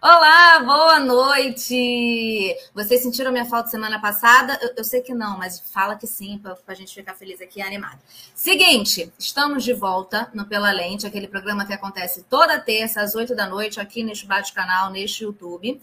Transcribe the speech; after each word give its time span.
Olá, 0.00 0.60
boa 0.60 1.00
noite! 1.00 2.54
Vocês 2.72 3.02
sentiram 3.02 3.32
minha 3.32 3.44
falta 3.44 3.68
semana 3.68 4.00
passada? 4.00 4.56
Eu, 4.62 4.74
eu 4.76 4.84
sei 4.84 5.00
que 5.00 5.12
não, 5.12 5.36
mas 5.36 5.58
fala 5.58 5.96
que 5.96 6.06
sim, 6.06 6.38
para 6.38 6.56
a 6.68 6.74
gente 6.74 6.94
ficar 6.94 7.14
feliz 7.14 7.40
aqui 7.40 7.58
e 7.58 7.62
animado. 7.62 7.98
Seguinte, 8.32 9.12
estamos 9.18 9.64
de 9.64 9.72
volta 9.72 10.30
no 10.32 10.46
Pela 10.46 10.70
Lente, 10.70 11.04
aquele 11.04 11.26
programa 11.26 11.66
que 11.66 11.72
acontece 11.72 12.22
toda 12.30 12.60
terça 12.60 13.00
às 13.00 13.16
8 13.16 13.34
da 13.34 13.48
noite 13.48 13.80
aqui 13.80 14.04
neste 14.04 14.24
bate-canal, 14.24 14.88
neste 14.88 15.24
YouTube. 15.24 15.80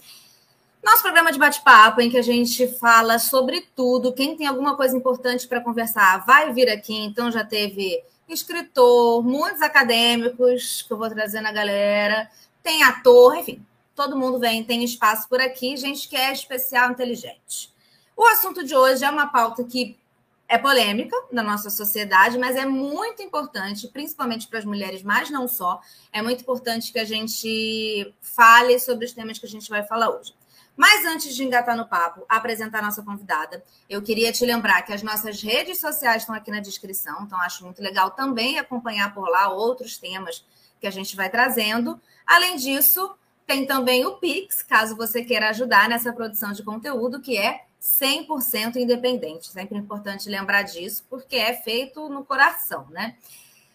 Nosso 0.82 1.02
programa 1.02 1.30
de 1.30 1.38
bate-papo, 1.38 2.00
em 2.00 2.08
que 2.08 2.16
a 2.16 2.22
gente 2.22 2.66
fala 2.78 3.18
sobre 3.18 3.68
tudo. 3.76 4.14
Quem 4.14 4.34
tem 4.34 4.46
alguma 4.46 4.76
coisa 4.76 4.96
importante 4.96 5.46
para 5.46 5.60
conversar, 5.60 6.24
vai 6.24 6.54
vir 6.54 6.70
aqui. 6.70 6.96
Então, 6.96 7.30
já 7.30 7.44
teve 7.44 8.02
escritor, 8.26 9.22
muitos 9.22 9.60
acadêmicos 9.60 10.80
que 10.80 10.90
eu 10.90 10.96
vou 10.96 11.10
trazer 11.10 11.42
na 11.42 11.52
galera, 11.52 12.30
tem 12.62 12.82
ator, 12.82 13.36
enfim, 13.36 13.62
todo 13.96 14.16
mundo 14.16 14.38
vem, 14.38 14.62
tem 14.62 14.84
espaço 14.84 15.26
por 15.28 15.40
aqui, 15.40 15.76
gente 15.76 16.06
que 16.06 16.14
é 16.14 16.30
especial, 16.30 16.90
inteligente. 16.90 17.74
O 18.14 18.24
assunto 18.24 18.62
de 18.62 18.76
hoje 18.76 19.04
é 19.04 19.10
uma 19.10 19.26
pauta 19.26 19.64
que 19.64 19.98
é 20.48 20.56
polêmica 20.58 21.16
na 21.32 21.42
nossa 21.42 21.70
sociedade, 21.70 22.38
mas 22.38 22.54
é 22.54 22.64
muito 22.64 23.22
importante, 23.22 23.88
principalmente 23.88 24.46
para 24.46 24.60
as 24.60 24.64
mulheres, 24.64 25.02
mas 25.02 25.30
não 25.30 25.48
só. 25.48 25.80
É 26.12 26.22
muito 26.22 26.42
importante 26.42 26.92
que 26.92 26.98
a 26.98 27.04
gente 27.04 28.14
fale 28.20 28.78
sobre 28.78 29.06
os 29.06 29.12
temas 29.12 29.38
que 29.38 29.46
a 29.46 29.48
gente 29.48 29.68
vai 29.68 29.82
falar 29.82 30.10
hoje. 30.10 30.32
Mas 30.76 31.06
antes 31.06 31.34
de 31.34 31.42
engatar 31.42 31.74
no 31.74 31.86
papo, 31.86 32.24
apresentar 32.28 32.80
a 32.80 32.82
nossa 32.82 33.02
convidada, 33.02 33.64
eu 33.88 34.02
queria 34.02 34.30
te 34.30 34.44
lembrar 34.44 34.82
que 34.82 34.92
as 34.92 35.02
nossas 35.02 35.40
redes 35.42 35.80
sociais 35.80 36.22
estão 36.22 36.34
aqui 36.34 36.50
na 36.50 36.60
descrição, 36.60 37.22
então 37.22 37.40
acho 37.40 37.64
muito 37.64 37.82
legal 37.82 38.10
também 38.10 38.58
acompanhar 38.58 39.14
por 39.14 39.26
lá 39.28 39.48
outros 39.48 39.96
temas 39.96 40.44
que 40.78 40.86
a 40.86 40.90
gente 40.90 41.16
vai 41.16 41.30
trazendo. 41.30 41.98
Além 42.26 42.56
disso, 42.56 43.16
tem 43.46 43.64
também 43.64 44.04
o 44.04 44.16
Pix, 44.16 44.62
caso 44.62 44.96
você 44.96 45.22
queira 45.22 45.50
ajudar 45.50 45.88
nessa 45.88 46.12
produção 46.12 46.52
de 46.52 46.62
conteúdo, 46.62 47.20
que 47.20 47.38
é 47.38 47.62
100% 47.80 48.76
independente. 48.76 49.48
Sempre 49.48 49.78
importante 49.78 50.28
lembrar 50.28 50.62
disso, 50.62 51.04
porque 51.08 51.36
é 51.36 51.54
feito 51.54 52.08
no 52.08 52.24
coração, 52.24 52.86
né? 52.90 53.16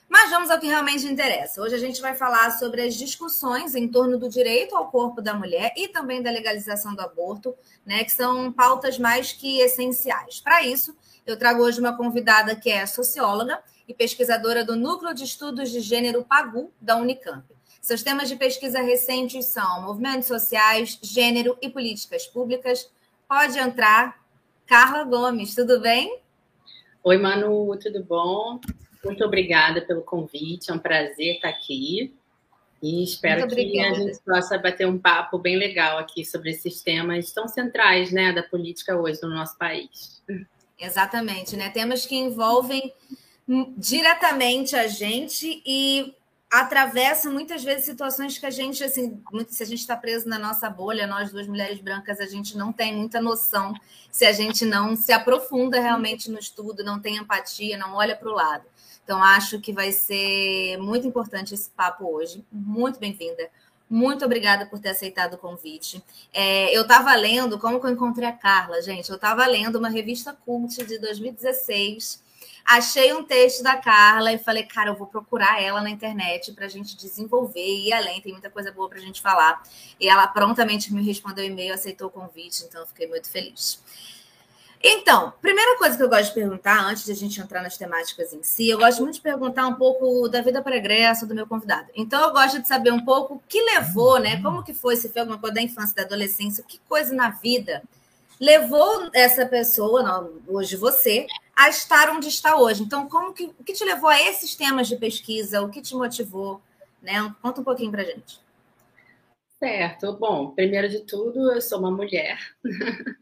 Mas 0.10 0.30
vamos 0.30 0.52
ao 0.52 0.60
que 0.60 0.68
realmente 0.68 1.08
interessa. 1.08 1.62
Hoje 1.62 1.74
a 1.74 1.78
gente 1.78 2.02
vai 2.02 2.14
falar 2.14 2.52
sobre 2.60 2.82
as 2.82 2.96
discussões 2.96 3.76
em 3.76 3.88
torno 3.88 4.20
do 4.20 4.28
direito 4.28 4.76
ao 4.76 4.92
corpo 4.92 5.22
da 5.22 5.34
mulher 5.34 5.74
e 5.78 5.88
também 5.88 6.22
da 6.22 6.30
legalização 6.30 6.94
do 6.94 7.00
aborto, 7.00 7.56
né, 7.86 8.04
que 8.04 8.12
são 8.12 8.52
pautas 8.52 9.00
mais 9.00 9.32
que 9.32 9.62
essenciais. 9.62 10.42
Para 10.42 10.64
isso, 10.64 10.94
eu 11.26 11.38
trago 11.38 11.64
hoje 11.64 11.80
uma 11.80 11.96
convidada 11.96 12.58
que 12.58 12.70
é 12.70 12.86
socióloga 12.86 13.64
e 13.88 13.94
pesquisadora 13.94 14.66
do 14.66 14.76
Núcleo 14.76 15.14
de 15.14 15.24
Estudos 15.24 15.72
de 15.72 15.80
Gênero 15.80 16.26
PAGU 16.26 16.74
da 16.82 16.98
Unicamp. 16.98 17.46
Seus 17.82 18.04
temas 18.04 18.30
de 18.30 18.36
pesquisa 18.36 18.80
recentes 18.80 19.48
são 19.48 19.82
movimentos 19.82 20.28
sociais, 20.28 21.00
gênero 21.02 21.58
e 21.60 21.68
políticas 21.68 22.28
públicas. 22.28 22.88
Pode 23.28 23.58
entrar. 23.58 24.22
Carla 24.68 25.04
Gomes, 25.04 25.56
tudo 25.56 25.82
bem? 25.82 26.20
Oi, 27.04 27.18
Manu, 27.18 27.76
tudo 27.78 28.04
bom? 28.04 28.60
Muito 29.04 29.26
obrigada 29.26 29.82
pelo 29.82 30.04
convite, 30.04 30.70
é 30.70 30.74
um 30.76 30.78
prazer 30.78 31.36
estar 31.36 31.50
aqui. 31.50 32.14
E 32.84 33.04
espero 33.04 33.48
que 33.48 33.80
a 33.80 33.94
gente 33.96 34.20
possa 34.24 34.60
bater 34.60 34.88
um 34.88 35.00
papo 35.00 35.40
bem 35.40 35.58
legal 35.58 35.98
aqui 35.98 36.24
sobre 36.24 36.52
esses 36.52 36.84
temas 36.84 37.32
tão 37.32 37.48
centrais 37.48 38.12
né, 38.12 38.32
da 38.32 38.44
política 38.44 38.96
hoje 38.96 39.20
no 39.24 39.30
nosso 39.30 39.58
país. 39.58 40.24
Exatamente, 40.80 41.56
né? 41.56 41.70
Temas 41.72 42.06
que 42.06 42.16
envolvem 42.16 42.94
diretamente 43.78 44.76
a 44.76 44.88
gente 44.88 45.62
e 45.66 46.16
atravessa 46.52 47.30
muitas 47.30 47.64
vezes 47.64 47.86
situações 47.86 48.38
que 48.38 48.46
a 48.46 48.50
gente, 48.50 48.84
assim, 48.84 49.24
se 49.48 49.64
a 49.64 49.66
gente 49.66 49.80
está 49.80 49.96
preso 49.96 50.28
na 50.28 50.38
nossa 50.38 50.70
bolha, 50.70 51.08
nós 51.08 51.32
duas 51.32 51.48
mulheres 51.48 51.80
brancas, 51.80 52.20
a 52.20 52.26
gente 52.26 52.58
não 52.58 52.74
tem 52.74 52.94
muita 52.94 53.22
noção 53.22 53.74
se 54.12 54.26
a 54.26 54.34
gente 54.34 54.66
não 54.66 54.94
se 54.94 55.14
aprofunda 55.14 55.80
realmente 55.80 56.30
no 56.30 56.38
estudo, 56.38 56.84
não 56.84 57.00
tem 57.00 57.16
empatia, 57.16 57.78
não 57.78 57.96
olha 57.96 58.18
para 58.18 58.30
o 58.30 58.34
lado. 58.34 58.66
Então, 59.02 59.24
acho 59.24 59.62
que 59.62 59.72
vai 59.72 59.94
ser 59.94 60.78
muito 60.78 61.08
importante 61.08 61.54
esse 61.54 61.70
papo 61.70 62.06
hoje. 62.06 62.46
Muito 62.52 63.00
bem-vinda. 63.00 63.50
Muito 63.90 64.26
obrigada 64.26 64.66
por 64.66 64.80
ter 64.80 64.90
aceitado 64.90 65.36
o 65.36 65.38
convite. 65.38 66.04
É, 66.34 66.76
eu 66.76 66.82
estava 66.82 67.16
lendo, 67.16 67.58
como 67.60 67.80
que 67.80 67.88
eu 67.88 67.92
encontrei 67.92 68.28
a 68.28 68.34
Carla, 68.34 68.82
gente? 68.82 69.10
Eu 69.10 69.16
estava 69.16 69.46
lendo 69.48 69.78
uma 69.78 69.90
revista 69.90 70.34
cult 70.34 70.86
de 70.86 71.00
2016 71.00 72.22
Achei 72.66 73.14
um 73.14 73.24
texto 73.24 73.64
da 73.64 73.78
Carla 73.78 74.32
e 74.32 74.38
falei, 74.38 74.64
cara, 74.64 74.92
eu 74.92 74.96
vou 74.96 75.08
procurar 75.08 75.62
ela 75.62 75.82
na 75.82 75.90
internet 75.90 76.54
para 76.54 76.66
a 76.66 76.70
gente 76.70 76.96
desenvolver 76.96 77.60
e 77.60 77.90
ir 77.90 77.94
além. 77.94 78.22
Tem 78.22 78.32
muita 78.32 78.50
coisa 78.50 78.72
boa 78.72 78.88
para 78.88 78.98
a 78.98 79.02
gente 79.02 79.22
falar. 79.22 79.62
E 80.00 80.08
ela 80.08 80.28
prontamente 80.28 80.94
me 80.94 81.04
respondeu 81.04 81.44
e-mail, 81.44 81.74
aceitou 81.74 82.08
o 82.08 82.12
convite, 82.12 82.64
então 82.64 82.86
fiquei 82.86 83.08
muito 83.08 83.30
feliz. 83.30 83.82
Então, 84.84 85.32
primeira 85.40 85.78
coisa 85.78 85.96
que 85.96 86.02
eu 86.02 86.10
gosto 86.10 86.30
de 86.30 86.34
perguntar, 86.34 86.84
antes 86.84 87.06
de 87.06 87.12
a 87.12 87.16
gente 87.16 87.40
entrar 87.40 87.62
nas 87.62 87.78
temáticas 87.78 88.34
em 88.34 88.42
si, 88.42 88.68
eu 88.68 88.80
gosto 88.80 89.04
muito 89.04 89.16
de 89.16 89.22
perguntar 89.22 89.68
um 89.68 89.76
pouco 89.76 90.28
da 90.28 90.42
vida 90.42 90.60
pregressa 90.60 91.26
do 91.28 91.36
meu 91.36 91.46
convidado. 91.46 91.88
Então, 91.96 92.20
eu 92.24 92.32
gosto 92.32 92.60
de 92.60 92.68
saber 92.68 92.92
um 92.92 93.06
pouco 93.06 93.36
o 93.36 93.42
que 93.48 93.62
levou, 93.62 94.20
né? 94.20 94.42
Como 94.42 94.64
que 94.64 94.74
foi, 94.74 94.96
se 94.96 95.10
foi 95.10 95.22
alguma 95.22 95.38
coisa 95.38 95.54
da 95.54 95.62
infância, 95.62 95.96
da 95.96 96.02
adolescência, 96.02 96.64
que 96.68 96.80
coisa 96.90 97.14
na 97.14 97.30
vida 97.30 97.84
levou 98.42 99.08
essa 99.14 99.46
pessoa, 99.46 100.34
hoje 100.48 100.76
você, 100.76 101.28
a 101.56 101.70
estar 101.70 102.10
onde 102.10 102.28
está 102.28 102.58
hoje. 102.58 102.82
Então, 102.82 103.08
como 103.08 103.34
que, 103.34 103.46
o 103.46 103.64
que 103.64 103.74
te 103.74 103.86
levou 103.86 104.10
a 104.10 104.20
esses 104.20 104.56
temas 104.56 104.88
de 104.88 104.98
pesquisa? 104.98 105.62
O 105.62 105.70
que 105.70 105.80
te 105.80 105.94
motivou? 105.94 106.60
Né? 107.04 107.14
Conta 107.40 107.62
um 107.62 107.64
pouquinho 107.64 107.92
para 107.92 108.04
gente. 108.04 108.42
Certo. 109.60 110.14
Bom, 110.14 110.50
primeiro 110.56 110.90
de 110.90 111.02
tudo, 111.02 111.52
eu 111.52 111.62
sou 111.62 111.78
uma 111.78 111.92
mulher 111.92 112.40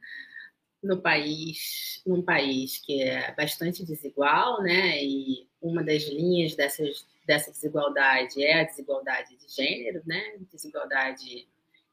no 0.81 1.02
país, 1.02 2.01
num 2.07 2.22
país 2.22 2.78
que 2.78 3.03
é 3.03 3.34
bastante 3.36 3.86
desigual, 3.86 4.63
né? 4.63 5.03
E 5.03 5.50
uma 5.62 5.84
das 5.84 6.03
linhas 6.03 6.56
dessas, 6.56 7.06
dessa 7.25 7.51
desigualdade 7.51 8.41
é 8.41 8.62
a 8.62 8.63
desigualdade 8.63 9.36
de 9.36 9.53
gênero, 9.53 10.01
né? 10.06 10.38
Desigualdade 10.50 11.46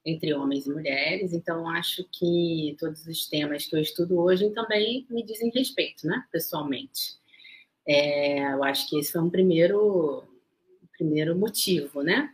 entre 0.07 0.33
homens 0.33 0.67
e 0.67 0.71
mulheres, 0.71 1.33
então 1.33 1.69
acho 1.69 2.05
que 2.13 2.77
todos 2.79 3.05
os 3.09 3.29
temas 3.29 3.67
que 3.67 3.75
eu 3.75 3.81
estudo 3.81 4.21
hoje 4.21 4.49
também 4.51 5.05
me 5.11 5.25
dizem 5.25 5.51
respeito, 5.53 6.07
né, 6.07 6.25
pessoalmente. 6.31 7.17
É, 7.85 8.53
eu 8.53 8.63
acho 8.63 8.89
que 8.89 8.99
esse 8.99 9.11
foi 9.11 9.21
um 9.21 9.29
primeiro, 9.31 10.23
primeiro 10.97 11.37
motivo, 11.37 12.03
né? 12.03 12.33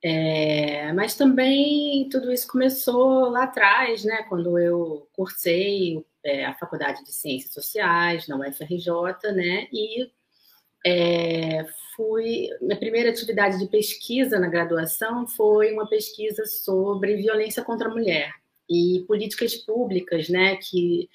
É, 0.00 0.92
mas 0.92 1.16
também 1.16 2.08
tudo 2.10 2.32
isso 2.32 2.46
começou 2.46 3.30
lá 3.30 3.44
atrás, 3.44 4.04
né, 4.04 4.22
quando 4.28 4.56
eu 4.58 5.08
cursei 5.14 6.04
é, 6.22 6.44
a 6.44 6.54
Faculdade 6.54 7.02
de 7.02 7.12
Ciências 7.12 7.52
Sociais 7.52 8.28
na 8.28 8.36
UFRJ, 8.36 9.32
né, 9.34 9.66
e 9.72 10.10
é, 10.84 11.64
fui. 11.96 12.48
Minha 12.60 12.78
primeira 12.78 13.10
atividade 13.10 13.58
de 13.58 13.66
pesquisa 13.66 14.38
na 14.38 14.48
graduação 14.48 15.26
foi 15.26 15.72
uma 15.72 15.88
pesquisa 15.88 16.44
sobre 16.44 17.16
violência 17.16 17.64
contra 17.64 17.88
a 17.88 17.90
mulher 17.90 18.32
e 18.68 19.04
políticas 19.06 19.54
públicas, 19.54 20.28
né, 20.28 20.56
que 20.56 21.08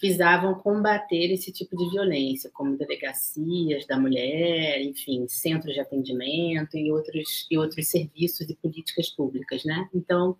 visavam 0.00 0.54
combater 0.54 1.32
esse 1.32 1.50
tipo 1.52 1.76
de 1.76 1.90
violência, 1.90 2.50
como 2.52 2.76
delegacias 2.76 3.84
da 3.86 3.98
mulher, 3.98 4.80
enfim, 4.82 5.26
centros 5.28 5.74
de 5.74 5.80
atendimento 5.80 6.76
e 6.76 6.92
outros 6.92 7.46
e 7.50 7.58
outros 7.58 7.88
serviços 7.88 8.48
e 8.48 8.54
políticas 8.54 9.08
públicas, 9.08 9.64
né? 9.64 9.88
Então, 9.92 10.36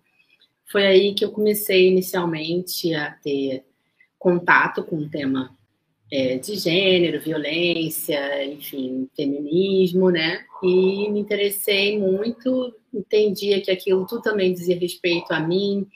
foi 0.65 0.85
aí 0.85 1.13
que 1.13 1.25
eu 1.25 1.31
comecei 1.31 1.89
inicialmente 1.89 2.93
a 2.93 3.11
ter 3.11 3.65
contato 4.17 4.83
com 4.83 4.97
o 4.97 5.09
tema 5.09 5.57
é, 6.11 6.37
de 6.37 6.55
gênero, 6.55 7.21
violência, 7.21 8.45
enfim, 8.45 9.07
feminismo, 9.15 10.09
né? 10.09 10.43
E 10.63 11.09
me 11.09 11.19
interessei 11.19 11.99
muito, 11.99 12.75
entendia 12.93 13.61
que 13.61 13.69
aquilo 13.69 14.05
tudo 14.07 14.21
também 14.21 14.53
dizia 14.53 14.77
respeito 14.77 15.31
a 15.31 15.39
mim 15.39 15.87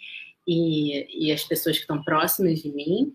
e, 0.48 1.28
e 1.28 1.32
as 1.32 1.44
pessoas 1.44 1.78
que 1.78 1.82
estão 1.84 2.04
próximas 2.04 2.62
de 2.62 2.70
mim. 2.70 3.14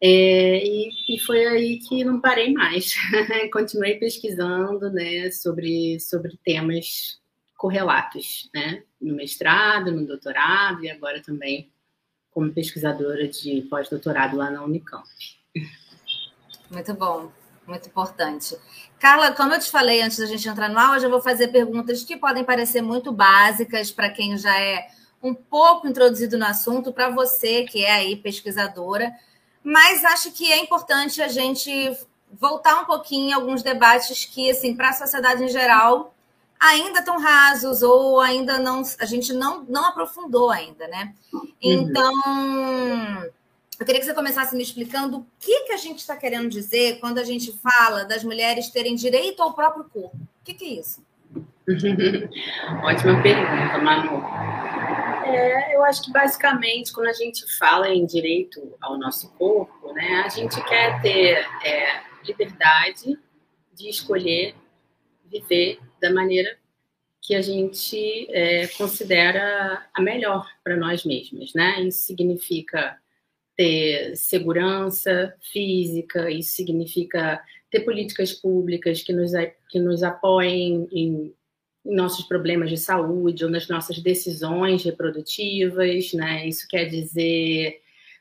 É, 0.00 0.64
e, 0.64 0.90
e, 1.08 1.18
foi 1.18 1.44
aí 1.46 1.78
que 1.78 2.04
não 2.04 2.20
parei 2.20 2.52
mais. 2.52 2.94
Continuei 3.52 3.96
pesquisando 3.96 4.90
né, 4.90 5.30
sobre, 5.30 5.98
sobre 5.98 6.38
temas 6.44 7.20
correlatos, 7.56 8.48
né? 8.54 8.84
No 9.00 9.16
mestrado, 9.16 9.90
no 9.90 10.06
doutorado 10.06 10.84
e 10.84 10.90
agora 10.90 11.20
também 11.20 11.70
como 12.30 12.52
pesquisadora 12.52 13.26
de 13.26 13.62
pós-doutorado 13.62 14.36
lá 14.36 14.50
na 14.50 14.62
Unicamp. 14.62 15.08
Muito 16.70 16.94
bom, 16.94 17.30
muito 17.66 17.88
importante. 17.88 18.56
Carla, 18.98 19.32
como 19.32 19.54
eu 19.54 19.60
te 19.60 19.70
falei 19.70 20.02
antes 20.02 20.18
da 20.18 20.26
gente 20.26 20.48
entrar 20.48 20.68
no 20.68 20.78
aula, 20.78 20.98
eu 20.98 21.10
vou 21.10 21.20
fazer 21.20 21.48
perguntas 21.48 22.02
que 22.02 22.16
podem 22.16 22.44
parecer 22.44 22.82
muito 22.82 23.12
básicas 23.12 23.90
para 23.90 24.10
quem 24.10 24.36
já 24.36 24.58
é 24.58 24.88
um 25.22 25.34
pouco 25.34 25.88
introduzido 25.88 26.38
no 26.38 26.44
assunto, 26.44 26.92
para 26.92 27.10
você 27.10 27.64
que 27.64 27.84
é 27.84 27.92
aí 27.92 28.16
pesquisadora, 28.16 29.12
mas 29.62 30.04
acho 30.04 30.30
que 30.32 30.52
é 30.52 30.58
importante 30.58 31.20
a 31.20 31.28
gente 31.28 31.96
voltar 32.32 32.80
um 32.80 32.84
pouquinho 32.84 33.30
em 33.30 33.32
alguns 33.32 33.62
debates 33.62 34.24
que, 34.24 34.50
assim, 34.50 34.74
para 34.74 34.90
a 34.90 34.92
sociedade 34.92 35.42
em 35.42 35.48
geral, 35.48 36.14
ainda 36.58 37.00
estão 37.00 37.18
rasos 37.18 37.82
ou 37.82 38.20
ainda 38.20 38.58
não 38.58 38.82
a 38.98 39.04
gente 39.04 39.32
não, 39.32 39.64
não 39.64 39.86
aprofundou 39.86 40.50
ainda, 40.50 40.86
né? 40.88 41.14
Uhum. 41.32 41.52
Então, 41.60 42.12
eu 43.78 43.86
queria 43.86 44.00
que 44.00 44.06
você 44.06 44.14
começasse 44.14 44.56
me 44.56 44.62
explicando 44.62 45.18
o 45.18 45.26
que, 45.38 45.64
que 45.64 45.72
a 45.72 45.76
gente 45.76 45.98
está 45.98 46.16
querendo 46.16 46.48
dizer 46.48 46.98
quando 46.98 47.18
a 47.18 47.24
gente 47.24 47.52
fala 47.58 48.04
das 48.04 48.24
mulheres 48.24 48.70
terem 48.70 48.94
direito 48.94 49.40
ao 49.42 49.54
próprio 49.54 49.84
corpo. 49.84 50.16
O 50.16 50.44
que, 50.44 50.54
que 50.54 50.64
é 50.64 50.80
isso? 50.80 51.06
Ótima 52.82 53.22
pergunta, 53.22 53.78
Manu. 53.78 54.24
É, 55.26 55.76
eu 55.76 55.84
acho 55.84 56.02
que 56.02 56.10
basicamente 56.10 56.92
quando 56.92 57.08
a 57.08 57.12
gente 57.12 57.44
fala 57.58 57.88
em 57.88 58.04
direito 58.04 58.76
ao 58.80 58.98
nosso 58.98 59.30
corpo, 59.34 59.92
né, 59.92 60.22
a 60.24 60.28
gente 60.28 60.60
quer 60.64 61.00
ter 61.02 61.46
é, 61.64 62.02
liberdade 62.24 63.18
de 63.74 63.88
escolher 63.88 64.54
viver 65.30 65.78
da 66.00 66.10
maneira 66.10 66.56
que 67.20 67.34
a 67.34 67.42
gente 67.42 68.26
é, 68.30 68.66
considera 68.68 69.86
a 69.92 70.00
melhor 70.00 70.48
para 70.64 70.76
nós 70.76 71.04
mesmos, 71.04 71.52
né? 71.52 71.82
Isso 71.82 72.06
significa 72.06 72.98
ter 73.58 74.16
segurança 74.16 75.34
física, 75.52 76.30
isso 76.30 76.50
significa 76.50 77.42
ter 77.68 77.80
políticas 77.80 78.32
públicas 78.32 79.02
que 79.02 79.12
nos, 79.12 79.32
que 79.68 79.80
nos 79.80 80.04
apoiem 80.04 80.88
em, 80.92 81.34
em 81.84 81.94
nossos 81.96 82.24
problemas 82.24 82.70
de 82.70 82.76
saúde 82.76 83.44
ou 83.44 83.50
nas 83.50 83.66
nossas 83.66 83.98
decisões 83.98 84.84
reprodutivas, 84.84 86.12
né? 86.12 86.46
Isso 86.46 86.68
quer 86.68 86.84
dizer 86.84 87.80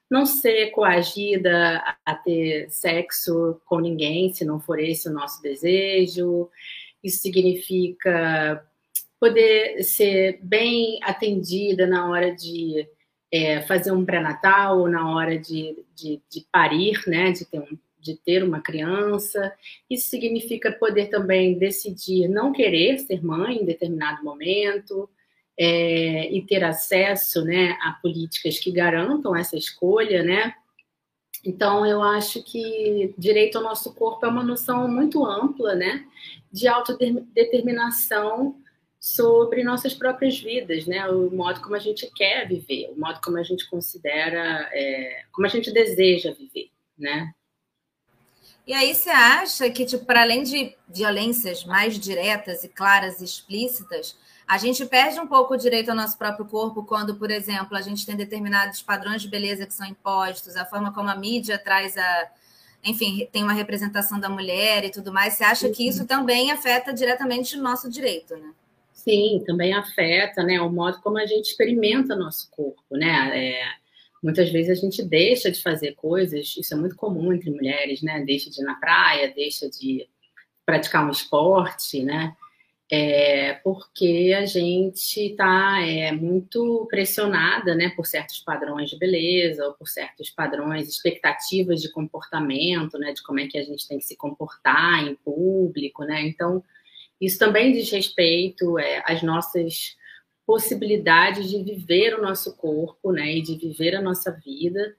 não 0.10 0.26
ser 0.26 0.72
coagida 0.72 1.84
a 2.04 2.16
ter 2.16 2.68
sexo 2.72 3.62
com 3.66 3.80
ninguém, 3.80 4.34
se 4.34 4.44
não 4.44 4.60
for 4.60 4.80
esse 4.80 5.08
o 5.08 5.14
nosso 5.14 5.40
desejo. 5.44 6.50
Isso 7.04 7.22
significa 7.22 8.66
poder 9.20 9.84
ser 9.84 10.40
bem 10.42 10.98
atendida 11.04 11.86
na 11.86 12.10
hora 12.10 12.34
de 12.34 12.88
é, 13.32 13.62
fazer 13.62 13.92
um 13.92 14.06
pré-natal 14.06 14.80
ou 14.80 14.90
na 14.90 15.10
hora 15.14 15.38
de, 15.38 15.84
de, 15.96 16.22
de, 16.30 16.46
parir, 16.52 17.02
né, 17.08 17.32
de 17.32 17.46
ter, 17.46 17.60
um, 17.60 17.78
de 18.00 18.16
ter 18.16 18.44
uma 18.44 18.62
criança. 18.62 19.54
Isso 19.90 20.10
significa 20.10 20.72
poder 20.72 21.08
também 21.08 21.58
decidir 21.58 22.28
não 22.28 22.52
querer 22.52 23.00
ser 23.00 23.24
mãe 23.24 23.58
em 23.58 23.66
determinado 23.66 24.24
momento 24.24 25.10
é, 25.60 26.32
e 26.32 26.42
ter 26.46 26.64
acesso 26.64 27.44
né, 27.44 27.78
a 27.82 27.94
políticas 28.02 28.60
que 28.60 28.72
garantam 28.72 29.36
essa 29.36 29.58
escolha, 29.58 30.24
né? 30.24 30.54
Então, 31.46 31.86
eu 31.86 32.02
acho 32.02 32.44
que 32.44 33.14
direito 33.18 33.58
ao 33.58 33.64
nosso 33.64 33.94
corpo 33.94 34.26
é 34.26 34.30
uma 34.30 34.44
noção 34.44 34.88
muito 34.88 35.24
ampla, 35.26 35.76
né, 35.76 36.06
de 36.52 36.68
autodeterminação 36.68 38.56
sobre 39.00 39.64
nossas 39.64 39.94
próprias 39.94 40.40
vidas, 40.40 40.86
né? 40.86 41.08
O 41.08 41.30
modo 41.30 41.62
como 41.62 41.76
a 41.76 41.80
gente 41.80 42.10
quer 42.16 42.48
viver, 42.48 42.90
o 42.96 43.00
modo 43.00 43.20
como 43.22 43.38
a 43.38 43.44
gente 43.44 43.70
considera, 43.70 44.70
é, 44.74 45.24
como 45.32 45.46
a 45.46 45.50
gente 45.50 45.72
deseja 45.72 46.32
viver, 46.32 46.70
né? 46.98 47.32
E 48.66 48.74
aí 48.74 48.94
você 48.94 49.10
acha 49.10 49.70
que, 49.70 49.86
tipo, 49.86 50.06
para 50.06 50.22
além 50.22 50.44
de 50.44 50.76
violências 50.90 51.64
mais 51.64 51.98
diretas 51.98 52.66
e 52.66 52.68
claras 52.68 53.22
e 53.22 53.24
explícitas, 53.24 54.18
a 54.46 54.58
gente 54.58 54.86
perde 54.86 55.20
um 55.20 55.28
pouco 55.28 55.54
o 55.54 55.58
direito 55.58 55.90
ao 55.90 55.96
nosso 55.96 56.18
próprio 56.18 56.46
corpo 56.46 56.84
quando, 56.84 57.16
por 57.16 57.32
exemplo, 57.32 57.78
a 57.78 57.82
gente 57.82 58.06
tem 58.06 58.16
determinados 58.16 58.82
padrões 58.82 59.22
de 59.22 59.30
beleza 59.30 59.66
que 59.66 59.74
são 59.74 59.88
impostos, 59.88 60.58
a 60.58 60.66
forma 60.66 60.94
como 60.94 61.10
a 61.10 61.16
mídia 61.16 61.58
traz 61.58 61.98
a, 61.98 62.32
enfim, 62.84 63.28
tem 63.32 63.44
uma 63.44 63.54
representação 63.54 64.20
da 64.20 64.30
mulher 64.30 64.84
e 64.84 64.90
tudo 64.90 65.14
mais. 65.14 65.36
Você 65.36 65.44
acha 65.44 65.70
que 65.70 65.88
isso 65.88 66.06
também 66.06 66.52
afeta 66.52 66.94
diretamente 66.94 67.58
o 67.58 67.62
nosso 67.62 67.90
direito, 67.90 68.36
né? 68.36 68.54
Sim, 69.08 69.42
também 69.46 69.74
afeta, 69.74 70.44
né, 70.44 70.60
o 70.60 70.70
modo 70.70 71.00
como 71.00 71.18
a 71.18 71.26
gente 71.26 71.46
experimenta 71.46 72.14
nosso 72.14 72.52
corpo, 72.52 72.84
né? 72.92 73.32
É, 73.34 73.64
muitas 74.22 74.52
vezes 74.52 74.78
a 74.78 74.82
gente 74.82 75.02
deixa 75.02 75.50
de 75.50 75.62
fazer 75.62 75.94
coisas, 75.96 76.58
isso 76.58 76.74
é 76.74 76.78
muito 76.78 76.98
comum 76.98 77.32
entre 77.32 77.50
mulheres, 77.50 78.02
né? 78.02 78.22
Deixa 78.26 78.50
de 78.50 78.62
ir 78.62 78.66
na 78.66 78.76
praia, 78.76 79.34
deixa 79.34 79.70
de 79.70 80.06
praticar 80.66 81.08
um 81.08 81.10
esporte, 81.10 82.04
né? 82.04 82.36
É, 82.92 83.54
porque 83.64 84.36
a 84.38 84.46
gente 84.46 85.32
está 85.32 85.80
é, 85.82 86.12
muito 86.12 86.86
pressionada 86.90 87.76
né, 87.76 87.90
por 87.96 88.06
certos 88.06 88.40
padrões 88.40 88.90
de 88.90 88.98
beleza 88.98 89.66
ou 89.66 89.74
por 89.74 89.88
certos 89.88 90.30
padrões, 90.30 90.90
expectativas 90.90 91.82
de 91.82 91.92
comportamento, 91.92 92.98
né, 92.98 93.14
de 93.14 93.24
como 93.24 93.40
é 93.40 93.48
que 93.48 93.58
a 93.58 93.64
gente 93.64 93.88
tem 93.88 94.00
que 94.00 94.06
se 94.06 94.18
comportar 94.18 95.06
em 95.06 95.16
público. 95.16 96.04
Né? 96.04 96.28
Então, 96.28 96.64
isso 97.20 97.40
também 97.40 97.72
diz 97.72 97.90
respeito 97.92 98.78
é, 98.78 99.04
às 99.06 99.22
nossas 99.24 99.98
possibilidades 100.46 101.50
de 101.50 101.62
viver 101.62 102.16
o 102.16 102.22
nosso 102.22 102.56
corpo, 102.56 103.12
né, 103.12 103.36
e 103.36 103.42
de 103.42 103.56
viver 103.56 103.96
a 103.96 104.02
nossa 104.02 104.32
vida 104.32 104.96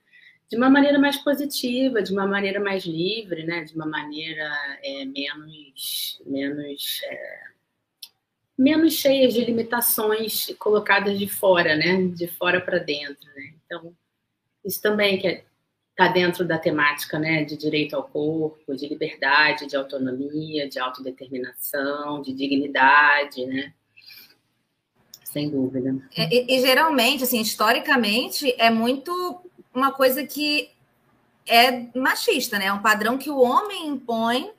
de 0.49 0.57
uma 0.57 0.71
maneira 0.71 0.99
mais 0.99 1.17
positiva, 1.19 2.03
de 2.03 2.13
uma 2.13 2.27
maneira 2.27 2.59
mais 2.59 2.85
livre, 2.85 3.45
né, 3.45 3.65
de 3.65 3.75
uma 3.75 3.87
maneira 3.87 4.51
é, 4.83 5.05
menos, 5.05 6.23
menos, 6.25 7.01
é, 7.05 7.41
menos 8.57 8.95
cheia 8.95 9.29
de 9.29 9.45
limitações 9.45 10.47
colocadas 10.59 11.19
de 11.19 11.29
fora, 11.29 11.77
né, 11.77 12.09
de 12.09 12.27
fora 12.27 12.61
para 12.61 12.79
dentro, 12.79 13.27
né. 13.35 13.55
Então, 13.65 13.95
isso 14.65 14.81
também 14.81 15.19
que 15.19 15.29
é 15.29 15.45
está 15.99 16.07
dentro 16.07 16.47
da 16.47 16.57
temática 16.57 17.19
né, 17.19 17.43
de 17.43 17.57
direito 17.57 17.97
ao 17.97 18.05
corpo, 18.05 18.77
de 18.77 18.87
liberdade, 18.87 19.67
de 19.67 19.77
autonomia, 19.77 20.69
de 20.69 20.79
autodeterminação, 20.79 22.23
de 22.23 22.33
dignidade, 22.33 23.45
né? 23.47 23.75
Sem 25.25 25.51
dúvida. 25.51 26.01
É, 26.17 26.33
e, 26.33 26.57
e, 26.57 26.61
geralmente, 26.61 27.25
assim, 27.25 27.41
historicamente, 27.41 28.55
é 28.59 28.71
muito 28.71 29.43
uma 29.75 29.91
coisa 29.91 30.25
que 30.25 30.71
é 31.45 31.87
machista, 31.99 32.61
né? 32.61 32.67
É 32.67 32.73
um 32.73 32.81
padrão 32.81 33.19
que 33.19 33.29
o 33.29 33.41
homem 33.41 33.89
impõe 33.89 34.53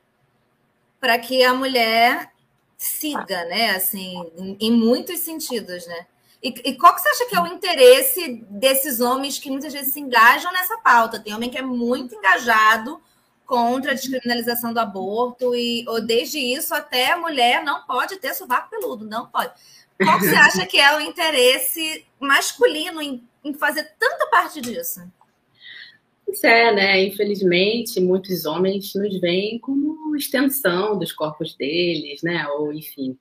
para 1.00 1.18
que 1.18 1.42
a 1.42 1.54
mulher 1.54 2.34
siga, 2.78 3.46
né? 3.46 3.72
Assim, 3.72 4.30
em, 4.38 4.58
em 4.60 4.72
muitos 4.72 5.22
sentidos, 5.22 5.88
né? 5.88 6.06
E, 6.42 6.70
e, 6.70 6.76
qual 6.76 6.96
que 6.96 7.02
você 7.02 7.10
acha 7.10 7.26
que 7.26 7.36
é 7.36 7.42
o 7.42 7.48
interesse 7.48 8.46
desses 8.50 9.02
homens 9.02 9.38
que 9.38 9.52
muitas 9.52 9.74
vezes 9.74 9.94
se 9.94 10.00
engajam 10.00 10.52
nessa 10.54 10.78
pauta? 10.78 11.20
Tem 11.20 11.34
homem 11.34 11.50
que 11.50 11.58
é 11.58 11.62
muito 11.62 12.16
engajado 12.16 13.00
contra 13.46 13.92
a 13.92 13.94
descriminalização 13.96 14.72
do 14.72 14.80
aborto 14.80 15.54
e 15.56 15.84
ou 15.88 16.00
desde 16.00 16.38
isso 16.38 16.74
até 16.74 17.12
a 17.12 17.18
mulher 17.18 17.64
não 17.64 17.84
pode 17.86 18.18
ter 18.18 18.34
sovaco 18.34 18.70
peludo, 18.70 19.06
não 19.06 19.26
pode. 19.26 19.52
Qual 19.98 20.20
que 20.20 20.28
você 20.28 20.36
acha 20.38 20.66
que 20.66 20.80
é 20.80 20.96
o 20.96 21.02
interesse 21.02 22.06
masculino 22.20 23.02
em, 23.02 23.22
em 23.44 23.54
fazer 23.54 23.92
tanta 24.00 24.28
parte 24.28 24.62
disso? 24.62 25.02
Isso 26.32 26.46
é, 26.46 26.74
né? 26.74 27.04
Infelizmente, 27.04 28.00
muitos 28.00 28.46
homens 28.46 28.94
nos 28.94 29.20
veem 29.20 29.60
como 29.60 30.16
extensão 30.16 30.98
dos 30.98 31.12
corpos 31.12 31.56
deles, 31.56 32.22
né? 32.22 32.48
Ou, 32.50 32.72
enfim, 32.72 33.18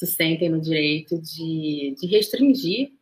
se 0.00 0.06
sentem 0.06 0.48
no 0.48 0.58
direito 0.58 1.20
de, 1.20 1.94
de 2.00 2.06
restringir 2.06 2.92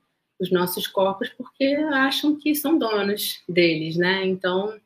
os 0.40 0.50
nossos 0.50 0.88
corpos 0.88 1.28
porque 1.28 1.64
acham 1.92 2.36
que 2.36 2.56
são 2.56 2.76
donos 2.76 3.40
deles, 3.48 3.96
né? 3.96 4.26
Então, 4.26 4.76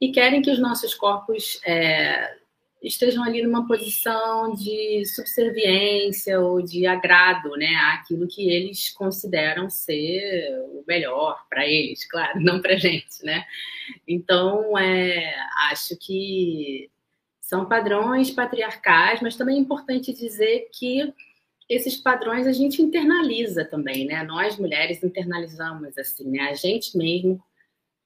e 0.00 0.10
querem 0.10 0.42
que 0.42 0.50
os 0.50 0.58
nossos 0.58 0.92
corpos 0.92 1.60
é, 1.64 2.36
estejam 2.82 3.22
ali 3.22 3.42
numa 3.42 3.64
posição 3.64 4.52
de 4.54 5.04
subserviência 5.06 6.40
ou 6.40 6.60
de 6.60 6.84
agrado, 6.84 7.50
né, 7.50 7.72
àquilo 7.94 8.26
que 8.26 8.50
eles 8.50 8.90
consideram 8.90 9.70
ser 9.70 10.58
o 10.72 10.82
melhor 10.86 11.46
para 11.48 11.64
eles, 11.64 12.04
claro, 12.06 12.38
não 12.42 12.60
para 12.60 12.76
gente, 12.76 13.24
né? 13.24 13.44
Então, 14.06 14.76
é, 14.76 15.32
acho 15.70 15.96
que 15.96 16.90
são 17.40 17.66
padrões 17.66 18.32
patriarcais, 18.32 19.20
mas 19.20 19.36
também 19.36 19.58
é 19.58 19.60
importante 19.60 20.12
dizer 20.12 20.68
que 20.72 21.12
esses 21.68 21.96
padrões 21.96 22.46
a 22.46 22.52
gente 22.52 22.82
internaliza 22.82 23.64
também, 23.64 24.06
né? 24.06 24.22
Nós 24.22 24.58
mulheres 24.58 25.02
internalizamos 25.02 25.96
assim, 25.98 26.30
né? 26.30 26.50
A 26.50 26.54
gente 26.54 26.96
mesmo 26.96 27.40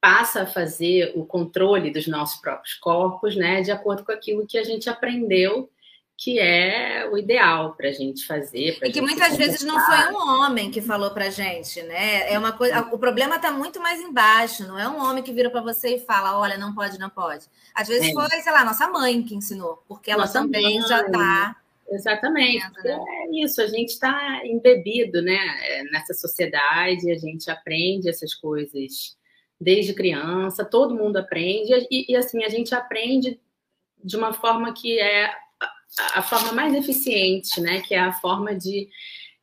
passa 0.00 0.42
a 0.42 0.46
fazer 0.46 1.12
o 1.16 1.24
controle 1.24 1.90
dos 1.90 2.06
nossos 2.06 2.40
próprios 2.40 2.74
corpos, 2.74 3.34
né? 3.36 3.62
De 3.62 3.70
acordo 3.70 4.04
com 4.04 4.12
aquilo 4.12 4.46
que 4.46 4.58
a 4.58 4.64
gente 4.64 4.88
aprendeu 4.88 5.70
que 6.18 6.38
é 6.38 7.06
o 7.12 7.18
ideal 7.18 7.74
para 7.74 7.88
a 7.88 7.92
gente 7.92 8.26
fazer. 8.26 8.78
E 8.82 8.90
que 8.90 9.02
muitas 9.02 9.36
vezes 9.36 9.62
não 9.62 9.78
foi 9.78 10.12
um 10.12 10.16
homem 10.16 10.70
que 10.70 10.80
falou 10.80 11.10
para 11.10 11.28
gente, 11.28 11.82
né? 11.82 12.32
É 12.32 12.38
uma 12.38 12.52
coisa. 12.52 12.80
O 12.90 12.98
problema 12.98 13.36
está 13.36 13.52
muito 13.52 13.80
mais 13.80 14.00
embaixo. 14.00 14.66
Não 14.66 14.78
é 14.78 14.88
um 14.88 14.98
homem 14.98 15.22
que 15.22 15.32
vira 15.32 15.50
para 15.50 15.60
você 15.60 15.96
e 15.96 16.00
fala, 16.00 16.38
olha, 16.38 16.56
não 16.56 16.74
pode, 16.74 16.98
não 16.98 17.10
pode. 17.10 17.46
Às 17.74 17.86
vezes 17.86 18.08
é. 18.08 18.12
foi, 18.12 18.28
sei 18.40 18.52
lá, 18.52 18.64
nossa 18.64 18.88
mãe 18.88 19.22
que 19.22 19.34
ensinou, 19.34 19.84
porque 19.86 20.10
ela 20.10 20.22
nossa 20.22 20.40
também 20.40 20.80
mãe. 20.80 20.88
já 20.88 21.02
está 21.02 21.56
Exatamente. 21.90 22.64
Né? 22.84 22.98
É 23.08 23.44
isso, 23.44 23.60
a 23.60 23.66
gente 23.66 23.90
está 23.90 24.44
embebido 24.44 25.22
né, 25.22 25.38
é, 25.62 25.84
nessa 25.84 26.14
sociedade, 26.14 27.10
a 27.10 27.18
gente 27.18 27.50
aprende 27.50 28.08
essas 28.08 28.34
coisas 28.34 29.16
desde 29.60 29.94
criança, 29.94 30.64
todo 30.64 30.94
mundo 30.94 31.16
aprende, 31.16 31.72
e, 31.90 32.12
e 32.12 32.16
assim, 32.16 32.44
a 32.44 32.48
gente 32.48 32.74
aprende 32.74 33.40
de 34.02 34.16
uma 34.16 34.32
forma 34.32 34.72
que 34.74 34.98
é 34.98 35.30
a 36.14 36.22
forma 36.22 36.52
mais 36.52 36.74
eficiente, 36.74 37.60
né? 37.60 37.80
Que 37.80 37.94
é 37.94 37.98
a 37.98 38.12
forma 38.12 38.54
de 38.54 38.88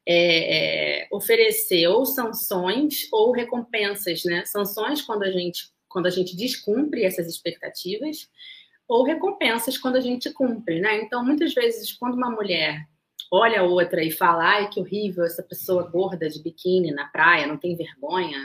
é, 0.06 1.02
é, 1.04 1.08
oferecer 1.12 1.88
ou 1.88 2.06
sanções 2.06 3.08
ou 3.12 3.32
recompensas, 3.32 4.24
né? 4.26 4.46
Sanções 4.46 5.02
quando 5.02 5.24
a 5.24 5.32
gente 5.32 5.72
quando 5.88 6.08
a 6.08 6.10
gente 6.10 6.36
descumpre 6.36 7.06
essas 7.06 7.28
expectativas 7.28 8.28
ou 8.88 9.04
recompensas 9.04 9.78
quando 9.78 9.96
a 9.96 10.02
gente 10.02 10.32
cumpre, 10.32 10.80
né? 10.80 11.02
Então, 11.02 11.24
muitas 11.24 11.54
vezes, 11.54 11.92
quando 11.94 12.16
uma 12.16 12.30
mulher 12.30 12.86
olha 13.32 13.62
a 13.62 13.64
outra 13.64 14.04
e 14.04 14.12
fala, 14.12 14.44
ai, 14.44 14.70
que 14.70 14.80
horrível 14.80 15.24
essa 15.24 15.42
pessoa 15.42 15.90
gorda 15.90 16.30
de 16.30 16.42
biquíni 16.42 16.92
na 16.92 17.08
praia, 17.08 17.48
não 17.48 17.58
tem 17.58 17.76
vergonha, 17.76 18.40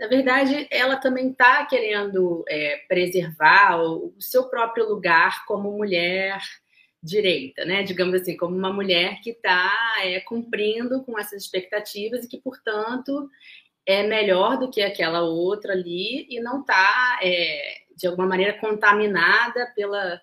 na 0.00 0.06
verdade, 0.06 0.66
ela 0.70 0.96
também 0.96 1.30
está 1.30 1.66
querendo 1.66 2.42
é, 2.48 2.78
preservar 2.88 3.82
o, 3.82 4.14
seu 4.18 4.48
próprio 4.48 4.88
lugar 4.88 5.44
como 5.44 5.70
mulher 5.76 6.40
direita, 7.02 7.66
né? 7.66 7.82
Digamos 7.82 8.14
assim, 8.14 8.34
como 8.34 8.56
uma 8.56 8.72
mulher 8.72 9.20
que 9.20 9.30
está 9.30 9.70
é, 10.02 10.18
cumprindo 10.20 11.04
com 11.04 11.18
essas 11.18 11.42
expectativas 11.42 12.24
e 12.24 12.28
que, 12.28 12.38
portanto, 12.38 13.28
é 13.84 14.02
melhor 14.02 14.58
do 14.58 14.70
que 14.70 14.80
aquela 14.80 15.20
outra 15.20 15.74
ali 15.74 16.26
e 16.30 16.40
não 16.40 16.62
está, 16.62 17.20
é, 17.22 17.79
de 18.00 18.06
alguma 18.06 18.26
maneira, 18.26 18.58
contaminada 18.58 19.66
pela, 19.76 20.20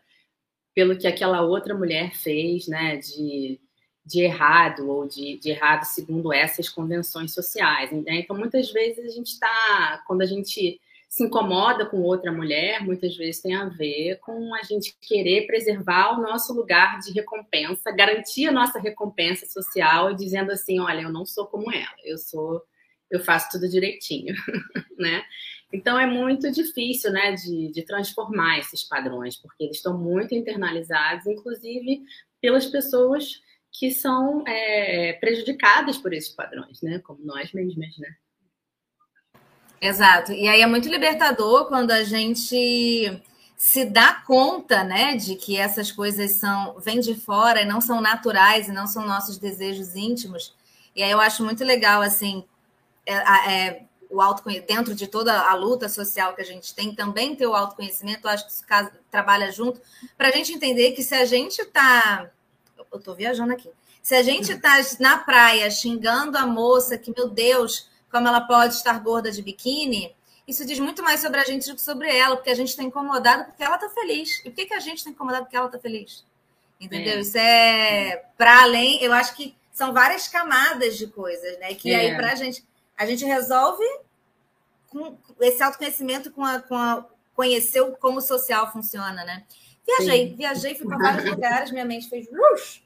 pelo 0.74 0.98
que 0.98 1.08
aquela 1.08 1.42
outra 1.42 1.76
mulher 1.76 2.16
fez, 2.16 2.68
né? 2.68 2.98
De, 2.98 3.60
de 4.08 4.22
errado 4.22 4.90
ou 4.90 5.06
de, 5.06 5.38
de 5.38 5.50
errado 5.50 5.84
segundo 5.84 6.32
essas 6.32 6.70
convenções 6.70 7.34
sociais. 7.34 7.92
Né? 7.92 8.20
Então, 8.20 8.38
muitas 8.38 8.72
vezes 8.72 9.06
a 9.06 9.10
gente 9.10 9.28
está, 9.28 10.02
quando 10.08 10.22
a 10.22 10.26
gente 10.26 10.80
se 11.10 11.24
incomoda 11.24 11.86
com 11.86 12.02
outra 12.02 12.32
mulher, 12.32 12.84
muitas 12.84 13.16
vezes 13.16 13.42
tem 13.42 13.56
a 13.56 13.66
ver 13.66 14.20
com 14.20 14.54
a 14.56 14.64
gente 14.64 14.96
querer 15.02 15.46
preservar 15.46 16.18
o 16.18 16.22
nosso 16.22 16.54
lugar 16.54 17.00
de 17.00 17.12
recompensa, 17.12 17.92
garantir 17.92 18.48
a 18.48 18.52
nossa 18.52 18.80
recompensa 18.80 19.46
social, 19.46 20.14
dizendo 20.14 20.52
assim, 20.52 20.80
olha, 20.80 21.02
eu 21.02 21.12
não 21.12 21.26
sou 21.26 21.46
como 21.46 21.72
ela, 21.72 21.96
eu 22.04 22.18
sou, 22.18 22.62
eu 23.10 23.22
faço 23.22 23.50
tudo 23.52 23.70
direitinho, 23.70 24.36
né? 24.98 25.24
Então 25.72 26.00
é 26.00 26.06
muito 26.06 26.50
difícil, 26.52 27.12
né, 27.12 27.34
de, 27.34 27.72
de 27.72 27.84
transformar 27.84 28.60
esses 28.60 28.84
padrões, 28.84 29.36
porque 29.36 29.66
eles 29.66 29.78
estão 29.78 29.98
muito 29.98 30.34
internalizados, 30.34 31.26
inclusive 31.28 32.04
pelas 32.42 32.66
pessoas 32.66 33.42
que 33.72 33.92
são 33.92 34.44
é, 34.48 35.14
prejudicadas 35.20 35.98
por 35.98 36.14
esses 36.14 36.34
padrões, 36.34 36.82
né? 36.82 37.00
Como 37.00 37.24
nós 37.24 37.52
mesmas, 37.52 37.98
né? 37.98 38.16
Exato. 39.80 40.32
E 40.32 40.48
aí 40.48 40.62
é 40.62 40.66
muito 40.66 40.90
libertador 40.90 41.68
quando 41.68 41.92
a 41.92 42.04
gente 42.04 43.22
se 43.56 43.86
dá 43.86 44.14
conta, 44.26 44.84
né, 44.84 45.16
de 45.16 45.36
que 45.36 45.58
essas 45.58 45.92
coisas 45.92 46.32
são 46.32 46.80
vêm 46.80 47.00
de 47.00 47.16
fora 47.16 47.62
e 47.62 47.66
não 47.66 47.82
são 47.82 48.00
naturais 48.00 48.68
e 48.68 48.72
não 48.72 48.86
são 48.86 49.06
nossos 49.06 49.38
desejos 49.40 49.96
íntimos. 49.96 50.56
E 50.96 51.02
aí 51.02 51.10
eu 51.10 51.20
acho 51.20 51.44
muito 51.44 51.64
legal 51.64 52.02
assim, 52.02 52.44
é, 53.06 53.14
é, 53.52 53.84
o 54.10 54.22
autoconhecimento 54.22 54.74
dentro 54.74 54.96
de 54.96 55.08
toda 55.08 55.42
a 55.42 55.54
luta 55.54 55.90
social 55.90 56.34
que 56.34 56.42
a 56.42 56.46
gente 56.46 56.74
tem, 56.74 56.94
também 56.94 57.36
ter 57.36 57.48
o 57.48 57.56
autoconhecimento. 57.56 58.28
Eu 58.28 58.32
acho 58.32 58.46
que 58.46 58.52
isso 58.52 58.64
trabalha 59.12 59.52
junto 59.52 59.82
para 60.18 60.30
a 60.30 60.32
gente 60.32 60.54
entender 60.54 60.92
que 60.92 61.04
se 61.04 61.16
a 61.16 61.26
gente 61.26 61.62
está 61.62 62.30
eu 62.92 63.00
tô 63.00 63.14
viajando 63.14 63.54
aqui. 63.54 63.70
Se 64.02 64.16
a 64.16 64.24
gente 64.24 64.56
tá 64.58 64.76
na 65.00 65.18
praia 65.18 65.70
xingando 65.70 66.38
a 66.38 66.46
moça 66.46 66.98
que, 66.98 67.14
meu 67.16 67.30
Deus, 67.30 67.90
como 68.10 68.28
ela 68.28 68.42
pode 68.42 68.76
estar 68.76 68.98
gorda 69.00 69.32
de 69.32 69.42
biquíni, 69.42 70.16
isso 70.48 70.66
diz 70.66 70.80
muito 70.80 71.04
mais 71.04 71.20
sobre 71.20 71.40
a 71.40 71.44
gente 71.44 71.68
do 71.68 71.76
que 71.76 71.82
sobre 71.82 72.10
ela, 72.16 72.38
porque 72.38 72.50
a 72.50 72.56
gente 72.56 72.70
está 72.70 72.82
incomodado 72.82 73.46
porque 73.46 73.64
ela 73.64 73.76
está 73.76 73.90
feliz. 73.90 74.40
E 74.40 74.50
por 74.50 74.54
que, 74.54 74.66
que 74.68 74.74
a 74.74 74.80
gente 74.80 75.00
está 75.00 75.10
incomodado 75.10 75.44
porque 75.44 75.58
ela 75.58 75.66
está 75.66 75.78
feliz? 75.78 76.26
Entendeu? 76.80 77.18
É. 77.18 77.20
Isso 77.20 77.38
é 77.38 78.24
para 78.38 78.62
além, 78.62 79.04
eu 79.04 79.12
acho 79.12 79.36
que 79.36 79.56
são 79.74 79.94
várias 79.94 80.28
camadas 80.28 80.98
de 80.98 81.08
coisas, 81.08 81.60
né? 81.60 81.74
Que 81.74 81.92
é. 81.92 81.98
aí 81.98 82.16
para 82.16 82.32
a 82.32 82.36
gente, 82.36 82.64
a 82.98 83.06
gente 83.06 83.24
resolve 83.24 83.84
com 84.90 85.18
esse 85.42 85.62
autoconhecimento 85.62 86.32
com 86.32 86.44
a, 86.44 86.60
com 86.60 86.76
a 86.76 87.06
conhecer 87.36 87.84
como 87.98 88.18
o 88.18 88.22
social 88.22 88.72
funciona, 88.72 89.24
né? 89.24 89.44
Viajei, 89.86 90.30
Sim. 90.30 90.36
viajei, 90.36 90.76
fui 90.76 90.88
para 90.88 90.98
vários 90.98 91.30
lugares, 91.30 91.72
minha 91.72 91.86
mente 91.86 92.10
fez 92.10 92.28
rush, 92.30 92.84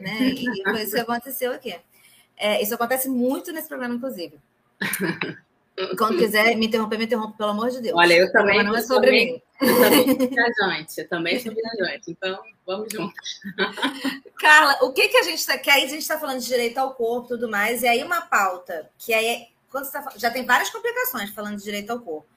né? 0.00 0.18
E 0.20 0.62
foi 0.64 0.82
isso 0.82 0.94
que 0.94 1.00
aconteceu 1.00 1.52
aqui. 1.52 1.78
É, 2.36 2.62
isso 2.62 2.74
acontece 2.74 3.08
muito 3.08 3.52
nesse 3.52 3.68
programa, 3.68 3.94
inclusive. 3.94 4.38
Quando 5.96 6.18
quiser 6.18 6.56
me 6.56 6.66
interromper, 6.66 6.98
me 6.98 7.04
interrompe, 7.04 7.36
pelo 7.38 7.50
amor 7.50 7.70
de 7.70 7.80
Deus. 7.80 7.96
Olha, 7.96 8.14
eu 8.14 8.32
também. 8.32 8.62
Não 8.62 8.74
é 8.74 8.82
sobre 8.82 9.06
também, 9.06 9.32
mim. 9.32 9.42
Eu 9.60 9.78
também 9.78 10.06
sou 10.06 10.28
viajante, 10.28 11.00
eu 11.00 11.08
também 11.08 11.40
sou 11.40 11.54
viajante, 11.54 12.10
então 12.10 12.42
vamos 12.66 12.92
juntos. 12.92 13.40
Carla, 14.38 14.78
o 14.82 14.92
que, 14.92 15.08
que 15.08 15.16
a 15.18 15.22
gente 15.22 15.38
está. 15.38 15.56
Que 15.56 15.70
aí 15.70 15.84
a 15.84 15.88
gente 15.88 16.02
está 16.02 16.18
falando 16.18 16.40
de 16.40 16.46
direito 16.46 16.78
ao 16.78 16.94
corpo 16.94 17.26
e 17.26 17.28
tudo 17.28 17.48
mais, 17.48 17.82
e 17.82 17.88
aí 17.88 18.02
uma 18.02 18.22
pauta, 18.22 18.90
que 18.98 19.14
aí 19.14 19.48
quando 19.70 19.84
você 19.84 19.92
tá, 19.92 20.12
já 20.16 20.30
tem 20.30 20.44
várias 20.44 20.70
complicações 20.70 21.30
falando 21.30 21.56
de 21.56 21.64
direito 21.64 21.90
ao 21.90 22.00
corpo. 22.00 22.28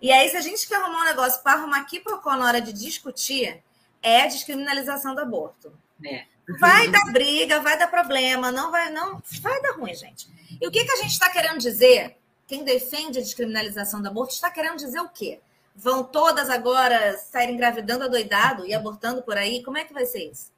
E 0.00 0.12
aí, 0.12 0.28
se 0.28 0.36
a 0.36 0.40
gente 0.40 0.66
quer 0.68 0.76
arrumar 0.76 1.02
um 1.02 1.04
negócio 1.04 1.42
para 1.42 1.58
arrumar 1.58 1.80
aqui 1.80 2.00
para 2.00 2.16
o 2.16 2.36
na 2.36 2.46
hora 2.46 2.60
de 2.60 2.72
discutir, 2.72 3.62
é 4.02 4.22
a 4.22 4.26
descriminalização 4.26 5.14
do 5.14 5.20
aborto. 5.20 5.72
É. 6.04 6.24
Vai 6.60 6.88
dar 6.88 7.12
briga, 7.12 7.60
vai 7.60 7.76
dar 7.78 7.88
problema, 7.88 8.52
não 8.52 8.70
vai, 8.70 8.90
não 8.92 9.20
vai 9.40 9.60
dar 9.62 9.72
ruim, 9.72 9.94
gente. 9.94 10.28
E 10.60 10.66
o 10.66 10.70
que, 10.70 10.84
que 10.84 10.92
a 10.92 10.96
gente 10.96 11.10
está 11.10 11.28
querendo 11.28 11.58
dizer? 11.58 12.16
Quem 12.46 12.62
defende 12.62 13.18
a 13.18 13.22
descriminalização 13.22 14.00
do 14.00 14.08
aborto 14.08 14.32
está 14.32 14.48
querendo 14.50 14.76
dizer 14.76 15.00
o 15.00 15.08
quê? 15.08 15.40
Vão 15.74 16.04
todas 16.04 16.48
agora 16.48 17.18
sair 17.18 17.50
engravidando 17.50 18.04
adoidado 18.04 18.64
e 18.64 18.72
abortando 18.72 19.22
por 19.22 19.36
aí? 19.36 19.62
Como 19.64 19.76
é 19.76 19.84
que 19.84 19.92
vai 19.92 20.06
ser 20.06 20.30
isso? 20.30 20.52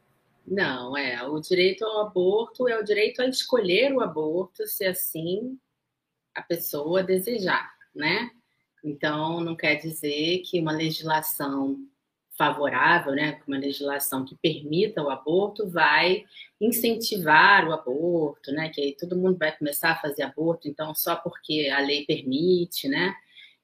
Não, 0.46 0.96
é. 0.96 1.22
O 1.26 1.40
direito 1.40 1.84
ao 1.84 2.06
aborto 2.06 2.68
é 2.68 2.78
o 2.78 2.84
direito 2.84 3.22
a 3.22 3.26
escolher 3.26 3.92
o 3.94 4.00
aborto, 4.00 4.66
se 4.66 4.84
assim 4.84 5.58
a 6.38 6.42
pessoa 6.42 7.02
desejar, 7.02 7.70
né? 7.94 8.30
Então, 8.84 9.40
não 9.40 9.56
quer 9.56 9.74
dizer 9.74 10.38
que 10.44 10.60
uma 10.60 10.72
legislação 10.72 11.76
favorável, 12.36 13.12
né, 13.12 13.40
uma 13.48 13.58
legislação 13.58 14.24
que 14.24 14.36
permita 14.36 15.02
o 15.02 15.10
aborto, 15.10 15.68
vai 15.68 16.24
incentivar 16.60 17.66
o 17.66 17.72
aborto, 17.72 18.52
né, 18.52 18.68
que 18.68 18.80
aí 18.80 18.96
todo 18.96 19.16
mundo 19.16 19.36
vai 19.36 19.56
começar 19.56 19.90
a 19.90 20.00
fazer 20.00 20.22
aborto, 20.22 20.68
então 20.68 20.94
só 20.94 21.16
porque 21.16 21.68
a 21.74 21.80
lei 21.80 22.06
permite, 22.06 22.86
né? 22.88 23.12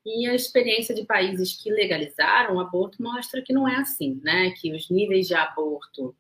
E 0.05 0.27
a 0.27 0.35
experiência 0.35 0.95
de 0.95 1.05
países 1.05 1.55
que 1.63 1.71
legalizaram 1.71 2.57
o 2.57 2.61
aborto 2.61 3.01
mostra 3.01 3.41
que 3.41 3.53
não 3.53 3.67
é 3.67 3.77
assim, 3.77 4.21
né? 4.23 4.51
Que 4.51 4.75
os 4.75 4.91
níveis 4.91 5.29
de 5.29 5.35
aborto 5.35 6.15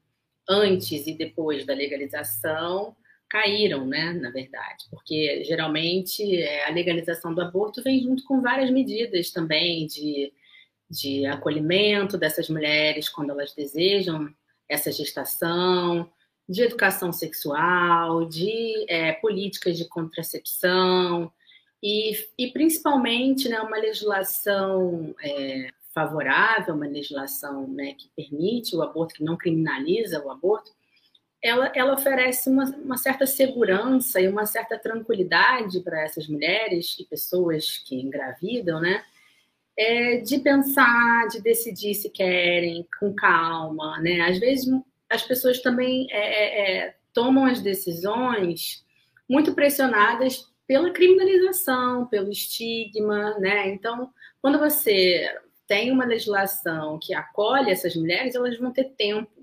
antes 0.48 1.06
e 1.06 1.12
depois 1.12 1.66
da 1.66 1.74
legalização 1.74 2.96
caíram, 3.28 3.86
né, 3.86 4.12
na 4.12 4.30
verdade, 4.30 4.84
porque 4.90 5.42
geralmente 5.44 6.36
é, 6.36 6.66
a 6.66 6.70
legalização 6.70 7.34
do 7.34 7.40
aborto 7.40 7.82
vem 7.82 8.00
junto 8.00 8.24
com 8.24 8.40
várias 8.40 8.70
medidas 8.70 9.30
também 9.30 9.86
de, 9.86 10.32
de 10.88 11.26
acolhimento 11.26 12.16
dessas 12.16 12.48
mulheres 12.48 13.08
quando 13.08 13.30
elas 13.30 13.54
desejam 13.54 14.32
essa 14.68 14.92
gestação, 14.92 16.10
de 16.48 16.62
educação 16.62 17.12
sexual, 17.12 18.26
de 18.26 18.84
é, 18.88 19.12
políticas 19.12 19.76
de 19.76 19.88
contracepção 19.88 21.32
e, 21.82 22.12
e 22.38 22.50
principalmente 22.50 23.48
né, 23.48 23.60
uma 23.60 23.78
legislação 23.78 25.14
é, 25.22 25.68
favorável, 25.92 26.74
uma 26.74 26.86
legislação 26.86 27.66
né, 27.68 27.94
que 27.94 28.10
permite 28.14 28.76
o 28.76 28.82
aborto, 28.82 29.14
que 29.14 29.24
não 29.24 29.36
criminaliza 29.36 30.22
o 30.24 30.30
aborto, 30.30 30.72
ela, 31.44 31.70
ela 31.74 31.92
oferece 31.92 32.48
uma, 32.48 32.64
uma 32.82 32.96
certa 32.96 33.26
segurança 33.26 34.18
e 34.18 34.26
uma 34.26 34.46
certa 34.46 34.78
tranquilidade 34.78 35.78
para 35.80 36.00
essas 36.02 36.26
mulheres 36.26 36.96
e 36.98 37.04
pessoas 37.04 37.76
que 37.86 38.00
engravidam, 38.00 38.80
né? 38.80 39.04
É, 39.76 40.16
de 40.18 40.38
pensar, 40.38 41.28
de 41.28 41.42
decidir 41.42 41.94
se 41.94 42.08
querem, 42.08 42.88
com 42.98 43.14
calma, 43.14 44.00
né? 44.00 44.22
Às 44.22 44.38
vezes 44.38 44.66
as 45.10 45.22
pessoas 45.22 45.60
também 45.60 46.06
é, 46.10 46.16
é, 46.16 46.86
é 46.86 46.96
tomam 47.12 47.44
as 47.44 47.60
decisões 47.60 48.82
muito 49.28 49.54
pressionadas 49.54 50.46
pela 50.66 50.92
criminalização, 50.92 52.06
pelo 52.06 52.30
estigma, 52.30 53.38
né? 53.38 53.68
Então, 53.68 54.10
quando 54.40 54.58
você 54.58 55.28
tem 55.66 55.92
uma 55.92 56.06
legislação 56.06 56.98
que 57.02 57.12
acolhe 57.12 57.70
essas 57.70 57.94
mulheres, 57.94 58.34
elas 58.34 58.58
vão 58.58 58.72
ter 58.72 58.94
tempo 58.96 59.33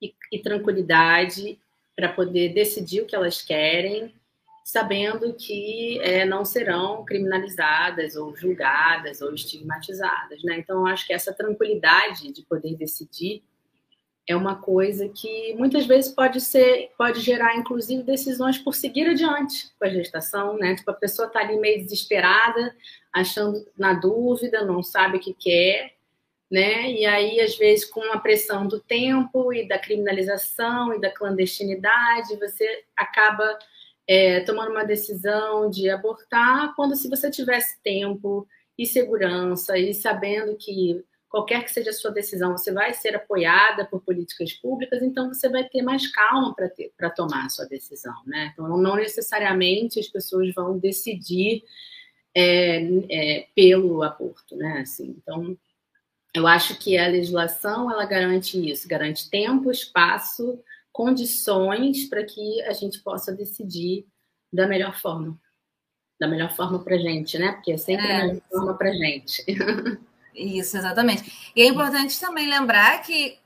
e, 0.00 0.14
e 0.32 0.38
tranquilidade 0.38 1.58
para 1.94 2.08
poder 2.10 2.52
decidir 2.52 3.00
o 3.00 3.06
que 3.06 3.16
elas 3.16 3.42
querem, 3.42 4.14
sabendo 4.64 5.32
que 5.34 5.98
é, 6.00 6.24
não 6.24 6.44
serão 6.44 7.04
criminalizadas 7.04 8.16
ou 8.16 8.36
julgadas 8.36 9.22
ou 9.22 9.32
estigmatizadas, 9.32 10.42
né? 10.42 10.58
Então, 10.58 10.86
acho 10.86 11.06
que 11.06 11.12
essa 11.12 11.32
tranquilidade 11.32 12.32
de 12.32 12.42
poder 12.42 12.74
decidir 12.74 13.42
é 14.26 14.34
uma 14.34 14.56
coisa 14.56 15.08
que 15.08 15.54
muitas 15.54 15.86
vezes 15.86 16.12
pode 16.12 16.40
ser, 16.40 16.90
pode 16.98 17.20
gerar, 17.20 17.56
inclusive, 17.56 18.02
decisões 18.02 18.58
por 18.58 18.74
seguir 18.74 19.08
adiante 19.08 19.70
com 19.78 19.86
a 19.86 19.88
gestação, 19.88 20.58
né? 20.58 20.74
Tipo, 20.74 20.90
a 20.90 20.94
pessoa 20.94 21.28
está 21.28 21.40
ali 21.40 21.56
meio 21.58 21.84
desesperada, 21.84 22.74
achando 23.12 23.64
na 23.78 23.94
dúvida, 23.94 24.64
não 24.64 24.82
sabe 24.82 25.18
o 25.18 25.20
que 25.20 25.32
quer, 25.32 25.95
né? 26.50 26.92
E 26.92 27.04
aí, 27.04 27.40
às 27.40 27.56
vezes, 27.56 27.84
com 27.84 28.02
a 28.12 28.18
pressão 28.18 28.66
do 28.66 28.80
tempo 28.80 29.52
e 29.52 29.66
da 29.66 29.78
criminalização 29.78 30.94
e 30.94 31.00
da 31.00 31.10
clandestinidade, 31.10 32.36
você 32.36 32.84
acaba 32.96 33.58
é, 34.06 34.40
tomando 34.40 34.70
uma 34.70 34.84
decisão 34.84 35.68
de 35.68 35.90
abortar, 35.90 36.74
quando 36.76 36.94
se 36.94 37.08
você 37.08 37.30
tivesse 37.30 37.80
tempo 37.82 38.46
e 38.78 38.86
segurança 38.86 39.76
e 39.78 39.92
sabendo 39.92 40.56
que 40.56 41.04
qualquer 41.28 41.64
que 41.64 41.72
seja 41.72 41.90
a 41.90 41.92
sua 41.92 42.10
decisão, 42.10 42.52
você 42.52 42.72
vai 42.72 42.94
ser 42.94 43.16
apoiada 43.16 43.84
por 43.84 44.00
políticas 44.00 44.52
públicas, 44.52 45.02
então 45.02 45.28
você 45.28 45.48
vai 45.48 45.64
ter 45.68 45.82
mais 45.82 46.06
calma 46.06 46.54
para 46.96 47.10
tomar 47.10 47.46
a 47.46 47.48
sua 47.48 47.66
decisão, 47.66 48.14
né? 48.24 48.50
Então, 48.52 48.78
não 48.78 48.96
necessariamente 48.96 49.98
as 49.98 50.08
pessoas 50.08 50.54
vão 50.54 50.78
decidir 50.78 51.62
é, 52.34 52.82
é, 53.10 53.48
pelo 53.54 54.02
aborto, 54.02 54.56
né? 54.56 54.80
Assim, 54.80 55.16
então, 55.18 55.56
eu 56.36 56.46
acho 56.46 56.76
que 56.78 56.98
a 56.98 57.08
legislação 57.08 57.90
ela 57.90 58.04
garante 58.04 58.70
isso, 58.70 58.86
garante 58.86 59.30
tempo, 59.30 59.70
espaço, 59.70 60.60
condições 60.92 62.04
para 62.10 62.22
que 62.24 62.60
a 62.62 62.74
gente 62.74 63.00
possa 63.00 63.32
decidir 63.32 64.06
da 64.52 64.66
melhor 64.66 64.94
forma. 65.00 65.40
Da 66.20 66.28
melhor 66.28 66.54
forma 66.54 66.78
para 66.78 66.98
gente, 66.98 67.38
né? 67.38 67.52
Porque 67.52 67.72
é 67.72 67.78
sempre 67.78 68.06
é. 68.06 68.20
a 68.20 68.26
melhor 68.26 68.42
forma 68.50 68.74
para 68.74 68.92
gente. 68.92 69.42
Isso, 70.34 70.76
exatamente. 70.76 71.52
E 71.56 71.62
é 71.62 71.66
importante 71.66 72.20
também 72.20 72.50
lembrar 72.50 73.00
que 73.00 73.38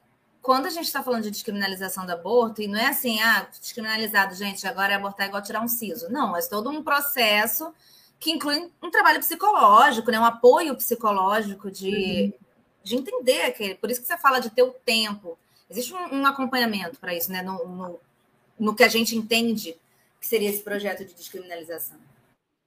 quando 0.42 0.66
a 0.66 0.70
gente 0.70 0.86
está 0.86 1.00
falando 1.00 1.22
de 1.22 1.30
descriminalização 1.30 2.04
do 2.04 2.10
aborto, 2.10 2.60
e 2.60 2.66
não 2.66 2.78
é 2.78 2.88
assim, 2.88 3.20
ah, 3.20 3.46
descriminalizado, 3.56 4.34
gente, 4.34 4.66
agora 4.66 4.94
é 4.94 4.96
abortar 4.96 5.28
igual 5.28 5.42
tirar 5.42 5.62
um 5.62 5.68
siso. 5.68 6.10
Não, 6.10 6.36
é 6.36 6.42
todo 6.42 6.68
um 6.68 6.82
processo 6.82 7.72
que 8.18 8.32
inclui 8.32 8.68
um 8.82 8.90
trabalho 8.90 9.20
psicológico, 9.20 10.10
né? 10.10 10.18
um 10.18 10.24
apoio 10.24 10.74
psicológico 10.74 11.70
de, 11.70 12.34
uhum. 12.34 12.46
De 12.82 12.96
entender 12.96 13.42
aquele. 13.42 13.74
Por 13.74 13.90
isso 13.90 14.00
que 14.00 14.06
você 14.06 14.18
fala 14.18 14.40
de 14.40 14.50
ter 14.50 14.62
o 14.62 14.72
tempo. 14.72 15.38
Existe 15.68 15.94
um, 15.94 16.20
um 16.20 16.26
acompanhamento 16.26 16.98
para 16.98 17.14
isso, 17.14 17.30
né? 17.30 17.42
No, 17.42 17.66
no, 17.66 18.00
no, 18.58 18.74
que 18.74 18.82
a 18.82 18.88
gente 18.88 19.16
entende 19.16 19.76
que 20.20 20.26
seria 20.26 20.50
esse 20.50 20.62
projeto 20.62 21.04
de 21.04 21.14
descriminalização. 21.14 21.98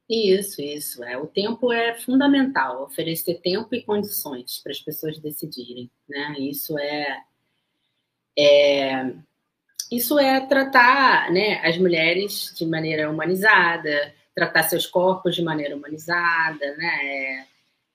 Isso, 0.10 0.62
isso. 0.62 1.04
É. 1.04 1.18
O 1.18 1.28
tempo 1.28 1.72
é 1.72 1.96
fundamental, 1.96 2.84
oferecer 2.84 3.42
tempo 3.42 3.74
e 3.74 3.84
condições 3.84 4.60
para 4.60 4.72
as 4.72 4.80
pessoas 4.80 5.18
decidirem. 5.18 5.90
Né? 6.08 6.36
Isso 6.40 6.78
é, 6.78 7.24
é 8.38 9.14
isso 9.92 10.18
é 10.18 10.42
tratar 10.42 11.32
né, 11.32 11.60
as 11.64 11.78
mulheres 11.78 12.52
de 12.58 12.66
maneira 12.66 13.10
humanizada, 13.12 14.14
tratar 14.34 14.64
seus 14.64 14.88
corpos 14.88 15.36
de 15.36 15.44
maneira 15.44 15.76
humanizada, 15.76 16.76
né? 16.78 17.00
É, 17.04 17.46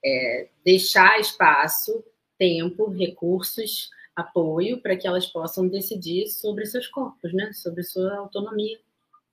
é 0.09 0.49
deixar 0.65 1.19
espaço, 1.21 2.05
tempo, 2.39 2.89
recursos 2.89 3.91
apoio 4.15 4.81
para 4.81 4.97
que 4.97 5.07
elas 5.07 5.27
possam 5.27 5.69
decidir 5.69 6.27
sobre 6.27 6.67
seus 6.67 6.89
corpos, 6.89 7.33
né? 7.33 7.53
Sobre 7.53 7.85
sua 7.85 8.17
autonomia 8.17 8.79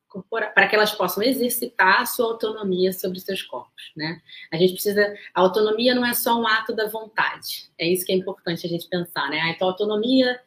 corporal, 0.08 0.52
para 0.54 0.68
que 0.68 0.76
elas 0.76 0.92
possam 0.92 1.24
exercitar 1.24 2.02
a 2.02 2.06
sua 2.06 2.28
autonomia 2.28 2.94
sobre 2.94 3.20
seus 3.20 3.42
corpos, 3.42 3.92
né? 3.96 4.22
A 4.52 4.58
gente 4.58 4.74
precisa, 4.74 5.16
a 5.34 5.42
autonomia 5.42 5.96
não 5.96 6.06
é 6.06 6.14
só 6.14 6.40
um 6.40 6.48
ato 6.48 6.74
da 6.74 6.88
vontade. 6.88 7.70
É 7.78 7.88
isso 7.88 8.06
que 8.06 8.12
é 8.12 8.16
importante 8.16 8.66
a 8.66 8.70
gente 8.70 8.88
pensar, 8.88 9.30
né? 9.30 9.52
Então, 9.56 9.68
autonomia 9.68 10.40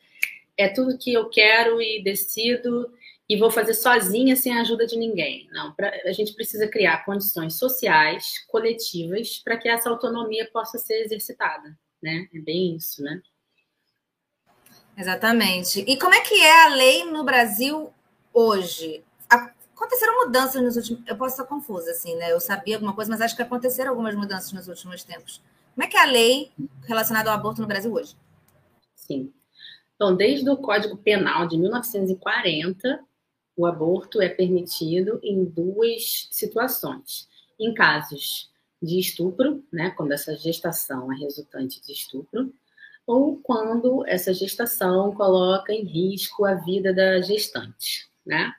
é 0.57 0.69
tudo 0.69 0.99
que 0.99 1.13
eu 1.13 1.29
quero 1.29 1.83
e 1.83 2.03
decido 2.03 2.93
e 3.29 3.37
vou 3.37 3.51
fazer 3.51 3.75
sozinha 3.75 4.35
sem 4.35 4.57
a 4.57 4.63
ajuda 4.63 4.87
de 4.87 4.97
ninguém. 4.97 5.49
Não, 5.53 5.73
pra, 5.75 5.93
a 6.07 6.13
gente 6.13 6.33
precisa 6.33 6.67
criar 6.67 7.05
condições 7.05 7.57
sociais, 7.57 8.45
coletivas, 8.49 9.39
para 9.39 9.59
que 9.59 9.69
essa 9.69 9.91
autonomia 9.91 10.49
possa 10.51 10.79
ser 10.79 11.05
exercitada, 11.05 11.79
né? 12.03 12.27
É 12.35 12.39
bem 12.39 12.77
isso, 12.77 13.03
né? 13.03 13.21
Exatamente. 14.97 15.85
E 15.87 15.97
como 15.99 16.15
é 16.15 16.21
que 16.21 16.35
é 16.35 16.65
a 16.65 16.69
lei 16.69 17.05
no 17.05 17.23
Brasil 17.23 17.93
hoje? 18.33 19.05
Aconteceram 19.29 20.25
mudanças 20.25 20.61
nos 20.61 20.77
últimos. 20.77 21.07
Eu 21.07 21.17
posso 21.17 21.35
estar 21.35 21.45
confusa, 21.45 21.91
assim, 21.91 22.17
né? 22.17 22.33
Eu 22.33 22.41
sabia 22.41 22.77
alguma 22.77 22.95
coisa, 22.95 23.11
mas 23.11 23.21
acho 23.21 23.37
que 23.37 23.43
aconteceram 23.43 23.91
algumas 23.91 24.15
mudanças 24.15 24.53
nos 24.53 24.67
últimos 24.67 25.05
tempos. 25.05 25.43
Como 25.75 25.85
é 25.85 25.87
que 25.87 25.97
é 25.97 26.03
a 26.03 26.07
lei 26.07 26.51
relacionada 26.87 27.31
ao 27.31 27.37
aborto 27.37 27.61
no 27.61 27.69
Brasil 27.69 27.93
hoje? 27.93 28.17
Sim. 28.97 29.33
Então, 29.95 30.17
desde 30.17 30.49
o 30.49 30.57
Código 30.57 30.97
Penal 30.97 31.47
de 31.47 31.57
1940, 31.57 33.08
o 33.59 33.67
aborto 33.67 34.23
é 34.23 34.29
permitido 34.29 35.19
em 35.21 35.45
duas 35.45 36.29
situações. 36.31 37.29
Em 37.59 37.75
casos 37.75 38.49
de 38.81 39.01
estupro, 39.01 39.65
né, 39.73 39.91
quando 39.91 40.13
essa 40.13 40.37
gestação 40.37 41.13
é 41.13 41.17
resultante 41.17 41.85
de 41.85 41.93
estupro, 41.93 42.55
ou 43.05 43.37
quando 43.43 44.07
essa 44.07 44.33
gestação 44.33 45.13
coloca 45.13 45.73
em 45.73 45.83
risco 45.83 46.45
a 46.45 46.55
vida 46.55 46.95
da 46.95 47.21
gestante, 47.21 48.07
né? 48.25 48.53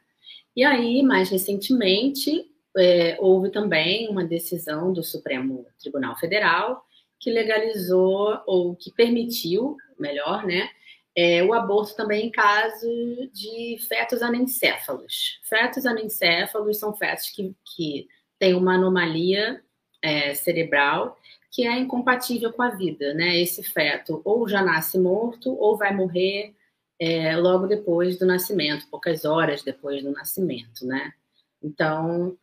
E 0.54 0.66
aí, 0.66 1.02
mais 1.02 1.30
recentemente, 1.30 2.52
é, 2.76 3.16
houve 3.22 3.52
também 3.52 4.10
uma 4.10 4.26
decisão 4.26 4.92
do 4.92 5.02
Supremo 5.02 5.66
Tribunal 5.80 6.18
Federal 6.18 6.84
que 7.18 7.32
legalizou 7.32 8.42
ou 8.46 8.76
que 8.76 8.92
permitiu, 8.92 9.78
melhor, 9.98 10.46
né, 10.46 10.70
é, 11.16 11.44
o 11.44 11.54
aborto 11.54 11.96
também 11.96 12.28
em 12.28 12.32
caso 12.32 12.88
de 13.34 13.78
fetos 13.88 14.22
anencéfalos. 14.22 15.40
Fetos 15.44 15.86
anencéfalos 15.86 16.78
são 16.78 16.96
fetos 16.96 17.30
que, 17.30 17.56
que 17.76 18.08
têm 18.38 18.54
uma 18.54 18.76
anomalia 18.76 19.64
é, 20.02 20.34
cerebral 20.34 21.18
que 21.52 21.66
é 21.66 21.78
incompatível 21.80 22.54
com 22.54 22.62
a 22.62 22.70
vida, 22.70 23.14
né? 23.14 23.40
Esse 23.40 23.64
feto 23.64 24.22
ou 24.24 24.48
já 24.48 24.62
nasce 24.62 25.00
morto 25.00 25.52
ou 25.60 25.76
vai 25.76 25.94
morrer 25.96 26.56
é, 27.00 27.36
logo 27.38 27.66
depois 27.66 28.20
do 28.20 28.26
nascimento, 28.26 28.88
poucas 28.90 29.26
horas 29.26 29.64
depois 29.64 30.04
do 30.04 30.12
nascimento, 30.12 30.86
né? 30.86 31.14
Então, 31.62 32.38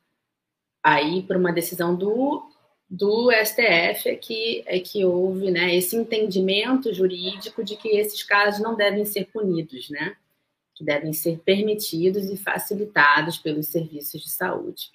aí 0.83 1.23
por 1.23 1.37
uma 1.37 1.53
decisão 1.53 1.95
do, 1.95 2.49
do 2.89 3.31
STF 3.33 4.09
é 4.09 4.15
que, 4.15 4.63
é 4.67 4.79
que 4.79 5.05
houve 5.05 5.51
né, 5.51 5.75
esse 5.75 5.97
entendimento 5.97 6.93
jurídico 6.95 7.65
de 7.65 7.77
que 7.77 7.89
esses 7.89 8.23
casos 8.23 8.61
não 8.61 8.77
devem 8.77 9.05
ser 9.05 9.27
punidos, 9.27 9.91
né? 9.91 10.17
Que 10.75 10.85
devem 10.85 11.13
ser 11.13 11.39
permitidos 11.41 12.31
e 12.31 12.37
facilitados 12.37 13.39
pelos 13.39 13.67
serviços 13.69 14.23
de 14.23 14.31
saúde. 14.31 14.89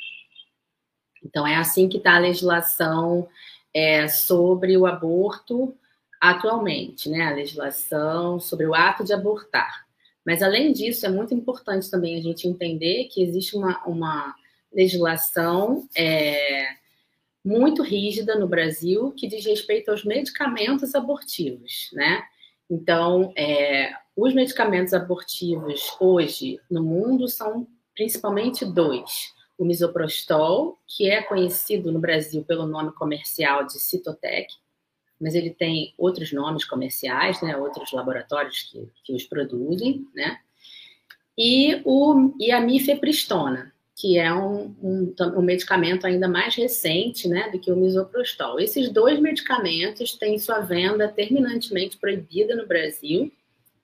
Então, 1.24 1.46
é 1.46 1.56
assim 1.56 1.90
que 1.90 1.98
está 1.98 2.16
a 2.16 2.20
legislação 2.20 3.28
é, 3.74 4.08
sobre 4.08 4.78
o 4.78 4.86
aborto 4.86 5.76
atualmente, 6.20 7.10
né? 7.10 7.24
A 7.24 7.34
legislação 7.34 8.40
sobre 8.40 8.66
o 8.66 8.74
ato 8.74 9.04
de 9.04 9.14
abortar. 9.14 9.86
Mas, 10.26 10.42
além 10.42 10.72
disso, 10.72 11.06
é 11.06 11.10
muito 11.10 11.34
importante 11.34 11.90
também 11.90 12.18
a 12.18 12.22
gente 12.22 12.48
entender 12.48 13.10
que 13.12 13.22
existe 13.22 13.56
uma, 13.56 13.84
uma 13.86 14.34
legislação 14.72 15.88
é, 15.96 16.81
muito 17.44 17.82
rígida 17.82 18.38
no 18.38 18.48
Brasil 18.48 19.12
que 19.12 19.28
diz 19.28 19.46
respeito 19.46 19.90
aos 19.90 20.04
medicamentos 20.04 20.94
abortivos, 20.94 21.90
né? 21.94 22.24
Então, 22.70 23.34
é, 23.36 23.92
os 24.16 24.34
medicamentos 24.34 24.94
abortivos 24.94 25.96
hoje 26.00 26.60
no 26.70 26.84
mundo 26.84 27.28
são 27.28 27.68
principalmente 27.94 28.66
dois. 28.66 29.34
O 29.58 29.66
misoprostol, 29.66 30.80
que 30.88 31.10
é 31.10 31.22
conhecido 31.22 31.92
no 31.92 32.00
Brasil 32.00 32.44
pelo 32.44 32.66
nome 32.66 32.92
comercial 32.94 33.66
de 33.66 33.80
Citotec, 33.80 34.54
mas 35.20 35.36
ele 35.36 35.52
tem 35.52 35.94
outros 35.98 36.32
nomes 36.32 36.66
comerciais, 36.66 37.42
né, 37.42 37.56
outros 37.56 37.92
laboratórios 37.92 38.64
que, 38.64 38.90
que 39.04 39.14
os 39.14 39.24
produzem, 39.24 40.08
né, 40.16 40.40
e, 41.38 41.82
o, 41.86 42.34
e 42.40 42.52
a 42.52 42.60
mifepristona, 42.60 43.74
que 44.02 44.18
é 44.18 44.34
um, 44.34 44.76
um, 44.82 45.14
um, 45.38 45.42
medicamento 45.44 46.08
ainda 46.08 46.28
mais 46.28 46.56
recente 46.56 47.28
né, 47.28 47.52
do 47.52 47.60
que 47.60 47.72
o 47.72 47.76
misoprostol. 47.76 48.60
Esses 48.60 48.90
dois 48.90 49.20
medicamentos 49.20 50.16
têm 50.16 50.40
sua 50.40 50.60
venda 50.60 51.08
terminantemente 51.08 51.98
proibida 51.98 52.56
no 52.56 52.66
Brasil 52.66 53.32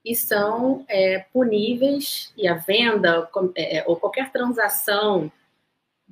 e 0.04 0.16
são 0.16 0.84
é, 0.90 1.20
puníveis, 1.32 2.34
e 2.36 2.48
a 2.48 2.56
venda 2.56 3.30
é, 3.56 3.84
ou 3.86 3.96
qualquer 3.96 4.32
transação 4.32 5.32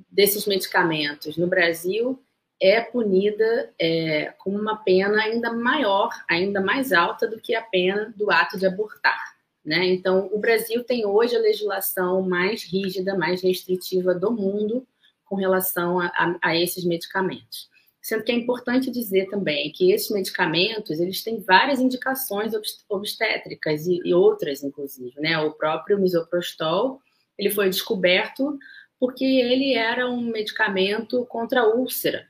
desses 0.08 0.46
medicamentos 0.46 1.36
no 1.36 1.48
Brasil 1.48 2.16
é 2.62 2.80
punida 2.80 3.72
é, 3.76 4.32
com 4.38 4.50
uma 4.50 4.76
pena 4.76 5.20
ainda 5.20 5.52
maior, 5.52 6.10
ainda 6.30 6.60
mais 6.60 6.92
alta 6.92 7.26
do 7.26 7.40
que 7.40 7.56
a 7.56 7.62
pena 7.62 8.14
do 8.16 8.30
ato 8.30 8.56
de 8.56 8.66
abortar. 8.66 9.35
Né? 9.66 9.84
Então, 9.86 10.30
o 10.32 10.38
Brasil 10.38 10.84
tem 10.84 11.04
hoje 11.04 11.34
a 11.34 11.40
legislação 11.40 12.22
mais 12.22 12.62
rígida, 12.62 13.18
mais 13.18 13.42
restritiva 13.42 14.14
do 14.14 14.30
mundo 14.30 14.86
com 15.24 15.34
relação 15.34 15.98
a, 15.98 16.06
a, 16.06 16.38
a 16.40 16.56
esses 16.56 16.84
medicamentos. 16.84 17.68
Sendo 18.00 18.22
que 18.22 18.30
é 18.30 18.36
importante 18.36 18.92
dizer 18.92 19.26
também 19.28 19.72
que 19.72 19.90
esses 19.90 20.08
medicamentos 20.10 21.00
eles 21.00 21.24
têm 21.24 21.40
várias 21.40 21.80
indicações 21.80 22.52
obstétricas 22.88 23.88
e, 23.88 24.00
e 24.04 24.14
outras, 24.14 24.62
inclusive. 24.62 25.20
Né? 25.20 25.36
O 25.38 25.50
próprio 25.50 25.98
misoprostol 25.98 27.00
ele 27.36 27.50
foi 27.50 27.68
descoberto 27.68 28.56
porque 29.00 29.24
ele 29.24 29.74
era 29.74 30.08
um 30.08 30.20
medicamento 30.20 31.26
contra 31.26 31.62
a 31.62 31.74
úlcera. 31.74 32.28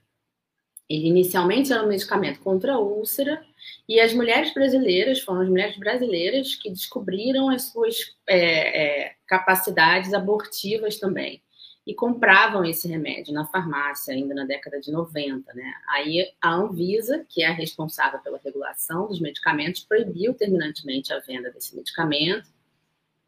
Ele 0.88 1.08
inicialmente 1.08 1.70
era 1.70 1.84
um 1.84 1.88
medicamento 1.88 2.40
contra 2.40 2.72
a 2.72 2.78
úlcera 2.78 3.44
E 3.88 4.00
as 4.00 4.12
mulheres 4.12 4.52
brasileiras 4.52 5.20
foram 5.20 5.42
as 5.42 5.48
mulheres 5.48 5.76
brasileiras 5.76 6.54
que 6.54 6.70
descobriram 6.70 7.48
as 7.48 7.70
suas 7.70 8.16
é, 8.26 9.04
é, 9.06 9.14
capacidades 9.26 10.12
abortivas 10.12 10.98
também. 10.98 11.42
E 11.86 11.94
compravam 11.94 12.64
esse 12.64 12.88
remédio 12.88 13.32
na 13.32 13.46
farmácia 13.46 14.12
ainda 14.12 14.34
na 14.34 14.44
década 14.44 14.80
de 14.80 14.90
90, 14.90 15.54
né? 15.54 15.72
Aí 15.88 16.32
a 16.40 16.52
Anvisa, 16.52 17.24
que 17.28 17.44
é 17.44 17.46
a 17.46 17.52
responsável 17.52 18.18
pela 18.18 18.40
regulação 18.44 19.06
dos 19.06 19.20
medicamentos, 19.20 19.84
proibiu 19.84 20.34
terminantemente 20.34 21.12
a 21.12 21.20
venda 21.20 21.48
desse 21.50 21.76
medicamento. 21.76 22.48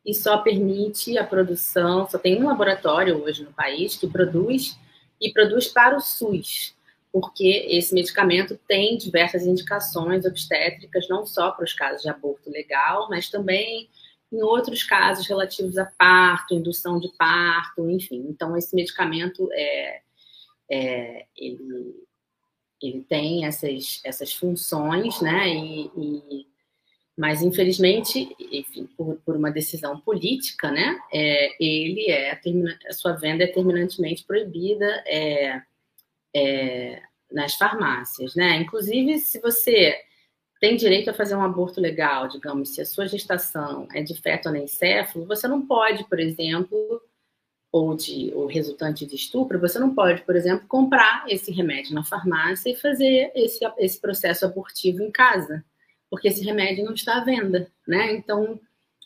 E 0.05 0.13
só 0.13 0.39
permite 0.39 1.17
a 1.19 1.25
produção, 1.25 2.09
só 2.09 2.19
tem 2.19 2.43
um 2.43 2.47
laboratório 2.47 3.23
hoje 3.23 3.45
no 3.45 3.53
país 3.53 3.97
que 3.97 4.09
produz 4.09 4.77
e 5.21 5.33
produz 5.33 5.69
para 5.69 5.97
o 5.97 6.01
SUS, 6.01 6.75
porque 7.13 7.67
esse 7.69 7.95
medicamento 7.95 8.59
tem 8.69 8.97
diversas 8.97 9.47
indicações 9.47 10.25
obstétricas, 10.25 11.09
não 11.09 11.27
só 11.27 11.51
para 11.51 11.65
os 11.65 11.73
casos 11.73 12.03
de 12.03 12.09
aborto 12.09 12.51
legal, 12.51 13.09
mas 13.09 13.31
também 13.31 13.89
em 14.31 14.43
outros 14.43 14.83
casos 14.83 15.27
relativos 15.27 15.79
a 15.79 15.87
parto, 15.87 16.55
indução 16.55 17.01
de 17.01 17.11
parto, 17.17 17.89
enfim. 17.91 18.27
Então, 18.29 18.57
esse 18.57 18.75
medicamento 18.75 19.49
é, 19.53 20.01
é 20.71 21.27
ele, 21.37 22.07
ele 22.83 23.01
tem 23.09 23.47
essas, 23.47 24.01
essas 24.05 24.35
funções, 24.35 25.21
né? 25.23 25.49
E, 25.49 25.91
e 25.97 26.47
mas, 27.17 27.43
infelizmente, 27.43 28.33
enfim, 28.39 28.89
por, 28.97 29.17
por, 29.27 29.35
uma 29.35 29.51
decisão 29.51 29.99
política, 29.99 30.71
né? 30.71 30.97
É, 31.13 31.57
ele 31.61 32.09
é 32.09 32.39
a 32.89 32.93
sua 32.93 33.13
venda 33.15 33.43
é 33.43 33.49
terminantemente 33.49 34.25
proibida 34.25 34.87
é, 35.05 35.61
é, 36.35 37.03
nas 37.31 37.55
farmácias, 37.55 38.35
né? 38.35 38.57
Inclusive, 38.57 39.19
se 39.19 39.41
você 39.41 39.95
tem 40.61 40.77
direito 40.77 41.11
a 41.11 41.15
fazer 41.15 41.37
um 41.37 41.43
aborto 41.43 41.81
legal, 41.81 42.29
digamos, 42.29 42.75
se 42.75 42.81
a 42.81 42.87
sua 42.87 43.07
gestação 43.07 43.87
é 43.93 44.03
de 44.03 44.21
feto 44.21 44.49
anencéfalo, 44.49 45.27
você 45.27 45.47
não 45.47 45.67
pode, 45.67 46.05
por 46.09 46.19
exemplo, 46.19 47.01
ou 47.71 47.95
de 47.95 48.33
ou 48.35 48.47
resultante 48.47 49.07
de 49.07 49.15
estupro, 49.15 49.61
você 49.61 49.79
não 49.79 49.95
pode, 49.95 50.23
por 50.23 50.35
exemplo, 50.35 50.67
comprar 50.67 51.25
esse 51.29 51.53
remédio 51.53 51.95
na 51.95 52.03
farmácia 52.03 52.71
e 52.71 52.77
fazer 52.77 53.31
esse, 53.35 53.61
esse 53.79 54.01
processo 54.01 54.45
abortivo 54.47 55.03
em 55.03 55.11
casa, 55.11 55.65
porque 56.11 56.29
esse 56.29 56.45
remédio 56.45 56.85
não 56.85 56.95
está 56.95 57.19
à 57.19 57.25
venda, 57.25 57.71
né? 57.87 58.13
Então, 58.15 58.59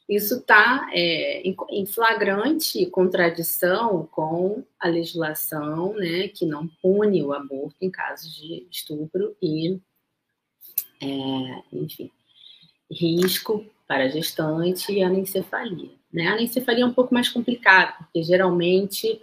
isso 0.08 0.36
está 0.36 0.88
é, 0.92 1.42
em 1.70 1.86
flagrante 1.86 2.84
contradição 2.86 4.06
com 4.10 4.62
a 4.78 4.88
legislação, 4.88 5.94
né, 5.94 6.28
que 6.28 6.44
não 6.44 6.68
pune 6.82 7.22
o 7.22 7.32
aborto 7.32 7.76
em 7.80 7.90
casos 7.90 8.34
de 8.34 8.66
estupro 8.70 9.36
e 9.40 9.80
é, 11.00 11.62
enfim, 11.72 12.10
risco 12.90 13.66
para 13.86 14.08
gestante 14.08 14.92
e 14.92 15.02
anencefalia. 15.02 15.90
Né? 16.12 16.28
A 16.28 16.34
anencefalia 16.34 16.84
é 16.84 16.86
um 16.86 16.92
pouco 16.92 17.12
mais 17.12 17.28
complicado, 17.28 17.96
porque 17.98 18.22
geralmente 18.22 19.20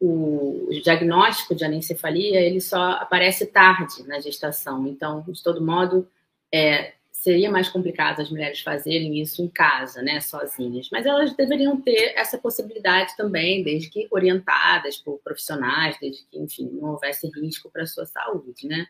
o 0.00 0.68
diagnóstico 0.84 1.54
de 1.54 1.64
anencefalia 1.64 2.40
ele 2.40 2.60
só 2.60 2.92
aparece 2.92 3.46
tarde 3.46 4.06
na 4.06 4.20
gestação. 4.20 4.86
Então, 4.86 5.24
de 5.26 5.42
todo 5.42 5.64
modo, 5.64 6.06
é, 6.52 6.94
seria 7.28 7.50
mais 7.50 7.68
complicado 7.68 8.20
as 8.20 8.30
mulheres 8.30 8.60
fazerem 8.60 9.20
isso 9.20 9.42
em 9.42 9.48
casa, 9.48 10.02
né, 10.02 10.20
sozinhas. 10.20 10.88
Mas 10.90 11.06
elas 11.06 11.34
deveriam 11.34 11.80
ter 11.80 12.14
essa 12.16 12.38
possibilidade 12.38 13.16
também, 13.16 13.62
desde 13.62 13.90
que 13.90 14.08
orientadas 14.10 14.96
por 14.96 15.18
profissionais, 15.18 15.96
desde 16.00 16.24
que, 16.24 16.38
enfim, 16.38 16.70
não 16.72 16.90
houvesse 16.90 17.30
risco 17.34 17.70
para 17.70 17.82
a 17.82 17.86
sua 17.86 18.06
saúde, 18.06 18.66
né? 18.66 18.86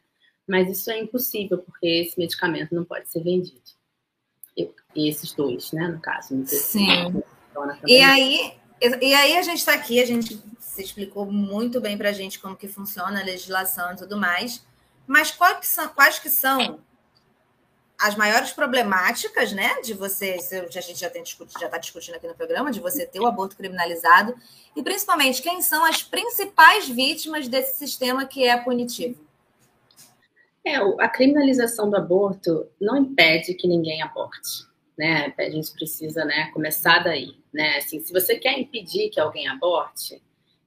mas 0.49 0.71
isso 0.71 0.91
é 0.91 0.99
impossível, 0.99 1.59
porque 1.59 1.87
esse 1.87 2.19
medicamento 2.19 2.75
não 2.75 2.83
pode 2.83 3.09
ser 3.11 3.23
vendido. 3.23 3.61
E 4.97 5.09
esses 5.09 5.33
dois, 5.33 5.71
né, 5.73 5.87
no 5.87 6.01
caso. 6.01 6.43
Sim. 6.47 7.23
E 7.87 7.99
aí, 7.99 8.55
e 8.81 9.15
aí 9.15 9.37
a 9.37 9.43
gente 9.43 9.59
está 9.59 9.75
aqui, 9.75 10.01
a 10.01 10.07
gente 10.07 10.41
se 10.59 10.83
explicou 10.83 11.27
muito 11.27 11.81
bem 11.81 11.99
para 11.99 12.09
a 12.09 12.13
gente 12.13 12.39
como 12.39 12.57
que 12.57 12.67
funciona 12.67 13.21
a 13.21 13.25
legislação 13.25 13.93
e 13.93 13.97
tudo 13.97 14.17
mais, 14.17 14.65
mas 15.07 15.31
quais 15.31 15.59
que 15.59 15.67
são, 15.67 15.89
quais 15.89 16.19
que 16.19 16.31
são 16.31 16.81
as 17.99 18.15
maiores 18.15 18.53
problemáticas, 18.53 19.53
né, 19.53 19.81
de 19.83 19.93
você, 19.93 20.39
a 20.53 20.81
gente 20.81 21.01
já 21.01 21.11
já 21.11 21.67
está 21.67 21.79
discutindo 21.79 22.15
aqui 22.15 22.29
no 22.29 22.35
programa, 22.35 22.71
de 22.71 22.79
você 22.79 23.05
ter 23.05 23.19
o 23.19 23.27
aborto 23.27 23.57
criminalizado, 23.57 24.37
e 24.77 24.83
principalmente 24.83 25.43
quem 25.43 25.61
são 25.61 25.85
as 25.85 26.03
principais 26.03 26.89
vítimas 26.89 27.49
desse 27.49 27.77
sistema 27.77 28.25
que 28.25 28.47
é 28.47 28.57
punitivo? 28.57 29.19
É, 30.65 30.77
a 30.77 31.09
criminalização 31.09 31.91
do 31.91 31.97
aborto 31.97 32.69
não 32.81 32.97
impede 32.97 33.55
que 33.55 33.67
ninguém 33.67 34.01
aborte, 34.01 34.67
né? 34.97 35.33
A 35.37 35.51
gente 35.51 35.73
precisa, 35.73 36.25
né, 36.25 36.51
começar 36.53 37.01
daí, 37.01 37.37
né? 37.53 37.79
Assim, 37.79 37.99
se 38.01 38.13
você 38.13 38.37
quer 38.37 38.57
impedir 38.59 39.09
que 39.09 39.19
alguém 39.19 39.49
aborte, 39.49 40.23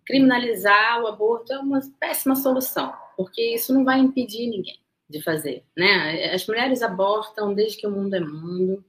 criminalizar 0.06 1.02
o 1.02 1.08
aborto 1.08 1.54
é 1.54 1.60
uma 1.60 1.80
péssima 1.98 2.36
solução, 2.36 2.94
porque 3.16 3.56
isso 3.56 3.74
não 3.74 3.86
vai 3.86 4.00
impedir 4.00 4.50
ninguém 4.50 4.81
de 5.12 5.22
fazer, 5.22 5.64
né? 5.78 6.34
As 6.34 6.46
mulheres 6.48 6.82
abortam 6.82 7.54
desde 7.54 7.78
que 7.78 7.88
o 7.88 7.92
mundo 7.92 8.16
é 8.16 8.20
mundo, 8.20 8.84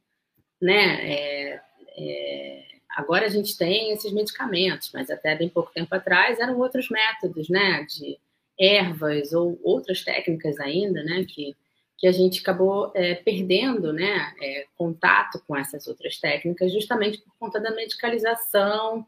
né? 0.61 1.13
É, 1.13 1.61
é, 1.97 2.65
agora 2.91 3.27
a 3.27 3.31
gente 3.31 3.57
tem 3.57 3.93
esses 3.93 4.13
medicamentos, 4.13 4.91
mas 4.95 5.11
até 5.11 5.35
bem 5.35 5.49
pouco 5.49 5.73
tempo 5.73 5.95
atrás 5.95 6.39
eram 6.39 6.59
outros 6.59 6.89
métodos, 6.89 7.49
né? 7.49 7.85
De 7.85 8.19
ervas 8.59 9.33
ou 9.33 9.59
outras 9.63 10.05
técnicas 10.05 10.59
ainda, 10.61 11.03
né, 11.03 11.25
que, 11.25 11.57
que 11.99 12.07
a 12.07 12.13
gente 12.13 12.41
acabou 12.41 12.93
é, 12.95 13.15
perdendo, 13.15 13.93
né, 13.93 14.33
é, 14.41 14.67
contato 14.77 15.43
com 15.47 15.57
essas 15.57 15.87
outras 15.87 16.19
técnicas, 16.19 16.73
justamente 16.73 17.19
por 17.19 17.33
conta 17.39 17.61
da 17.61 17.71
medicalização 17.73 19.07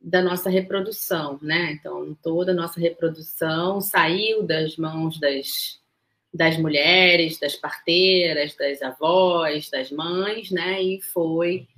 da 0.00 0.22
nossa 0.22 0.50
reprodução, 0.50 1.38
né? 1.40 1.72
Então, 1.72 2.14
toda 2.22 2.52
a 2.52 2.54
nossa 2.54 2.78
reprodução 2.78 3.80
saiu 3.80 4.42
das 4.42 4.76
mãos 4.76 5.18
das, 5.18 5.80
das 6.34 6.58
mulheres, 6.58 7.38
das 7.38 7.54
parteiras, 7.54 8.56
das 8.56 8.82
avós, 8.82 9.70
das 9.70 9.90
mães, 9.90 10.50
né? 10.50 10.82
E 10.82 11.00
foi 11.00 11.68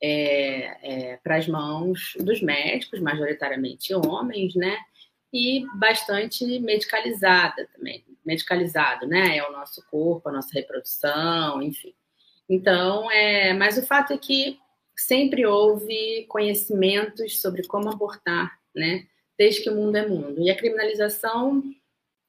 é, 0.00 1.12
é, 1.12 1.16
para 1.16 1.36
as 1.36 1.48
mãos 1.48 2.14
dos 2.20 2.40
médicos, 2.40 3.00
majoritariamente 3.00 3.92
homens, 3.94 4.54
né? 4.54 4.78
e 5.34 5.66
bastante 5.74 6.60
medicalizada 6.60 7.68
também, 7.74 8.04
medicalizado, 8.24 9.04
né? 9.08 9.36
É 9.36 9.46
o 9.46 9.50
nosso 9.50 9.84
corpo, 9.90 10.28
a 10.28 10.32
nossa 10.32 10.50
reprodução, 10.54 11.60
enfim. 11.60 11.92
Então, 12.48 13.10
é, 13.10 13.52
mas 13.52 13.76
o 13.76 13.84
fato 13.84 14.12
é 14.12 14.16
que 14.16 14.56
sempre 14.96 15.44
houve 15.44 16.24
conhecimentos 16.28 17.40
sobre 17.40 17.66
como 17.66 17.90
abortar, 17.90 18.56
né? 18.72 19.08
Desde 19.36 19.62
que 19.62 19.70
o 19.70 19.74
mundo 19.74 19.96
é 19.96 20.06
mundo. 20.06 20.40
E 20.40 20.48
a 20.48 20.56
criminalização 20.56 21.60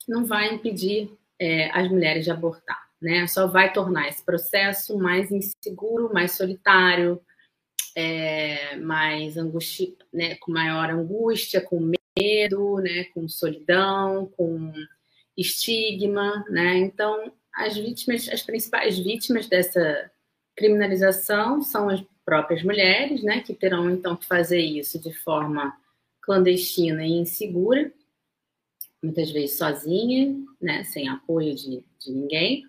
não 0.07 0.25
vai 0.25 0.51
impedir 0.51 1.15
é, 1.39 1.69
as 1.71 1.89
mulheres 1.89 2.23
de 2.23 2.31
abortar, 2.31 2.81
né? 3.01 3.27
Só 3.27 3.47
vai 3.47 3.71
tornar 3.73 4.07
esse 4.07 4.23
processo 4.23 4.97
mais 4.97 5.31
inseguro, 5.31 6.13
mais 6.13 6.31
solitário, 6.33 7.21
é, 7.95 8.75
mais 8.77 9.37
angústia, 9.37 9.93
né? 10.13 10.35
Com 10.35 10.51
maior 10.51 10.89
angústia, 10.89 11.61
com 11.61 11.91
medo, 12.17 12.77
né, 12.77 13.05
com 13.13 13.27
solidão, 13.27 14.31
com 14.37 14.71
estigma, 15.37 16.45
né? 16.49 16.77
Então, 16.77 17.33
as 17.53 17.75
vítimas, 17.75 18.27
as 18.29 18.41
principais 18.41 18.97
vítimas 18.97 19.47
dessa 19.47 20.11
criminalização 20.55 21.61
são 21.61 21.89
as 21.89 22.01
próprias 22.23 22.63
mulheres, 22.63 23.21
né, 23.21 23.41
que 23.41 23.53
terão 23.53 23.89
então 23.89 24.15
que 24.15 24.25
fazer 24.25 24.59
isso 24.59 24.99
de 24.99 25.13
forma 25.13 25.75
clandestina 26.21 27.05
e 27.05 27.11
insegura, 27.11 27.91
muitas 29.05 29.31
vezes 29.31 29.57
sozinha, 29.57 30.35
né, 30.61 30.83
sem 30.83 31.07
apoio 31.07 31.55
de, 31.55 31.83
de 31.99 32.11
ninguém, 32.11 32.65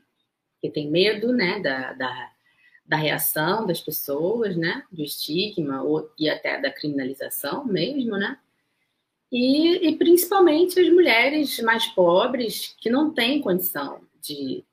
que 0.61 0.71
tem 0.71 0.91
medo, 0.91 1.33
né, 1.33 1.59
da, 1.61 1.93
da, 1.95 2.33
da 2.87 2.97
reação 2.97 3.67
das 3.67 3.81
pessoas, 3.81 4.57
né, 4.57 4.85
do 4.93 5.03
estigma 5.03 5.83
ou, 5.83 6.11
e 6.19 6.29
até 6.29 6.61
da 6.61 6.71
criminalização 6.71 7.65
mesmo, 7.65 8.17
né? 8.17 8.39
E, 9.33 9.89
e 9.89 9.97
principalmente 9.97 10.79
as 10.79 10.89
mulheres 10.89 11.59
mais 11.61 11.87
pobres 11.89 12.77
que 12.79 12.89
não 12.89 13.13
têm 13.13 13.41
condição 13.41 14.01
de 14.23 14.65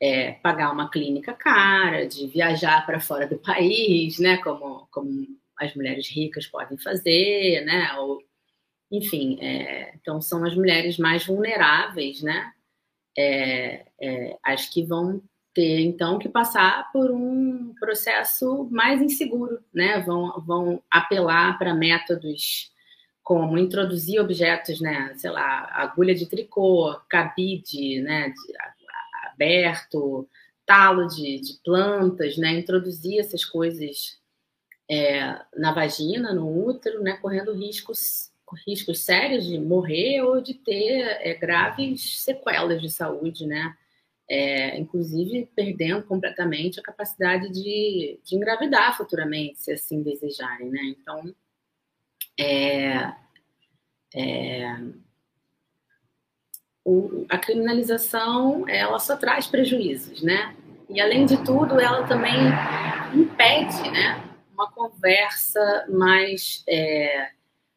é, 0.00 0.32
pagar 0.32 0.70
uma 0.70 0.90
clínica 0.90 1.32
cara, 1.32 2.06
de 2.06 2.26
viajar 2.26 2.84
para 2.84 3.00
fora 3.00 3.26
do 3.26 3.38
país, 3.38 4.18
né, 4.18 4.36
como, 4.38 4.86
como 4.90 5.26
as 5.56 5.74
mulheres 5.74 6.08
ricas 6.08 6.46
podem 6.46 6.76
fazer, 6.76 7.64
né, 7.64 7.94
ou, 7.98 8.22
enfim, 8.96 9.38
é, 9.40 9.94
então 9.94 10.20
são 10.20 10.44
as 10.44 10.54
mulheres 10.54 10.98
mais 10.98 11.26
vulneráveis, 11.26 12.22
né, 12.22 12.52
é, 13.16 13.86
é, 14.00 14.38
as 14.42 14.68
que 14.68 14.84
vão 14.84 15.22
ter 15.52 15.80
então 15.80 16.18
que 16.18 16.28
passar 16.28 16.90
por 16.92 17.10
um 17.10 17.74
processo 17.78 18.68
mais 18.70 19.00
inseguro, 19.00 19.60
né, 19.72 20.00
vão, 20.00 20.40
vão 20.46 20.82
apelar 20.90 21.58
para 21.58 21.74
métodos 21.74 22.72
como 23.22 23.56
introduzir 23.56 24.20
objetos, 24.20 24.80
né, 24.80 25.14
sei 25.16 25.30
lá, 25.30 25.70
agulha 25.72 26.14
de 26.14 26.26
tricô, 26.26 26.94
cabide, 27.08 28.02
né, 28.02 28.32
aberto, 29.32 30.28
talo 30.66 31.06
de, 31.06 31.40
de 31.40 31.60
plantas, 31.62 32.36
né? 32.36 32.52
Introduzir 32.58 33.20
essas 33.20 33.44
coisas 33.44 34.18
é, 34.90 35.40
na 35.56 35.72
vagina, 35.72 36.32
no 36.32 36.66
útero, 36.66 37.02
né? 37.02 37.14
Correndo 37.14 37.52
riscos 37.52 38.30
riscos 38.66 39.00
sérios 39.00 39.46
de 39.46 39.58
morrer 39.58 40.22
ou 40.22 40.40
de 40.40 40.54
ter 40.54 41.18
é, 41.20 41.34
graves 41.34 42.20
sequelas 42.20 42.80
de 42.80 42.90
saúde, 42.90 43.46
né? 43.46 43.76
É, 44.28 44.78
inclusive 44.78 45.50
perdendo 45.54 46.02
completamente 46.04 46.80
a 46.80 46.82
capacidade 46.82 47.50
de, 47.50 48.18
de, 48.24 48.36
engravidar 48.36 48.96
futuramente, 48.96 49.60
se 49.60 49.72
assim 49.72 50.02
desejarem, 50.02 50.70
né? 50.70 50.80
Então, 50.84 51.34
é, 52.38 53.12
é, 54.14 54.76
o, 56.84 57.26
a 57.28 57.38
criminalização, 57.38 58.68
ela 58.68 58.98
só 58.98 59.16
traz 59.16 59.46
prejuízos, 59.46 60.22
né? 60.22 60.54
E, 60.88 61.00
além 61.00 61.24
de 61.24 61.42
tudo, 61.44 61.80
ela 61.80 62.06
também 62.06 62.34
impede, 63.14 63.90
né? 63.90 64.22
Uma 64.52 64.70
conversa 64.70 65.86
mais 65.88 66.62
é, 66.68 67.30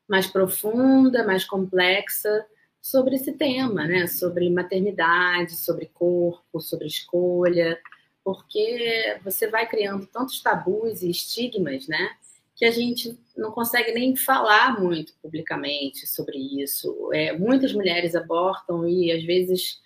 mais 0.07 0.27
profunda, 0.27 1.25
mais 1.25 1.43
complexa 1.43 2.45
sobre 2.81 3.15
esse 3.15 3.33
tema, 3.33 3.85
né? 3.85 4.07
Sobre 4.07 4.49
maternidade, 4.49 5.55
sobre 5.55 5.87
corpo, 5.93 6.59
sobre 6.61 6.87
escolha, 6.87 7.77
porque 8.23 9.19
você 9.23 9.47
vai 9.47 9.67
criando 9.67 10.05
tantos 10.07 10.41
tabus 10.41 11.01
e 11.01 11.09
estigmas, 11.09 11.87
né? 11.87 12.11
Que 12.55 12.65
a 12.65 12.71
gente 12.71 13.17
não 13.35 13.51
consegue 13.51 13.91
nem 13.91 14.15
falar 14.15 14.79
muito 14.79 15.13
publicamente 15.21 16.07
sobre 16.07 16.37
isso. 16.61 17.09
É, 17.13 17.37
muitas 17.37 17.73
mulheres 17.73 18.15
abortam 18.15 18.87
e 18.87 19.11
às 19.11 19.23
vezes 19.23 19.79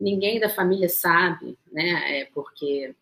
ninguém 0.00 0.40
da 0.40 0.48
família 0.48 0.88
sabe, 0.88 1.58
né? 1.70 2.20
É 2.20 2.24
porque 2.34 2.94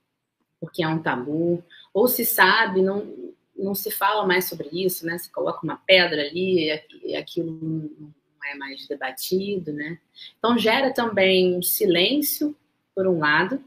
porque 0.61 0.83
é 0.83 0.89
um 0.89 1.01
tabu, 1.01 1.63
ou 1.95 2.09
se 2.09 2.25
sabe, 2.25 2.83
não, 2.83 3.33
não 3.59 3.75
se 3.75 3.91
fala 3.91 4.27
mais 4.27 4.49
sobre 4.49 4.69
isso, 4.73 5.05
né? 5.05 5.19
Se 5.19 5.31
coloca 5.31 5.61
uma 5.65 5.77
pedra 5.77 6.23
ali 6.23 6.71
e 7.03 7.17
aquilo 7.17 7.59
não 7.61 8.15
é 8.47 8.55
mais 8.55 8.87
debatido, 8.87 9.73
né? 9.73 9.99
Então 10.39 10.57
gera 10.57 10.93
também 10.93 11.57
um 11.57 11.63
silêncio 11.63 12.57
por 12.95 13.07
um 13.07 13.19
lado 13.19 13.63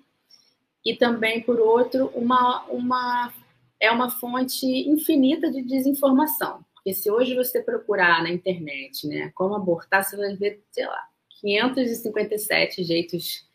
e 0.84 0.96
também 0.96 1.42
por 1.42 1.60
outro 1.60 2.08
uma 2.16 2.64
uma 2.66 3.34
é 3.80 3.92
uma 3.92 4.10
fonte 4.10 4.66
infinita 4.66 5.52
de 5.52 5.62
desinformação. 5.64 6.64
Porque 6.74 6.94
se 6.94 7.12
hoje 7.12 7.36
você 7.36 7.62
procurar 7.62 8.24
na 8.24 8.30
internet, 8.32 9.08
né, 9.08 9.32
como 9.36 9.56
abortar, 9.56 10.04
você 10.04 10.16
vai 10.18 10.36
ver, 10.36 10.64
sei 10.72 10.86
lá, 10.86 11.08
557 11.42 12.84
jeitos 12.84 13.48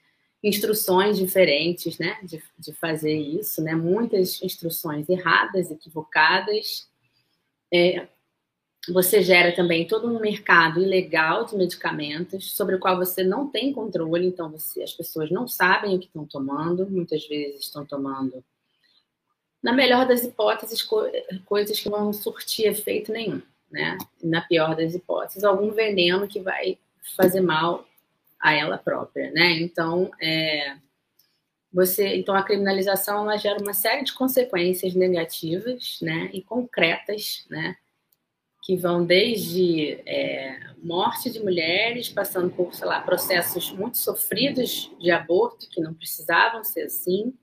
instruções 0.46 1.18
diferentes, 1.18 1.98
né, 1.98 2.18
de, 2.22 2.40
de 2.56 2.72
fazer 2.72 3.16
isso, 3.16 3.60
né, 3.60 3.74
muitas 3.74 4.40
instruções 4.40 5.08
erradas, 5.08 5.72
equivocadas. 5.72 6.88
É, 7.74 8.06
você 8.88 9.20
gera 9.20 9.52
também 9.52 9.88
todo 9.88 10.06
um 10.06 10.20
mercado 10.20 10.80
ilegal 10.80 11.44
de 11.44 11.56
medicamentos 11.56 12.52
sobre 12.52 12.76
o 12.76 12.78
qual 12.78 12.96
você 12.96 13.24
não 13.24 13.48
tem 13.48 13.72
controle, 13.72 14.28
então 14.28 14.48
você, 14.48 14.84
as 14.84 14.92
pessoas 14.92 15.32
não 15.32 15.48
sabem 15.48 15.96
o 15.96 15.98
que 15.98 16.06
estão 16.06 16.24
tomando, 16.24 16.88
muitas 16.88 17.26
vezes 17.26 17.62
estão 17.62 17.84
tomando, 17.84 18.44
na 19.60 19.72
melhor 19.72 20.06
das 20.06 20.22
hipóteses, 20.22 20.80
co 20.80 21.02
coisas 21.44 21.80
que 21.80 21.90
vão 21.90 22.12
surtir 22.12 22.66
efeito 22.66 23.10
nenhum, 23.10 23.42
né? 23.68 23.98
Na 24.22 24.40
pior 24.42 24.76
das 24.76 24.94
hipóteses, 24.94 25.42
algum 25.42 25.72
veneno 25.72 26.28
que 26.28 26.38
vai 26.38 26.78
fazer 27.16 27.40
mal 27.40 27.84
a 28.40 28.54
ela 28.54 28.78
própria, 28.78 29.30
né? 29.32 29.52
Então, 29.60 30.10
é, 30.20 30.76
você, 31.72 32.16
então 32.16 32.34
a 32.34 32.42
criminalização 32.42 33.22
ela 33.22 33.36
gera 33.36 33.60
uma 33.60 33.74
série 33.74 34.04
de 34.04 34.14
consequências 34.14 34.94
negativas, 34.94 35.98
né, 36.00 36.30
e 36.32 36.40
concretas, 36.40 37.44
né, 37.50 37.76
que 38.62 38.76
vão 38.76 39.04
desde 39.04 40.00
é, 40.06 40.58
morte 40.82 41.30
de 41.30 41.38
mulheres, 41.38 42.08
passando 42.08 42.50
por, 42.50 42.74
sei 42.74 42.86
lá, 42.86 43.00
processos 43.00 43.70
muito 43.72 43.98
sofridos 43.98 44.90
de 44.98 45.10
aborto 45.10 45.68
que 45.68 45.80
não 45.80 45.94
precisavam 45.94 46.64
ser 46.64 46.84
assim, 46.84 47.34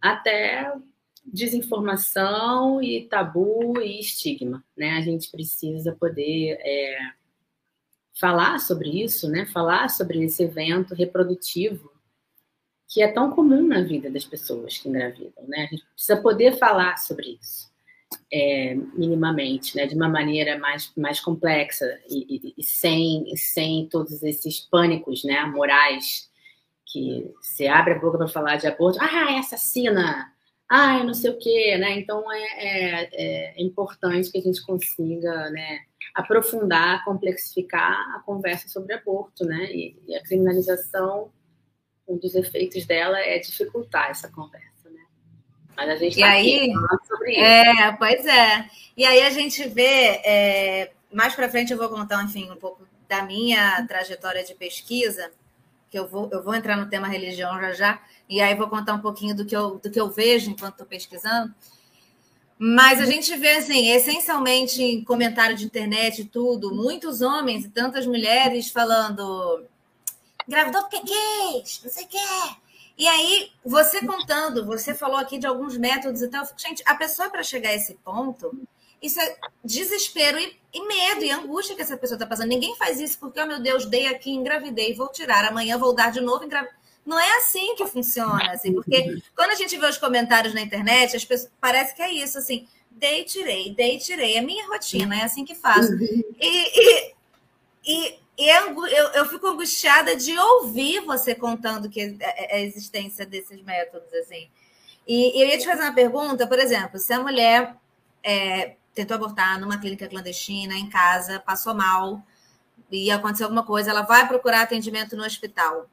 até 0.00 0.72
desinformação 1.24 2.82
e 2.82 3.04
tabu 3.08 3.80
e 3.80 4.00
estigma, 4.00 4.64
né? 4.76 4.92
A 4.92 5.00
gente 5.00 5.30
precisa 5.30 5.92
poder 5.92 6.58
é, 6.60 6.98
falar 8.18 8.58
sobre 8.58 9.02
isso, 9.02 9.28
né? 9.28 9.46
Falar 9.46 9.88
sobre 9.88 10.22
esse 10.22 10.42
evento 10.42 10.94
reprodutivo 10.94 11.90
que 12.88 13.02
é 13.02 13.08
tão 13.08 13.30
comum 13.30 13.66
na 13.66 13.82
vida 13.82 14.10
das 14.10 14.24
pessoas 14.24 14.76
que 14.76 14.88
engravidam, 14.88 15.44
né? 15.48 15.64
A 15.64 15.74
gente 15.74 15.84
precisa 15.94 16.20
poder 16.20 16.58
falar 16.58 16.98
sobre 16.98 17.38
isso 17.40 17.72
é, 18.30 18.74
minimamente, 18.94 19.76
né? 19.76 19.86
De 19.86 19.94
uma 19.94 20.08
maneira 20.08 20.58
mais, 20.58 20.92
mais 20.96 21.20
complexa 21.20 21.86
e, 22.08 22.36
e, 22.36 22.54
e 22.58 22.62
sem, 22.62 23.24
sem 23.36 23.88
todos 23.88 24.22
esses 24.22 24.60
pânicos, 24.60 25.24
né? 25.24 25.44
Morais 25.46 26.30
que 26.86 27.32
você 27.40 27.66
abre 27.66 27.94
a 27.94 27.98
boca 27.98 28.18
para 28.18 28.28
falar 28.28 28.56
de 28.56 28.66
aborto, 28.66 28.98
ah, 29.00 29.32
é 29.32 29.38
assassina, 29.38 30.30
ah, 30.68 31.02
não 31.02 31.14
sei 31.14 31.30
o 31.30 31.38
quê, 31.38 31.78
né? 31.78 31.98
Então 31.98 32.30
é, 32.30 32.44
é, 32.58 33.60
é 33.60 33.62
importante 33.62 34.30
que 34.30 34.38
a 34.38 34.42
gente 34.42 34.62
consiga, 34.62 35.50
né? 35.50 35.80
Aprofundar, 36.14 37.04
complexificar 37.04 37.92
a 38.14 38.20
conversa 38.20 38.68
sobre 38.68 38.94
aborto, 38.94 39.44
né? 39.44 39.64
E, 39.72 39.96
e, 40.06 40.14
a 40.14 40.22
criminalização, 40.22 41.30
um 42.06 42.18
dos 42.18 42.34
efeitos 42.34 42.84
dela 42.84 43.18
é 43.18 43.38
dificultar 43.38 44.10
essa 44.10 44.28
conversa, 44.28 44.90
né? 44.90 45.04
Mas 45.76 45.88
a 45.88 45.96
gente 45.96 46.20
está 46.20 46.30
falando 46.32 47.06
sobre 47.06 47.32
isso. 47.32 47.40
É, 47.40 47.92
pois 47.92 48.26
é. 48.26 48.70
E 48.96 49.04
aí 49.06 49.22
a 49.22 49.30
gente 49.30 49.66
vê, 49.68 50.20
é, 50.24 50.92
mais 51.10 51.34
para 51.34 51.48
frente 51.48 51.72
eu 51.72 51.78
vou 51.78 51.88
contar, 51.88 52.22
enfim, 52.22 52.50
um 52.50 52.56
pouco 52.56 52.86
da 53.08 53.22
minha 53.22 53.86
trajetória 53.86 54.44
de 54.44 54.54
pesquisa, 54.54 55.30
que 55.90 55.98
eu 55.98 56.06
vou, 56.06 56.28
eu 56.32 56.42
vou 56.42 56.54
entrar 56.54 56.76
no 56.76 56.88
tema 56.88 57.06
religião 57.06 57.60
já 57.60 57.72
já, 57.72 58.02
e 58.28 58.40
aí 58.40 58.54
vou 58.54 58.68
contar 58.68 58.94
um 58.94 59.00
pouquinho 59.00 59.34
do 59.34 59.44
que 59.44 59.54
eu, 59.54 59.78
do 59.78 59.90
que 59.90 60.00
eu 60.00 60.10
vejo 60.10 60.50
enquanto 60.50 60.72
estou 60.72 60.86
pesquisando. 60.86 61.54
Mas 62.58 63.00
a 63.00 63.06
gente 63.06 63.34
vê, 63.36 63.54
assim, 63.54 63.88
essencialmente 63.90 64.82
em 64.82 65.02
comentário 65.04 65.56
de 65.56 65.64
internet 65.64 66.22
e 66.22 66.24
tudo, 66.24 66.74
muitos 66.74 67.20
homens 67.20 67.64
e 67.64 67.68
tantas 67.68 68.06
mulheres 68.06 68.70
falando 68.70 69.64
engravidou 70.46 70.82
porque 70.82 71.00
quis, 71.00 71.80
não 71.82 71.90
sei 71.90 72.04
o 72.04 72.08
quê. 72.08 72.18
E 72.96 73.08
aí, 73.08 73.50
você 73.64 74.06
contando, 74.06 74.66
você 74.66 74.94
falou 74.94 75.16
aqui 75.16 75.38
de 75.38 75.46
alguns 75.46 75.76
métodos 75.76 76.22
e 76.22 76.28
tal. 76.28 76.46
Gente, 76.56 76.82
a 76.86 76.94
pessoa 76.94 77.30
para 77.30 77.42
chegar 77.42 77.70
a 77.70 77.74
esse 77.74 77.94
ponto, 77.94 78.52
isso 79.00 79.18
é 79.20 79.36
desespero 79.64 80.38
e, 80.38 80.56
e 80.72 80.86
medo 80.86 81.24
e 81.24 81.30
angústia 81.30 81.74
que 81.74 81.82
essa 81.82 81.96
pessoa 81.96 82.16
está 82.16 82.26
passando. 82.26 82.48
Ninguém 82.48 82.76
faz 82.76 83.00
isso 83.00 83.18
porque, 83.18 83.40
oh 83.40 83.46
meu 83.46 83.60
Deus, 83.60 83.86
dei 83.86 84.06
aqui, 84.06 84.30
engravidei, 84.30 84.94
vou 84.94 85.08
tirar, 85.08 85.44
amanhã 85.44 85.78
vou 85.78 85.94
dar 85.94 86.12
de 86.12 86.20
novo, 86.20 86.44
engravidei. 86.44 86.81
Não 87.04 87.18
é 87.18 87.38
assim 87.38 87.74
que 87.74 87.86
funciona, 87.86 88.52
assim, 88.52 88.72
porque 88.72 89.20
quando 89.34 89.50
a 89.50 89.54
gente 89.56 89.76
vê 89.76 89.86
os 89.86 89.98
comentários 89.98 90.54
na 90.54 90.60
internet, 90.60 91.16
as 91.16 91.24
pessoas, 91.24 91.50
parece 91.60 91.94
que 91.94 92.02
é 92.02 92.12
isso, 92.12 92.38
assim, 92.38 92.68
dei, 92.90 93.24
tirei, 93.24 93.74
dei, 93.74 93.98
tirei, 93.98 94.36
é 94.36 94.40
minha 94.40 94.66
rotina, 94.68 95.16
é 95.16 95.24
assim 95.24 95.44
que 95.44 95.54
faço. 95.54 95.92
E, 95.94 96.30
e, 96.40 97.14
e, 97.84 98.18
e 98.38 98.48
eu, 98.48 98.86
eu 99.14 99.26
fico 99.26 99.46
angustiada 99.48 100.14
de 100.16 100.38
ouvir 100.38 101.00
você 101.00 101.34
contando 101.34 101.88
que 101.88 102.00
é, 102.00 102.16
é, 102.20 102.56
é 102.56 102.60
a 102.60 102.64
existência 102.64 103.26
desses 103.26 103.60
métodos, 103.62 104.12
assim. 104.14 104.48
E 105.06 105.42
eu 105.42 105.48
ia 105.48 105.58
te 105.58 105.66
fazer 105.66 105.82
uma 105.82 105.94
pergunta, 105.94 106.46
por 106.46 106.58
exemplo, 106.58 106.98
se 106.98 107.12
a 107.12 107.20
mulher 107.20 107.74
é, 108.22 108.76
tentou 108.94 109.16
abortar 109.16 109.60
numa 109.60 109.78
clínica 109.78 110.06
clandestina, 110.06 110.74
em 110.74 110.88
casa, 110.88 111.40
passou 111.40 111.74
mal, 111.74 112.22
e 112.90 113.10
aconteceu 113.10 113.46
alguma 113.46 113.64
coisa, 113.64 113.90
ela 113.90 114.02
vai 114.02 114.28
procurar 114.28 114.62
atendimento 114.62 115.16
no 115.16 115.24
hospital. 115.24 115.88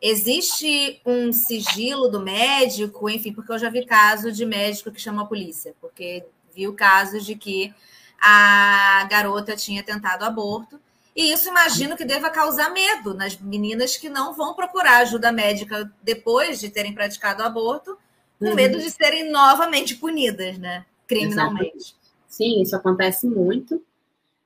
Existe 0.00 1.00
um 1.04 1.32
sigilo 1.32 2.08
do 2.08 2.20
médico, 2.20 3.10
enfim, 3.10 3.32
porque 3.32 3.50
eu 3.50 3.58
já 3.58 3.68
vi 3.68 3.84
caso 3.84 4.30
de 4.30 4.46
médico 4.46 4.92
que 4.92 5.00
chamou 5.00 5.24
a 5.24 5.28
polícia, 5.28 5.74
porque 5.80 6.24
viu 6.54 6.72
casos 6.72 7.26
de 7.26 7.34
que 7.34 7.74
a 8.20 9.06
garota 9.10 9.56
tinha 9.56 9.82
tentado 9.82 10.24
aborto. 10.24 10.80
E 11.16 11.32
isso 11.32 11.48
imagino 11.48 11.96
que 11.96 12.04
deva 12.04 12.30
causar 12.30 12.70
medo 12.70 13.12
nas 13.12 13.36
meninas 13.38 13.96
que 13.96 14.08
não 14.08 14.34
vão 14.34 14.54
procurar 14.54 14.98
ajuda 14.98 15.32
médica 15.32 15.90
depois 16.00 16.60
de 16.60 16.70
terem 16.70 16.94
praticado 16.94 17.42
aborto, 17.42 17.98
com 18.38 18.50
uhum. 18.50 18.54
medo 18.54 18.78
de 18.78 18.88
serem 18.90 19.32
novamente 19.32 19.96
punidas, 19.96 20.58
né? 20.58 20.86
Criminalmente. 21.08 21.76
Exatamente. 21.76 21.96
Sim, 22.28 22.62
isso 22.62 22.76
acontece 22.76 23.26
muito. 23.26 23.82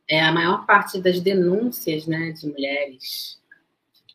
É 0.08 0.22
a 0.22 0.32
maior 0.32 0.64
parte 0.64 0.98
das 0.98 1.20
denúncias, 1.20 2.06
né, 2.06 2.30
de 2.30 2.46
mulheres 2.46 3.41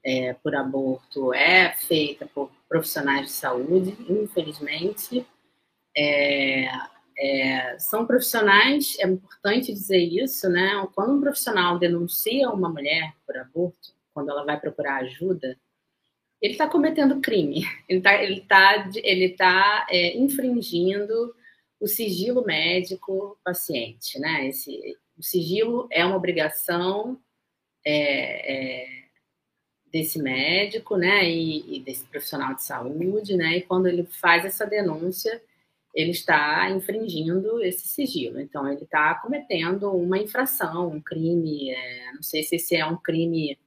é, 0.07 0.33
por 0.35 0.55
aborto 0.55 1.33
é 1.33 1.75
feita 1.75 2.25
por 2.33 2.49
profissionais 2.69 3.25
de 3.25 3.31
saúde, 3.33 3.93
infelizmente. 4.09 5.27
É, 5.95 6.69
é, 7.19 7.77
são 7.77 8.05
profissionais, 8.05 8.95
é 8.99 9.05
importante 9.05 9.73
dizer 9.73 9.99
isso, 9.99 10.47
né? 10.49 10.87
Quando 10.95 11.17
um 11.17 11.19
profissional 11.19 11.77
denuncia 11.77 12.49
uma 12.49 12.69
mulher 12.69 13.13
por 13.25 13.35
aborto, 13.37 13.93
quando 14.13 14.29
ela 14.29 14.45
vai 14.45 14.57
procurar 14.57 15.01
ajuda, 15.01 15.57
ele 16.41 16.53
está 16.53 16.69
cometendo 16.69 17.19
crime, 17.19 17.65
ele 17.89 17.99
está 17.99 18.23
ele 18.23 18.41
tá, 18.41 18.89
ele 19.03 19.29
tá, 19.29 19.87
é, 19.89 20.17
infringindo 20.17 21.35
o 21.81 21.87
sigilo 21.87 22.45
médico 22.45 23.37
paciente, 23.43 24.17
né? 24.19 24.47
Esse, 24.47 24.97
o 25.17 25.23
sigilo 25.23 25.85
é 25.91 26.05
uma 26.05 26.15
obrigação 26.15 27.19
é, 27.85 28.53
é, 28.53 29.06
desse 29.91 30.21
médico, 30.21 30.97
né, 30.97 31.29
e, 31.29 31.77
e, 31.77 31.79
desse 31.79 32.05
profissional 32.05 32.53
de 32.53 32.63
saúde, 32.63 33.35
né, 33.35 33.57
e 33.57 33.61
quando 33.61 33.87
ele 33.87 34.03
faz 34.03 34.45
essa 34.45 34.65
denúncia, 34.65 35.41
ele 35.93 36.11
está 36.11 36.69
infringindo 36.69 37.63
esse 37.63 37.87
sigilo. 37.87 38.39
Então, 38.39 38.67
ele 38.67 38.83
está 38.83 39.15
cometendo 39.15 39.91
uma 39.91 40.17
infração, 40.17 40.89
um 40.89 41.01
crime, 41.01 41.71
é, 41.71 42.11
não 42.13 42.21
sei 42.21 42.43
se 42.43 42.55
esse 42.57 42.75
é 42.75 42.85
um 42.85 42.97
crime 42.97 43.57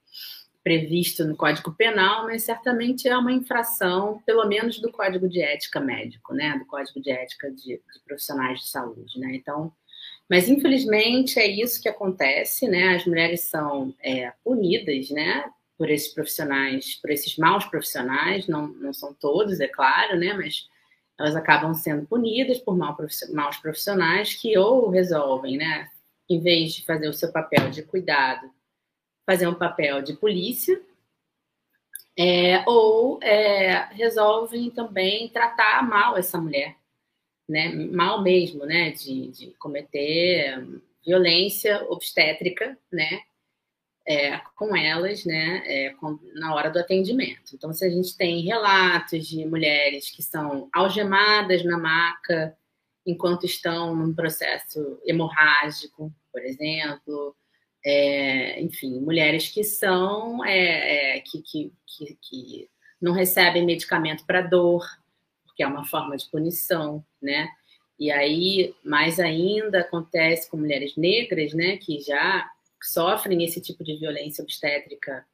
previsto 0.63 1.25
no 1.25 1.35
Código 1.35 1.73
Penal, 1.73 2.25
mas 2.25 2.43
certamente 2.43 3.07
é 3.07 3.17
uma 3.17 3.33
infração, 3.33 4.21
pelo 4.25 4.47
menos 4.47 4.79
do 4.79 4.91
Código 4.91 5.27
de 5.27 5.41
Ética 5.41 5.79
Médico, 5.79 6.33
né, 6.33 6.57
do 6.57 6.65
Código 6.65 7.01
de 7.01 7.11
Ética 7.11 7.51
de, 7.51 7.77
de 7.77 7.99
profissionais 8.05 8.59
de 8.59 8.69
saúde, 8.69 9.19
né. 9.19 9.35
Então, 9.35 9.73
mas 10.31 10.47
infelizmente 10.47 11.37
é 11.39 11.45
isso 11.45 11.81
que 11.81 11.89
acontece, 11.89 12.65
né? 12.65 12.95
As 12.95 13.05
mulheres 13.05 13.41
são 13.41 13.93
é, 14.01 14.31
punidas, 14.45 15.09
né? 15.09 15.43
Por 15.81 15.89
esses 15.89 16.13
profissionais, 16.13 16.93
por 17.01 17.09
esses 17.09 17.37
maus 17.37 17.65
profissionais, 17.65 18.47
não, 18.47 18.67
não 18.67 18.93
são 18.93 19.15
todos, 19.15 19.59
é 19.59 19.67
claro, 19.67 20.15
né? 20.15 20.31
Mas 20.33 20.69
elas 21.19 21.35
acabam 21.35 21.73
sendo 21.73 22.05
punidas 22.05 22.59
por 22.59 22.77
maus 22.77 23.57
profissionais 23.57 24.35
que 24.35 24.55
ou 24.59 24.91
resolvem, 24.91 25.57
né? 25.57 25.89
Em 26.29 26.39
vez 26.39 26.73
de 26.73 26.85
fazer 26.85 27.07
o 27.07 27.13
seu 27.13 27.31
papel 27.31 27.71
de 27.71 27.81
cuidado, 27.81 28.47
fazer 29.25 29.47
um 29.47 29.55
papel 29.55 30.03
de 30.03 30.13
polícia, 30.13 30.79
é, 32.15 32.63
ou 32.67 33.19
é, 33.23 33.85
resolvem 33.93 34.69
também 34.69 35.29
tratar 35.29 35.81
mal 35.81 36.15
essa 36.15 36.37
mulher, 36.37 36.75
né, 37.49 37.69
mal 37.69 38.21
mesmo, 38.21 38.65
né, 38.65 38.91
de, 38.91 39.31
de 39.31 39.47
cometer 39.57 40.63
violência 41.03 41.83
obstétrica, 41.89 42.77
né, 42.91 43.21
é, 44.07 44.39
com 44.55 44.75
elas, 44.75 45.25
né, 45.25 45.63
é, 45.65 45.89
com, 45.91 46.19
na 46.33 46.53
hora 46.55 46.69
do 46.69 46.79
atendimento. 46.79 47.53
Então, 47.53 47.71
se 47.71 47.85
a 47.85 47.89
gente 47.89 48.15
tem 48.17 48.41
relatos 48.41 49.27
de 49.27 49.45
mulheres 49.45 50.09
que 50.09 50.23
são 50.23 50.69
algemadas 50.73 51.63
na 51.63 51.77
maca 51.77 52.57
enquanto 53.05 53.45
estão 53.45 53.95
num 53.95 54.13
processo 54.13 54.99
hemorrágico, 55.05 56.13
por 56.31 56.41
exemplo, 56.43 57.35
é, 57.85 58.61
enfim, 58.61 58.99
mulheres 58.99 59.49
que 59.49 59.63
são 59.63 60.43
é, 60.45 61.17
é, 61.17 61.19
que, 61.21 61.41
que, 61.41 61.73
que, 61.85 62.17
que 62.21 62.69
não 63.01 63.13
recebem 63.13 63.65
medicamento 63.65 64.25
para 64.25 64.41
dor, 64.41 64.85
porque 65.45 65.63
é 65.63 65.67
uma 65.67 65.85
forma 65.85 66.15
de 66.15 66.29
punição, 66.29 67.03
né? 67.21 67.49
E 67.99 68.11
aí, 68.11 68.73
mais 68.83 69.19
ainda, 69.19 69.81
acontece 69.81 70.49
com 70.49 70.57
mulheres 70.57 70.95
negras, 70.95 71.53
né, 71.53 71.77
que 71.77 71.99
já 71.99 72.49
sofrem 72.81 73.43
esse 73.43 73.61
tipo 73.61 73.83
de 73.83 73.97
violência 73.97 74.43
obstétrica 74.43 75.25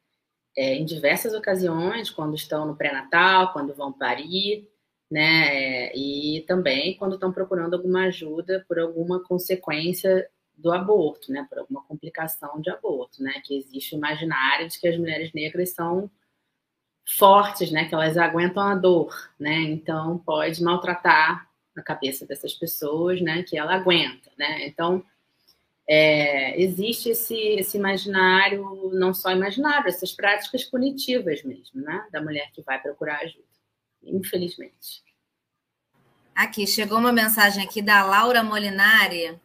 é, 0.57 0.75
em 0.75 0.85
diversas 0.85 1.33
ocasiões, 1.33 2.09
quando 2.09 2.35
estão 2.35 2.65
no 2.65 2.75
pré-natal, 2.75 3.53
quando 3.53 3.75
vão 3.75 3.93
parir, 3.93 4.67
né, 5.09 5.93
e 5.95 6.43
também 6.47 6.97
quando 6.97 7.13
estão 7.13 7.31
procurando 7.31 7.75
alguma 7.75 8.05
ajuda 8.05 8.65
por 8.67 8.77
alguma 8.79 9.23
consequência 9.23 10.29
do 10.55 10.71
aborto, 10.71 11.31
né, 11.31 11.45
por 11.47 11.59
alguma 11.59 11.83
complicação 11.83 12.59
de 12.59 12.69
aborto, 12.69 13.21
né, 13.23 13.41
que 13.45 13.55
existe 13.55 13.95
o 13.95 13.97
imaginário 13.97 14.67
de 14.67 14.79
que 14.79 14.87
as 14.87 14.97
mulheres 14.97 15.31
negras 15.33 15.69
são 15.69 16.09
fortes, 17.07 17.71
né, 17.71 17.85
que 17.87 17.93
elas 17.93 18.17
aguentam 18.17 18.63
a 18.63 18.75
dor, 18.75 19.15
né, 19.39 19.55
então 19.61 20.17
pode 20.17 20.61
maltratar 20.61 21.47
a 21.77 21.81
cabeça 21.81 22.25
dessas 22.25 22.53
pessoas, 22.53 23.21
né, 23.21 23.43
que 23.43 23.57
ela 23.57 23.75
aguenta, 23.75 24.31
né, 24.37 24.67
então 24.67 25.05
é, 25.87 26.61
existe 26.61 27.09
esse, 27.09 27.35
esse 27.35 27.77
imaginário, 27.77 28.91
não 28.93 29.13
só 29.13 29.31
imaginário, 29.31 29.87
essas 29.87 30.11
práticas 30.11 30.63
punitivas 30.63 31.43
mesmo, 31.43 31.81
né, 31.81 32.05
da 32.11 32.21
mulher 32.21 32.51
que 32.53 32.61
vai 32.61 32.81
procurar 32.81 33.21
ajuda, 33.21 33.45
infelizmente. 34.03 35.03
Aqui, 36.35 36.67
chegou 36.67 36.99
uma 36.99 37.11
mensagem 37.11 37.63
aqui 37.63 37.81
da 37.81 38.03
Laura 38.05 38.43
Molinari, 38.43 39.39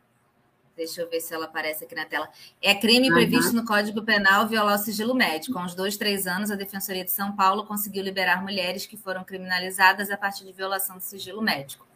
Deixa 0.74 1.02
eu 1.02 1.08
ver 1.08 1.20
se 1.20 1.34
ela 1.34 1.44
aparece 1.44 1.84
aqui 1.84 1.94
na 1.94 2.06
tela. 2.06 2.28
É 2.60 2.74
crime 2.74 3.08
uhum. 3.08 3.14
previsto 3.14 3.52
no 3.54 3.64
Código 3.64 4.02
Penal 4.02 4.48
violar 4.48 4.76
o 4.76 4.82
sigilo 4.82 5.14
médico. 5.14 5.58
Há 5.58 5.64
uns 5.64 5.74
dois, 5.74 5.96
três 5.96 6.26
anos, 6.26 6.50
a 6.50 6.56
Defensoria 6.56 7.04
de 7.04 7.12
São 7.12 7.36
Paulo 7.36 7.66
conseguiu 7.66 8.02
liberar 8.02 8.42
mulheres 8.42 8.86
que 8.86 8.96
foram 8.96 9.22
criminalizadas 9.22 10.10
a 10.10 10.16
partir 10.16 10.44
de 10.44 10.52
violação 10.52 10.96
do 10.96 11.02
sigilo 11.02 11.42
médico. 11.42 11.86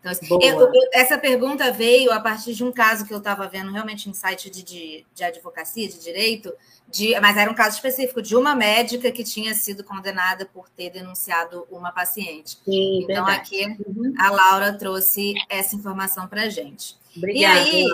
Então, 0.00 0.38
eu, 0.40 0.60
eu, 0.60 0.72
essa 0.92 1.18
pergunta 1.18 1.72
veio 1.72 2.12
a 2.12 2.20
partir 2.20 2.54
de 2.54 2.62
um 2.62 2.70
caso 2.70 3.04
que 3.04 3.12
eu 3.12 3.18
estava 3.18 3.48
vendo 3.48 3.72
realmente 3.72 4.08
em 4.08 4.12
site 4.12 4.48
de, 4.48 4.62
de, 4.62 5.06
de, 5.12 5.24
advocacia, 5.24 5.88
de 5.88 5.98
direito, 5.98 6.52
de, 6.88 7.18
mas 7.20 7.36
era 7.36 7.50
um 7.50 7.54
caso 7.54 7.76
específico 7.76 8.22
de 8.22 8.36
uma 8.36 8.54
médica 8.54 9.10
que 9.10 9.24
tinha 9.24 9.54
sido 9.54 9.82
condenada 9.82 10.46
por 10.46 10.68
ter 10.68 10.90
denunciado 10.90 11.66
uma 11.70 11.90
paciente. 11.90 12.58
Sim, 12.64 13.02
então, 13.02 13.24
verdade. 13.24 13.38
aqui 13.38 13.76
uhum. 13.86 14.14
a 14.18 14.30
Laura 14.30 14.72
trouxe 14.72 15.34
essa 15.48 15.74
informação 15.74 16.28
para 16.28 16.42
a 16.42 16.48
gente. 16.48 16.96
Obrigada. 17.16 17.38
E 17.38 17.44
aí, 17.44 17.86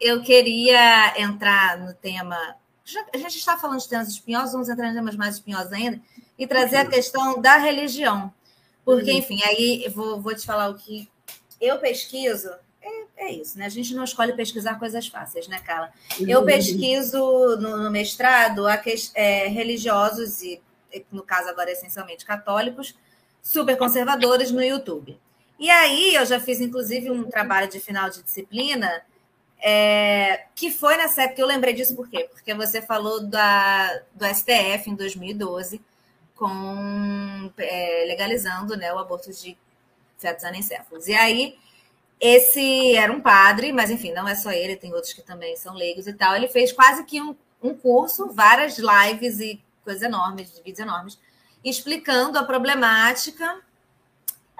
eu 0.00 0.22
queria 0.22 1.14
entrar 1.20 1.78
no 1.78 1.94
tema. 1.94 2.56
Já, 2.84 3.04
a 3.14 3.16
gente 3.16 3.38
está 3.38 3.56
falando 3.56 3.78
de 3.78 3.88
temas 3.88 4.08
espinhosos, 4.08 4.52
vamos 4.52 4.68
entrar 4.68 4.90
em 4.90 4.94
temas 4.94 5.14
mais 5.14 5.36
espinhosos 5.36 5.72
ainda, 5.72 6.00
e 6.36 6.46
trazer 6.48 6.78
a 6.78 6.86
questão 6.86 7.40
da 7.40 7.58
religião. 7.58 8.32
Porque, 8.84 9.12
uhum. 9.12 9.18
enfim, 9.18 9.40
aí 9.44 9.88
vou, 9.94 10.20
vou 10.20 10.34
te 10.34 10.44
falar 10.44 10.68
o 10.68 10.74
que 10.74 11.08
eu 11.62 11.78
pesquiso. 11.78 12.50
É, 12.82 13.26
é, 13.26 13.32
isso, 13.32 13.58
né? 13.58 13.66
A 13.66 13.70
gente 13.70 13.94
não 13.94 14.04
escolhe 14.04 14.32
pesquisar 14.32 14.78
coisas 14.78 15.06
fáceis, 15.06 15.46
né, 15.46 15.60
Carla? 15.60 15.92
Eu 16.20 16.40
uhum. 16.40 16.46
pesquiso 16.46 17.18
no, 17.58 17.76
no 17.76 17.90
mestrado 17.90 18.66
a 18.66 18.76
que, 18.76 18.94
é, 19.14 19.46
religiosos, 19.46 20.42
e 20.42 20.60
no 21.10 21.22
caso 21.22 21.48
agora 21.48 21.70
essencialmente 21.70 22.24
católicos, 22.24 22.94
super 23.40 23.76
conservadores 23.78 24.50
no 24.50 24.62
YouTube. 24.62 25.18
E 25.58 25.70
aí 25.70 26.14
eu 26.14 26.26
já 26.26 26.40
fiz, 26.40 26.60
inclusive, 26.60 27.10
um 27.10 27.24
trabalho 27.24 27.68
de 27.68 27.78
final 27.78 28.10
de 28.10 28.22
disciplina 28.22 29.02
é, 29.64 30.46
que 30.56 30.72
foi 30.72 30.96
nessa 30.96 31.22
época, 31.22 31.40
eu 31.40 31.46
lembrei 31.46 31.72
disso 31.72 31.94
por 31.94 32.08
quê? 32.08 32.28
Porque 32.32 32.52
você 32.52 32.82
falou 32.82 33.24
da, 33.24 34.02
do 34.12 34.26
STF 34.26 34.90
em 34.90 34.96
2012, 34.96 35.80
com, 36.34 37.52
é, 37.56 38.04
legalizando 38.08 38.76
né, 38.76 38.92
o 38.92 38.98
aborto 38.98 39.30
de 39.30 39.56
fetos 40.22 40.44
anencéfalos. 40.44 41.06
E 41.06 41.14
aí, 41.14 41.58
esse 42.18 42.96
era 42.96 43.12
um 43.12 43.20
padre, 43.20 43.72
mas 43.72 43.90
enfim, 43.90 44.12
não 44.12 44.26
é 44.26 44.34
só 44.34 44.50
ele, 44.50 44.76
tem 44.76 44.94
outros 44.94 45.12
que 45.12 45.22
também 45.22 45.56
são 45.56 45.74
leigos 45.74 46.06
e 46.06 46.14
tal. 46.14 46.34
Ele 46.34 46.48
fez 46.48 46.72
quase 46.72 47.04
que 47.04 47.20
um, 47.20 47.36
um 47.62 47.74
curso, 47.74 48.32
várias 48.32 48.78
lives 48.78 49.40
e 49.40 49.62
coisas 49.84 50.02
enormes, 50.02 50.58
vídeos 50.64 50.78
enormes, 50.78 51.18
explicando 51.62 52.38
a 52.38 52.44
problemática 52.44 53.60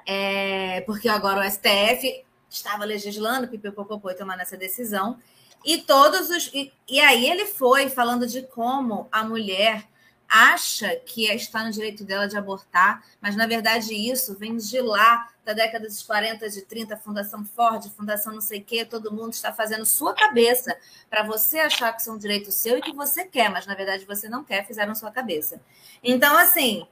é, 0.05 0.81
porque 0.81 1.07
agora 1.07 1.45
o 1.45 1.49
STF 1.49 2.23
estava 2.49 2.85
legislando, 2.85 3.47
pipipopopô, 3.47 4.11
e 4.11 4.15
tomando 4.15 4.41
essa 4.41 4.57
decisão. 4.57 5.17
E 5.65 5.77
todos 5.79 6.29
os. 6.29 6.47
E, 6.53 6.73
e, 6.87 6.99
aí 6.99 7.29
ele 7.29 7.45
foi 7.45 7.89
falando 7.89 8.27
de 8.27 8.43
como 8.43 9.07
a 9.11 9.23
mulher 9.23 9.87
acha 10.27 10.95
que 10.95 11.25
está 11.31 11.63
no 11.63 11.71
direito 11.71 12.03
dela 12.03 12.27
de 12.27 12.37
abortar, 12.37 13.03
mas 13.21 13.35
na 13.35 13.45
verdade 13.45 13.93
isso 13.93 14.35
vem 14.37 14.57
de 14.57 14.81
lá, 14.81 15.29
da 15.45 15.53
década 15.53 15.87
dos 15.87 16.01
40, 16.01 16.49
de 16.49 16.61
30, 16.61 16.97
Fundação 16.97 17.45
Ford, 17.45 17.85
Fundação 17.95 18.33
não 18.33 18.41
sei 18.41 18.59
o 18.59 18.63
quê, 18.63 18.85
todo 18.85 19.13
mundo 19.13 19.33
está 19.33 19.53
fazendo 19.53 19.85
sua 19.85 20.13
cabeça 20.13 20.75
para 21.09 21.23
você 21.23 21.59
achar 21.59 21.93
que 21.93 22.01
isso 22.01 22.09
é 22.09 22.13
um 22.13 22.17
direito 22.17 22.51
seu 22.51 22.77
e 22.77 22.81
que 22.81 22.93
você 22.93 23.25
quer, 23.25 23.49
mas 23.49 23.65
na 23.65 23.75
verdade 23.75 24.05
você 24.05 24.27
não 24.29 24.43
quer, 24.43 24.65
fizeram 24.65 24.95
sua 24.95 25.11
cabeça. 25.11 25.61
Então, 26.03 26.37
assim, 26.37 26.87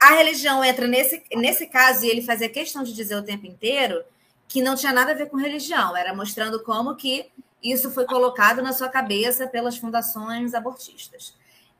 a 0.00 0.14
religião 0.14 0.64
entra 0.64 0.86
nesse, 0.86 1.22
nesse 1.34 1.66
caso, 1.66 2.04
e 2.04 2.08
ele 2.08 2.22
fazia 2.22 2.48
questão 2.48 2.82
de 2.82 2.92
dizer 2.92 3.16
o 3.16 3.22
tempo 3.22 3.46
inteiro 3.46 4.04
que 4.46 4.62
não 4.62 4.76
tinha 4.76 4.92
nada 4.92 5.12
a 5.12 5.14
ver 5.14 5.28
com 5.28 5.36
religião, 5.36 5.96
era 5.96 6.14
mostrando 6.14 6.62
como 6.62 6.94
que 6.94 7.30
isso 7.62 7.90
foi 7.90 8.04
colocado 8.04 8.62
na 8.62 8.72
sua 8.72 8.88
cabeça 8.88 9.46
pelas 9.46 9.78
fundações 9.78 10.52
abortistas. 10.52 11.34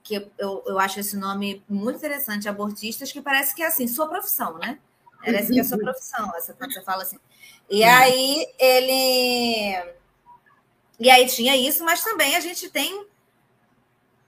Que 0.04 0.14
eu, 0.14 0.30
eu, 0.38 0.62
eu 0.66 0.78
acho 0.78 1.00
esse 1.00 1.16
nome 1.16 1.64
muito 1.68 1.96
interessante, 1.96 2.48
abortistas, 2.48 3.10
que 3.10 3.20
parece 3.20 3.54
que 3.54 3.62
é 3.62 3.66
assim, 3.66 3.88
sua 3.88 4.06
profissão, 4.06 4.56
né? 4.58 4.78
Parece 5.24 5.52
que 5.52 5.58
é 5.58 5.64
sua 5.64 5.78
profissão, 5.78 6.30
essa, 6.36 6.52
quando 6.52 6.72
você 6.72 6.82
fala 6.82 7.02
assim. 7.02 7.18
E 7.68 7.82
aí 7.82 8.46
ele. 8.58 9.94
E 11.00 11.10
aí 11.10 11.26
tinha 11.26 11.56
isso, 11.56 11.84
mas 11.84 12.04
também 12.04 12.36
a 12.36 12.40
gente 12.40 12.68
tem 12.68 13.06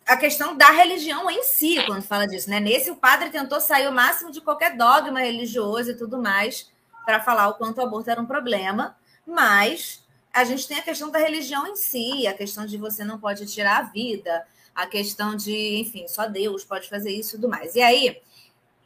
a 0.07 0.16
questão 0.16 0.57
da 0.57 0.70
religião 0.70 1.31
em 1.31 1.43
si, 1.43 1.85
quando 1.85 2.03
fala 2.03 2.27
disso, 2.27 2.49
né? 2.49 2.61
Nesse, 2.61 2.91
o 2.91 2.97
padre 2.97 3.29
tentou 3.31 3.61
sair 3.61 3.89
o 3.89 3.93
máximo 3.93 4.31
de 4.31 4.41
qualquer 4.41 4.77
dogma 4.77 5.20
religioso 5.20 5.91
e 5.91 5.97
tudo 5.97 6.16
mais, 6.20 6.70
para 7.05 7.20
falar 7.20 7.49
o 7.49 7.55
quanto 7.55 7.79
o 7.79 7.83
aborto 7.83 8.11
era 8.11 8.20
um 8.20 8.27
problema, 8.27 8.97
mas 9.27 10.05
a 10.33 10.45
gente 10.45 10.66
tem 10.68 10.79
a 10.79 10.83
questão 10.83 11.11
da 11.11 11.18
religião 11.18 11.66
em 11.66 11.74
si, 11.74 12.27
a 12.27 12.35
questão 12.35 12.66
de 12.66 12.77
você 12.77 13.05
não 13.05 13.18
pode 13.18 13.47
tirar 13.47 13.79
a 13.79 13.83
vida, 13.83 14.47
a 14.77 14.87
questão 14.87 15.35
de, 15.35 15.79
enfim, 15.79 16.07
só 16.07 16.29
Deus 16.29 16.62
pode 16.62 16.87
fazer 16.87 17.11
isso 17.11 17.31
e 17.31 17.41
tudo 17.41 17.49
mais. 17.49 17.74
E 17.74 17.81
aí, 17.81 18.20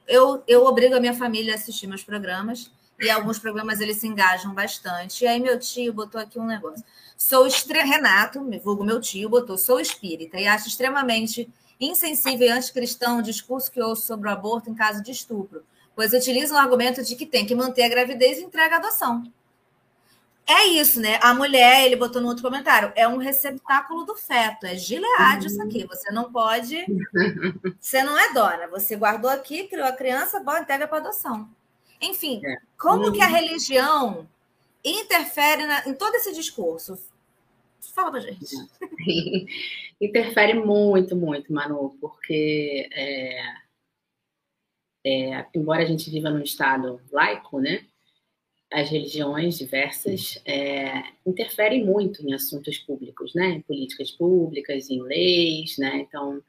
eu, 0.07 0.43
eu 0.47 0.65
obrigo 0.65 0.95
a 0.95 1.01
minha 1.01 1.15
família 1.15 1.53
a 1.53 1.57
assistir 1.57 1.89
meus 1.89 2.05
programas, 2.05 2.71
e 3.01 3.11
alguns 3.11 3.39
programas 3.39 3.81
eles 3.81 3.97
se 3.97 4.07
engajam 4.07 4.55
bastante. 4.55 5.25
E 5.25 5.27
aí, 5.27 5.41
meu 5.41 5.59
tio 5.59 5.93
botou 5.93 6.21
aqui 6.21 6.39
um 6.39 6.47
negócio. 6.47 6.85
Sou 7.17 7.47
estre... 7.47 7.83
Renato, 7.83 8.41
vulgo 8.63 8.85
meu 8.85 9.01
tio, 9.01 9.29
botou 9.29 9.59
sou 9.59 9.81
espírita 9.81 10.39
e 10.39 10.47
acho 10.47 10.69
extremamente 10.69 11.49
insensível 11.81 12.47
e 12.47 12.51
anticristão 12.51 13.19
o 13.19 13.23
discurso 13.23 13.71
que 13.71 13.81
ouço 13.81 14.07
sobre 14.07 14.29
o 14.29 14.33
aborto 14.33 14.71
em 14.71 14.75
caso 14.75 15.03
de 15.03 15.11
estupro, 15.11 15.65
pois 15.97 16.13
utiliza 16.13 16.55
o 16.55 16.59
argumento 16.59 17.03
de 17.03 17.17
que 17.17 17.25
tem 17.25 17.47
que 17.47 17.55
manter 17.55 17.85
a 17.85 17.89
gravidez 17.89 18.39
e 18.39 18.43
entrega 18.43 18.77
a 18.77 18.79
adoção. 18.79 19.25
É 20.51 20.67
isso, 20.67 21.01
né? 21.01 21.17
A 21.23 21.33
mulher, 21.33 21.87
ele 21.87 21.95
botou 21.95 22.21
no 22.21 22.27
outro 22.27 22.43
comentário, 22.43 22.93
é 22.97 23.07
um 23.07 23.19
receptáculo 23.19 24.05
do 24.05 24.17
feto, 24.17 24.67
é 24.67 24.75
gileade 24.77 25.47
isso 25.47 25.63
aqui. 25.63 25.87
Você 25.87 26.11
não 26.11 26.33
pode. 26.33 26.77
Você 27.79 28.03
não 28.03 28.19
é 28.19 28.33
dona. 28.33 28.67
Você 28.67 28.97
guardou 28.97 29.31
aqui, 29.31 29.69
criou 29.69 29.87
a 29.87 29.93
criança, 29.93 30.41
bom, 30.41 30.57
entrega 30.57 30.89
para 30.89 30.99
adoção. 30.99 31.49
Enfim, 32.03 32.45
é. 32.45 32.57
como 32.77 33.13
que 33.13 33.23
a 33.23 33.27
uhum. 33.27 33.33
religião 33.33 34.29
interfere 34.85 35.67
na, 35.67 35.89
em 35.89 35.95
todo 35.95 36.17
esse 36.17 36.35
discurso? 36.35 36.99
Fala 37.95 38.11
pra 38.11 38.21
gente. 38.21 38.57
interfere 40.01 40.55
muito, 40.55 41.15
muito, 41.15 41.53
Manu, 41.53 41.97
porque 42.01 42.89
é, 42.93 43.55
é, 45.07 45.47
embora 45.55 45.83
a 45.83 45.87
gente 45.87 46.11
viva 46.11 46.29
num 46.29 46.43
estado 46.43 47.01
laico, 47.13 47.61
né? 47.61 47.87
As 48.73 48.89
religiões 48.89 49.59
diversas 49.59 50.41
é, 50.47 51.03
interferem 51.27 51.85
muito 51.85 52.27
em 52.27 52.33
assuntos 52.33 52.79
públicos, 52.79 53.35
né? 53.35 53.51
Em 53.51 53.61
políticas 53.61 54.11
públicas, 54.11 54.89
em 54.91 55.03
leis, 55.03 55.77
né? 55.79 55.97
Então, 55.97 56.43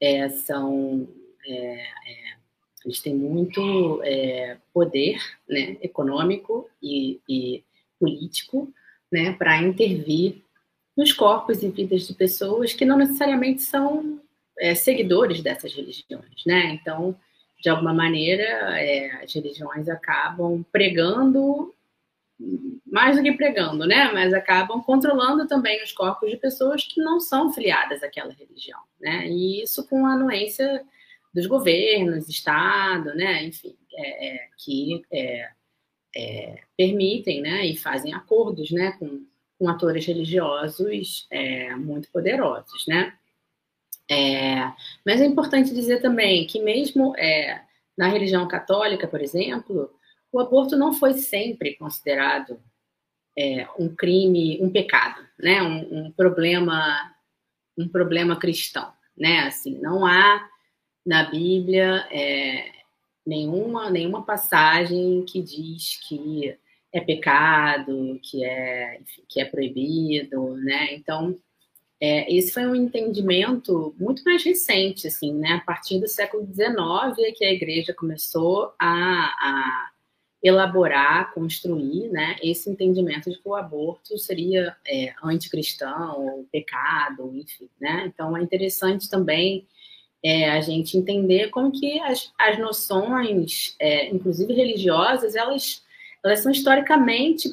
é, 0.00 0.28
são... 0.28 1.08
É, 1.46 1.54
é 1.54 2.34
eles 2.84 3.00
têm 3.00 3.14
muito 3.14 4.02
é, 4.02 4.58
poder 4.72 5.18
né, 5.48 5.78
econômico 5.80 6.68
e, 6.82 7.18
e 7.26 7.64
político 7.98 8.70
né, 9.10 9.32
para 9.32 9.62
intervir 9.62 10.42
nos 10.96 11.12
corpos 11.12 11.62
e 11.62 11.68
vidas 11.70 12.06
de 12.06 12.12
pessoas 12.14 12.74
que 12.74 12.84
não 12.84 12.98
necessariamente 12.98 13.62
são 13.62 14.20
é, 14.58 14.74
seguidores 14.74 15.42
dessas 15.42 15.74
religiões, 15.74 16.44
né? 16.46 16.74
Então, 16.74 17.16
de 17.64 17.70
alguma 17.70 17.94
maneira, 17.94 18.44
é, 18.78 19.22
as 19.24 19.32
religiões 19.32 19.88
acabam 19.88 20.62
pregando, 20.70 21.74
mais 22.84 23.16
do 23.16 23.22
que 23.22 23.32
pregando, 23.32 23.86
né? 23.86 24.12
Mas 24.12 24.34
acabam 24.34 24.82
controlando 24.82 25.48
também 25.48 25.82
os 25.82 25.90
corpos 25.90 26.30
de 26.30 26.36
pessoas 26.36 26.84
que 26.84 27.00
não 27.00 27.18
são 27.18 27.54
filiadas 27.54 28.02
àquela 28.02 28.34
religião, 28.34 28.80
né? 29.00 29.26
E 29.28 29.62
isso 29.62 29.88
com 29.88 30.04
a 30.04 30.12
anuência 30.12 30.84
dos 31.32 31.46
governos, 31.46 32.28
Estado, 32.28 33.14
né? 33.14 33.42
Enfim, 33.44 33.74
é, 33.94 34.26
é, 34.26 34.48
que 34.58 35.02
é, 35.10 35.48
é, 36.14 36.58
permitem, 36.76 37.40
né? 37.40 37.64
E 37.64 37.78
fazem 37.78 38.12
acordos, 38.12 38.70
né? 38.72 38.92
Com, 38.98 39.24
com 39.58 39.70
atores 39.70 40.04
religiosos 40.04 41.26
é, 41.30 41.74
muito 41.76 42.10
poderosos, 42.12 42.84
né? 42.86 43.14
É, 44.10 44.70
mas 45.04 45.20
é 45.20 45.24
importante 45.24 45.72
dizer 45.74 46.00
também 46.00 46.46
que, 46.46 46.60
mesmo 46.60 47.14
é, 47.16 47.62
na 47.96 48.08
religião 48.08 48.46
católica, 48.46 49.08
por 49.08 49.20
exemplo, 49.20 49.90
o 50.30 50.40
aborto 50.40 50.76
não 50.76 50.92
foi 50.92 51.14
sempre 51.14 51.74
considerado 51.76 52.60
é, 53.36 53.66
um 53.78 53.94
crime, 53.94 54.58
um 54.60 54.70
pecado, 54.70 55.24
né? 55.38 55.62
Um, 55.62 56.06
um, 56.06 56.12
problema, 56.12 57.14
um 57.78 57.88
problema 57.88 58.36
cristão, 58.36 58.92
né? 59.16 59.40
Assim, 59.40 59.78
não 59.78 60.04
há 60.06 60.48
na 61.04 61.24
Bíblia 61.30 62.06
é, 62.10 62.72
nenhuma 63.26 63.90
nenhuma 63.90 64.24
passagem 64.24 65.24
que 65.24 65.42
diz 65.42 65.98
que 66.08 66.56
é 66.92 67.00
pecado, 67.00 68.18
que 68.22 68.44
é 68.44 69.00
que 69.28 69.40
é 69.40 69.44
proibido, 69.44 70.54
né? 70.56 70.94
Então 70.94 71.38
é, 72.00 72.32
esse 72.34 72.52
foi 72.52 72.66
um 72.66 72.74
entendimento 72.74 73.94
muito 73.98 74.22
mais 74.24 74.42
recente, 74.42 75.06
assim, 75.06 75.32
né? 75.32 75.54
A 75.54 75.60
partir 75.60 76.00
do 76.00 76.08
século 76.08 76.46
XIX 76.46 77.18
é 77.18 77.32
que 77.32 77.44
a 77.44 77.52
igreja 77.52 77.94
começou 77.94 78.72
a, 78.78 78.86
a 78.88 79.90
elaborar, 80.42 81.32
construir, 81.32 82.10
né? 82.10 82.36
Esse 82.42 82.68
entendimento 82.68 83.30
de 83.30 83.38
que 83.38 83.48
o 83.48 83.54
aborto 83.54 84.18
seria 84.18 84.76
é, 84.86 85.14
anticristão, 85.22 86.20
ou 86.20 86.44
pecado, 86.52 87.32
enfim, 87.34 87.70
né? 87.80 88.04
Então 88.06 88.36
é 88.36 88.42
interessante 88.42 89.08
também 89.08 89.66
é, 90.22 90.50
a 90.50 90.60
gente 90.60 90.96
entender 90.96 91.50
como 91.50 91.70
que 91.70 92.00
as, 92.00 92.32
as 92.38 92.58
noções, 92.58 93.76
é, 93.78 94.08
inclusive 94.08 94.52
religiosas, 94.52 95.34
elas, 95.34 95.82
elas 96.24 96.40
são 96.40 96.50
historicamente 96.50 97.50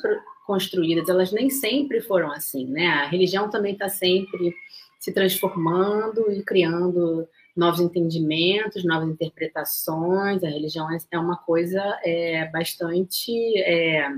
construídas, 0.51 1.07
elas 1.07 1.31
nem 1.31 1.49
sempre 1.49 2.01
foram 2.01 2.29
assim, 2.29 2.65
né? 2.65 2.85
A 2.87 3.07
religião 3.07 3.49
também 3.49 3.71
está 3.71 3.87
sempre 3.87 4.53
se 4.99 5.13
transformando 5.13 6.29
e 6.29 6.43
criando 6.43 7.25
novos 7.55 7.79
entendimentos, 7.79 8.83
novas 8.83 9.07
interpretações. 9.07 10.43
A 10.43 10.49
religião 10.49 10.89
é 11.09 11.17
uma 11.17 11.37
coisa 11.37 11.81
é, 12.03 12.49
bastante 12.51 13.31
está 13.31 13.69
é, 13.69 14.09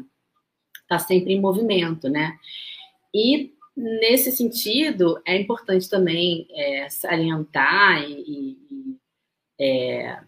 tá 0.87 0.97
sempre 0.97 1.33
em 1.33 1.39
movimento, 1.39 2.09
né? 2.09 2.35
E 3.13 3.53
nesse 3.77 4.31
sentido 4.31 5.21
é 5.23 5.39
importante 5.39 5.87
também 5.87 6.47
é, 6.49 6.89
salientar 6.89 8.01
e, 8.09 8.57
e 8.71 8.97
é, 9.61 10.19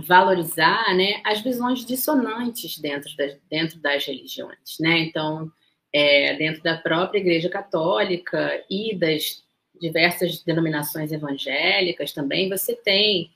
valorizar 0.00 0.94
né, 0.94 1.20
as 1.24 1.40
visões 1.40 1.84
dissonantes 1.84 2.78
dentro 2.78 3.14
das, 3.16 3.36
dentro 3.50 3.78
das 3.78 4.04
religiões. 4.04 4.76
Né? 4.78 5.00
Então, 5.00 5.50
é, 5.92 6.34
dentro 6.36 6.62
da 6.62 6.76
própria 6.76 7.18
Igreja 7.18 7.48
Católica 7.48 8.64
e 8.70 8.94
das 8.96 9.42
diversas 9.80 10.42
denominações 10.42 11.10
evangélicas 11.10 12.12
também, 12.12 12.48
você 12.48 12.74
tem 12.76 13.30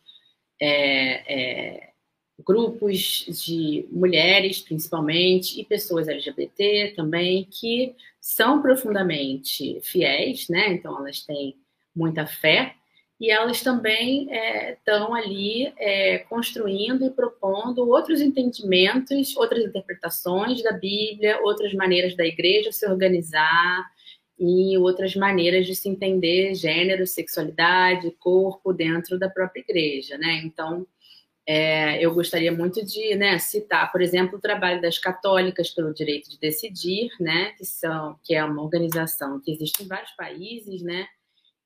é, 0.61 1.35
é, 1.35 1.91
grupos 2.47 3.27
de 3.45 3.87
mulheres, 3.91 4.61
principalmente, 4.61 5.61
e 5.61 5.65
pessoas 5.65 6.09
LGBT 6.09 6.93
também, 6.97 7.45
que 7.45 7.95
são 8.21 8.61
profundamente 8.61 9.81
fiéis, 9.83 10.49
né? 10.49 10.69
Então, 10.73 10.99
elas 10.99 11.21
têm 11.21 11.57
muita 11.95 12.27
fé 12.27 12.75
e 13.21 13.31
elas 13.31 13.63
também 13.63 14.29
estão 14.73 15.17
é, 15.17 15.21
ali 15.21 15.73
é, 15.79 16.19
construindo 16.19 17.07
e 17.07 17.11
propondo 17.11 17.89
outros 17.89 18.21
entendimentos, 18.21 19.37
outras 19.37 19.65
interpretações 19.65 20.63
da 20.63 20.73
Bíblia, 20.73 21.41
outras 21.43 21.73
maneiras 21.73 22.17
da 22.17 22.27
igreja 22.27 22.73
se 22.73 22.87
organizar 22.87 23.85
e 24.39 24.77
outras 24.79 25.15
maneiras 25.15 25.67
de 25.67 25.77
se 25.77 25.89
entender 25.89 26.55
gênero, 26.55 27.07
sexualidade, 27.07 28.11
corpo 28.19 28.73
dentro 28.73 29.19
da 29.19 29.29
própria 29.29 29.61
igreja, 29.61 30.19
né? 30.19 30.43
Então, 30.45 30.85
é, 31.47 32.05
eu 32.05 32.13
gostaria 32.13 32.51
muito 32.51 32.85
de 32.85 33.15
né, 33.15 33.39
citar, 33.39 33.93
por 33.93 34.01
exemplo, 34.01 34.39
o 34.39 34.41
trabalho 34.41 34.81
das 34.81 34.99
católicas 34.99 35.71
pelo 35.71 35.93
direito 35.93 36.31
de 36.31 36.39
decidir, 36.39 37.11
né, 37.21 37.53
que 37.59 37.67
são 37.67 38.19
que 38.25 38.35
é 38.35 38.43
uma 38.43 38.63
organização 38.63 39.39
que 39.41 39.53
existe 39.53 39.85
em 39.85 39.87
vários 39.87 40.13
países, 40.13 40.83
né, 40.83 41.07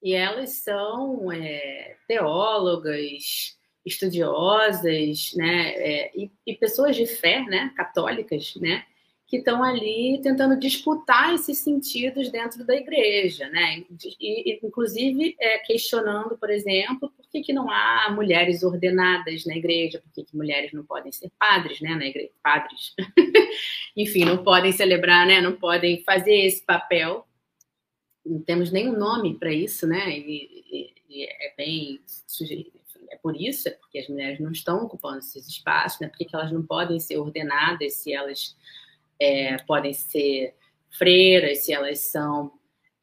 e 0.03 0.15
elas 0.15 0.51
são 0.51 1.31
é, 1.33 1.97
teólogas, 2.07 3.59
estudiosas, 3.85 5.33
né, 5.35 5.71
é, 5.71 6.13
e, 6.15 6.31
e, 6.47 6.55
pessoas 6.55 6.95
de 6.95 7.07
fé, 7.07 7.43
né, 7.45 7.73
católicas, 7.77 8.55
né, 8.57 8.85
que 9.27 9.39
estão 9.39 9.63
ali 9.63 10.21
tentando 10.23 10.59
disputar 10.59 11.35
esses 11.35 11.59
sentidos 11.59 12.31
dentro 12.31 12.65
da 12.65 12.75
igreja, 12.75 13.49
né, 13.49 13.85
e, 14.21 14.61
inclusive 14.63 15.37
é, 15.39 15.59
questionando, 15.59 16.37
por 16.39 16.51
exemplo, 16.51 17.11
por 17.11 17.27
que, 17.29 17.41
que 17.41 17.53
não 17.53 17.71
há 17.71 18.11
mulheres 18.11 18.63
ordenadas 18.63 19.45
na 19.45 19.57
igreja, 19.57 20.01
por 20.01 20.13
que, 20.13 20.25
que 20.25 20.37
mulheres 20.37 20.73
não 20.73 20.85
podem 20.85 21.13
ser 21.13 21.31
padres, 21.39 21.81
né, 21.81 21.95
na 21.95 22.07
igreja, 22.07 22.31
padres, 22.43 22.95
enfim, 23.97 24.25
não 24.25 24.43
podem 24.43 24.73
celebrar, 24.73 25.27
né, 25.27 25.41
não 25.41 25.53
podem 25.53 26.03
fazer 26.05 26.35
esse 26.47 26.65
papel 26.65 27.28
não 28.29 28.41
temos 28.41 28.71
nenhum 28.71 28.97
nome 28.97 29.39
para 29.39 29.53
isso, 29.53 29.87
né? 29.87 30.11
E, 30.11 30.65
e, 30.71 30.95
e 31.09 31.25
é 31.25 31.55
bem 31.57 32.01
sugerido. 32.07 32.79
É 33.11 33.17
por 33.17 33.35
isso, 33.41 33.69
é 33.69 33.73
porque 33.73 33.99
as 33.99 34.09
mulheres 34.09 34.39
não 34.39 34.53
estão 34.53 34.85
ocupando 34.85 35.19
esses 35.19 35.49
espaços, 35.49 36.01
né? 36.01 36.09
Porque 36.09 36.25
que 36.25 36.37
elas 36.37 36.53
não 36.53 36.63
podem 36.63 37.01
ser 37.01 37.19
ordenadas, 37.19 37.95
se 37.95 38.13
elas 38.13 38.57
é, 39.19 39.57
podem 39.65 39.95
ser 39.95 40.55
freiras, 40.91 41.65
se 41.65 41.73
elas 41.73 42.01
são 42.01 42.53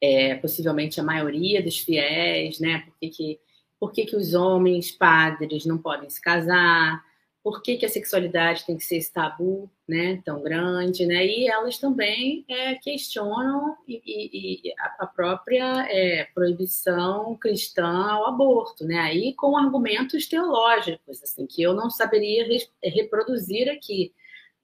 é, 0.00 0.34
possivelmente 0.36 1.00
a 1.00 1.04
maioria 1.04 1.62
dos 1.62 1.78
fiéis, 1.78 2.60
né? 2.60 2.84
Por 2.86 3.10
que, 3.10 3.40
por 3.80 3.92
que, 3.92 4.06
que 4.06 4.16
os 4.16 4.34
homens 4.34 4.90
padres 4.90 5.66
não 5.66 5.78
podem 5.78 6.08
se 6.08 6.20
casar? 6.20 7.04
Por 7.46 7.62
que, 7.62 7.76
que, 7.76 7.86
a 7.86 7.88
sexualidade 7.88 8.66
tem 8.66 8.76
que 8.76 8.82
ser 8.82 8.96
esse 8.96 9.12
tabu 9.12 9.70
né, 9.88 10.20
tão 10.24 10.42
grande, 10.42 11.06
né? 11.06 11.24
E 11.24 11.48
elas 11.48 11.78
também 11.78 12.44
é, 12.48 12.74
questionam 12.74 13.76
e, 13.86 14.02
e, 14.04 14.68
e 14.68 14.74
a 14.98 15.06
própria 15.06 15.86
é, 15.88 16.24
proibição 16.34 17.36
cristã 17.36 17.86
ao 17.86 18.26
aborto, 18.26 18.84
né? 18.84 18.98
Aí 18.98 19.32
com 19.34 19.56
argumentos 19.56 20.26
teológicos, 20.26 21.22
assim, 21.22 21.46
que 21.46 21.62
eu 21.62 21.72
não 21.72 21.88
saberia 21.88 22.44
re 22.48 22.68
reproduzir 22.82 23.70
aqui, 23.70 24.12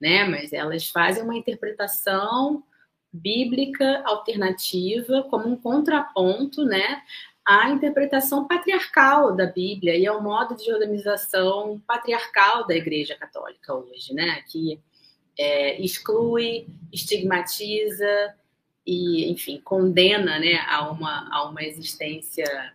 né? 0.00 0.24
Mas 0.24 0.52
elas 0.52 0.88
fazem 0.88 1.22
uma 1.22 1.36
interpretação 1.36 2.64
bíblica 3.12 4.02
alternativa 4.04 5.22
como 5.30 5.46
um 5.46 5.56
contraponto, 5.56 6.64
né, 6.64 7.02
a 7.44 7.70
interpretação 7.70 8.46
patriarcal 8.46 9.34
da 9.34 9.46
Bíblia 9.46 9.96
e 9.96 10.06
ao 10.06 10.22
modo 10.22 10.56
de 10.56 10.72
organização 10.72 11.82
patriarcal 11.86 12.66
da 12.66 12.74
Igreja 12.74 13.16
Católica 13.16 13.74
hoje, 13.74 14.14
né? 14.14 14.42
Que 14.48 14.80
é, 15.38 15.80
exclui, 15.80 16.66
estigmatiza 16.92 18.34
e, 18.86 19.30
enfim, 19.30 19.60
condena, 19.60 20.38
né, 20.38 20.58
a 20.68 20.90
uma, 20.90 21.28
a 21.32 21.48
uma 21.48 21.62
existência 21.62 22.74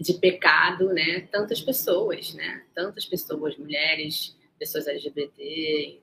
de 0.00 0.14
pecado, 0.14 0.92
né? 0.92 1.20
Tantas 1.32 1.60
pessoas, 1.60 2.34
né? 2.34 2.64
Tantas 2.74 3.04
pessoas, 3.04 3.56
mulheres, 3.56 4.36
pessoas 4.58 4.86
LGBT, 4.86 6.00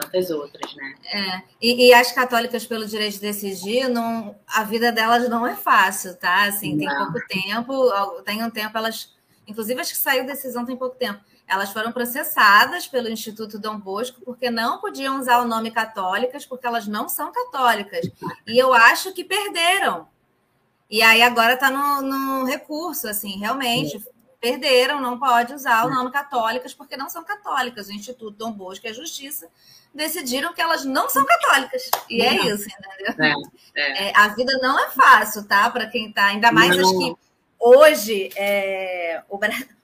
tantas 0.00 0.30
outras, 0.30 0.74
né? 0.74 0.94
É. 1.12 1.42
E, 1.60 1.88
e, 1.88 1.94
as 1.94 2.12
católicas 2.12 2.64
pelo 2.64 2.86
direito 2.86 3.14
de 3.14 3.20
decidir, 3.20 3.88
não, 3.88 4.36
a 4.46 4.62
vida 4.62 4.92
delas 4.92 5.28
não 5.28 5.46
é 5.46 5.54
fácil, 5.54 6.14
tá? 6.16 6.44
Assim, 6.44 6.76
não. 6.76 6.78
tem 6.78 6.96
pouco 6.96 7.28
tempo, 7.28 8.22
tem 8.22 8.44
um 8.44 8.50
tempo 8.50 8.78
elas, 8.78 9.14
inclusive 9.46 9.80
as 9.80 9.90
que 9.90 9.96
saiu 9.96 10.26
decisão 10.26 10.64
tem 10.64 10.76
pouco 10.76 10.96
tempo, 10.96 11.20
elas 11.48 11.72
foram 11.72 11.90
processadas 11.90 12.86
pelo 12.86 13.08
Instituto 13.08 13.58
Dom 13.58 13.78
Bosco 13.78 14.20
porque 14.20 14.50
não 14.50 14.78
podiam 14.78 15.18
usar 15.18 15.40
o 15.40 15.48
nome 15.48 15.70
católicas 15.70 16.44
porque 16.44 16.66
elas 16.66 16.86
não 16.86 17.08
são 17.08 17.32
católicas. 17.32 18.08
E 18.46 18.58
eu 18.58 18.72
acho 18.74 19.12
que 19.12 19.24
perderam. 19.24 20.06
E 20.90 21.02
aí 21.02 21.22
agora 21.22 21.54
está 21.54 21.70
no, 21.70 22.02
no, 22.02 22.44
recurso, 22.44 23.08
assim, 23.08 23.38
realmente. 23.38 24.02
Perderam, 24.40 25.00
não 25.00 25.18
pode 25.18 25.52
usar 25.52 25.84
o 25.84 25.90
nome 25.90 26.12
católicas 26.12 26.72
porque 26.72 26.96
não 26.96 27.08
são 27.08 27.24
católicas. 27.24 27.88
O 27.88 27.92
Instituto 27.92 28.36
Dom 28.36 28.52
Bosco 28.52 28.86
e 28.86 28.90
a 28.90 28.92
Justiça 28.92 29.48
decidiram 29.98 30.54
que 30.54 30.62
elas 30.62 30.84
não 30.84 31.08
são 31.10 31.26
católicas. 31.26 31.90
E 32.08 32.22
é 32.22 32.34
isso, 32.46 32.66
entendeu? 32.68 33.42
É, 33.74 33.80
é. 33.80 34.08
É, 34.08 34.12
a 34.16 34.28
vida 34.28 34.56
não 34.62 34.78
é 34.78 34.88
fácil, 34.90 35.44
tá? 35.44 35.68
Para 35.68 35.88
quem 35.88 36.10
tá. 36.10 36.26
Ainda 36.26 36.52
mais 36.52 36.74
não. 36.74 36.88
acho 36.88 36.98
que 36.98 37.14
hoje, 37.58 38.30
é, 38.36 39.22
o 39.28 39.38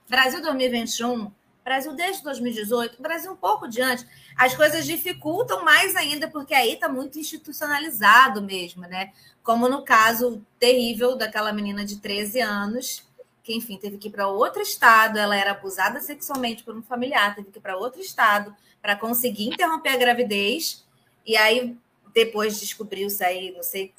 Brasil 0.08 0.40
2021, 0.40 1.30
Brasil 1.64 1.92
desde 1.94 2.22
2018, 2.22 3.02
Brasil 3.02 3.32
um 3.32 3.36
pouco 3.36 3.66
diante, 3.66 4.06
as 4.36 4.54
coisas 4.54 4.86
dificultam 4.86 5.64
mais 5.64 5.96
ainda, 5.96 6.28
porque 6.28 6.54
aí 6.54 6.74
está 6.74 6.88
muito 6.88 7.18
institucionalizado 7.18 8.40
mesmo, 8.40 8.82
né? 8.82 9.12
Como 9.42 9.68
no 9.68 9.82
caso 9.82 10.40
terrível 10.60 11.16
daquela 11.16 11.52
menina 11.52 11.84
de 11.84 12.00
13 12.00 12.40
anos 12.40 13.04
que, 13.42 13.54
enfim, 13.54 13.76
teve 13.76 13.98
que 13.98 14.08
ir 14.08 14.10
para 14.10 14.26
outro 14.26 14.62
estado, 14.62 15.18
ela 15.18 15.36
era 15.36 15.50
abusada 15.50 16.00
sexualmente 16.00 16.62
por 16.62 16.74
um 16.74 16.82
familiar, 16.82 17.34
teve 17.34 17.50
que 17.50 17.58
ir 17.58 17.60
para 17.60 17.76
outro 17.76 18.00
estado 18.00 18.56
para 18.84 18.94
conseguir 18.94 19.46
interromper 19.46 19.94
a 19.94 19.96
gravidez. 19.96 20.84
E 21.24 21.38
aí, 21.38 21.74
depois 22.12 22.60
descobriu-se 22.60 23.24
aí, 23.24 23.50
não 23.50 23.62
sei 23.62 23.94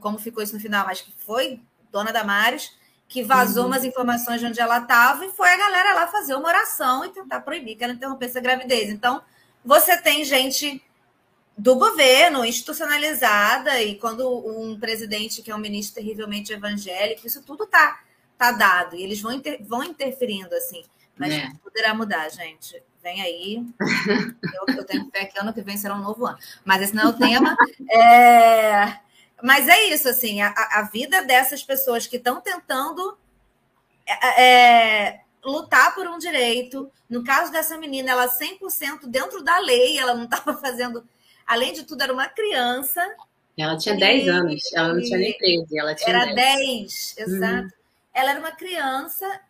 como 0.00 0.18
ficou 0.18 0.42
isso 0.42 0.54
no 0.54 0.60
final, 0.60 0.86
mas 0.86 1.02
que 1.02 1.12
foi 1.18 1.60
Dona 1.92 2.10
Damares 2.10 2.72
que 3.06 3.22
vazou 3.22 3.64
uhum. 3.64 3.68
umas 3.70 3.84
informações 3.84 4.40
de 4.40 4.46
onde 4.46 4.60
ela 4.60 4.78
estava 4.78 5.24
e 5.24 5.30
foi 5.30 5.50
a 5.50 5.56
galera 5.56 5.94
lá 5.94 6.06
fazer 6.06 6.34
uma 6.34 6.48
oração 6.48 7.04
e 7.04 7.08
tentar 7.08 7.40
proibir 7.40 7.74
que 7.74 7.84
ela 7.84 7.92
interrompesse 7.94 8.36
a 8.36 8.40
gravidez. 8.40 8.90
Então, 8.90 9.22
você 9.64 9.96
tem 9.96 10.24
gente 10.24 10.82
do 11.56 11.76
governo 11.76 12.44
institucionalizada 12.44 13.82
e 13.82 13.96
quando 13.96 14.28
um 14.46 14.78
presidente 14.78 15.42
que 15.42 15.50
é 15.50 15.54
um 15.54 15.58
ministro 15.58 16.02
terrivelmente 16.02 16.52
evangélico, 16.52 17.26
isso 17.26 17.42
tudo 17.42 17.64
está 17.64 18.00
tá 18.36 18.52
dado. 18.52 18.94
E 18.94 19.02
eles 19.02 19.20
vão, 19.20 19.32
inter, 19.32 19.58
vão 19.64 19.82
interferindo, 19.82 20.54
assim. 20.54 20.84
Mas 21.16 21.32
é. 21.32 21.50
poderá 21.62 21.94
mudar, 21.94 22.28
gente. 22.28 22.80
Vem 23.02 23.22
aí. 23.22 23.64
Eu, 24.54 24.76
eu, 24.76 24.84
tenho 24.84 25.10
fé 25.10 25.24
que 25.24 25.38
ano 25.38 25.52
que 25.52 25.62
vem 25.62 25.76
será 25.76 25.94
um 25.94 26.02
novo 26.02 26.26
ano. 26.26 26.38
Mas 26.64 26.82
esse 26.82 26.94
não 26.94 27.04
é 27.04 27.06
o 27.06 27.12
tema. 27.12 27.56
É... 27.90 28.98
Mas 29.42 29.68
é 29.68 29.86
isso, 29.86 30.08
assim, 30.08 30.40
a, 30.42 30.52
a 30.72 30.82
vida 30.82 31.22
dessas 31.22 31.62
pessoas 31.62 32.06
que 32.06 32.16
estão 32.16 32.40
tentando 32.40 33.16
é, 34.04 34.42
é, 34.42 35.20
lutar 35.44 35.94
por 35.94 36.08
um 36.08 36.18
direito. 36.18 36.90
No 37.08 37.22
caso 37.22 37.52
dessa 37.52 37.78
menina, 37.78 38.10
ela 38.10 38.26
100% 38.26 39.06
dentro 39.06 39.42
da 39.44 39.58
lei, 39.58 39.98
ela 39.98 40.14
não 40.14 40.24
estava 40.24 40.54
fazendo. 40.60 41.06
Além 41.46 41.72
de 41.72 41.84
tudo, 41.84 42.02
era 42.02 42.12
uma 42.12 42.28
criança. 42.28 43.00
Ela 43.56 43.76
tinha 43.76 43.94
e... 43.94 43.98
10 43.98 44.28
anos, 44.28 44.72
ela 44.74 44.94
não 44.94 45.00
tinha 45.00 45.18
nem 45.18 45.38
13, 45.38 45.78
ela 45.78 45.94
tinha 45.94 46.10
Era 46.10 46.34
10, 46.34 46.34
10 46.36 47.14
exato. 47.18 47.62
Uhum 47.62 47.78
ela 48.18 48.30
era 48.32 48.40
uma 48.40 48.50
criança 48.50 49.40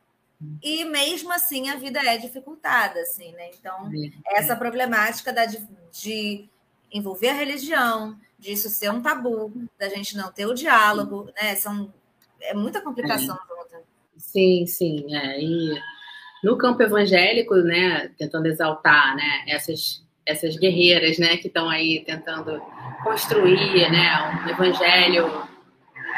e 0.62 0.84
mesmo 0.84 1.32
assim 1.32 1.68
a 1.68 1.76
vida 1.76 1.98
é 2.00 2.16
dificultada, 2.16 3.00
assim, 3.00 3.32
né? 3.32 3.50
Então, 3.58 3.90
essa 4.26 4.54
problemática 4.54 5.32
da, 5.32 5.44
de, 5.44 5.66
de 5.90 6.48
envolver 6.92 7.30
a 7.30 7.34
religião, 7.34 8.16
disso 8.38 8.68
ser 8.68 8.90
um 8.90 9.02
tabu, 9.02 9.52
da 9.78 9.88
gente 9.88 10.16
não 10.16 10.30
ter 10.30 10.46
o 10.46 10.54
diálogo, 10.54 11.30
né? 11.36 11.56
São, 11.56 11.92
é 12.40 12.54
muita 12.54 12.80
complicação 12.80 13.36
é. 13.36 13.48
junto. 13.48 13.84
Sim, 14.16 14.66
sim. 14.66 15.14
É. 15.14 15.40
E 15.40 15.80
no 16.42 16.56
campo 16.56 16.82
evangélico, 16.82 17.56
né, 17.56 18.10
tentando 18.16 18.46
exaltar 18.46 19.16
né, 19.16 19.44
essas, 19.48 20.04
essas 20.24 20.56
guerreiras 20.56 21.18
né, 21.18 21.36
que 21.36 21.48
estão 21.48 21.68
aí 21.68 22.04
tentando 22.04 22.60
construir 23.02 23.90
né, 23.90 24.44
um 24.44 24.48
evangelho 24.50 25.47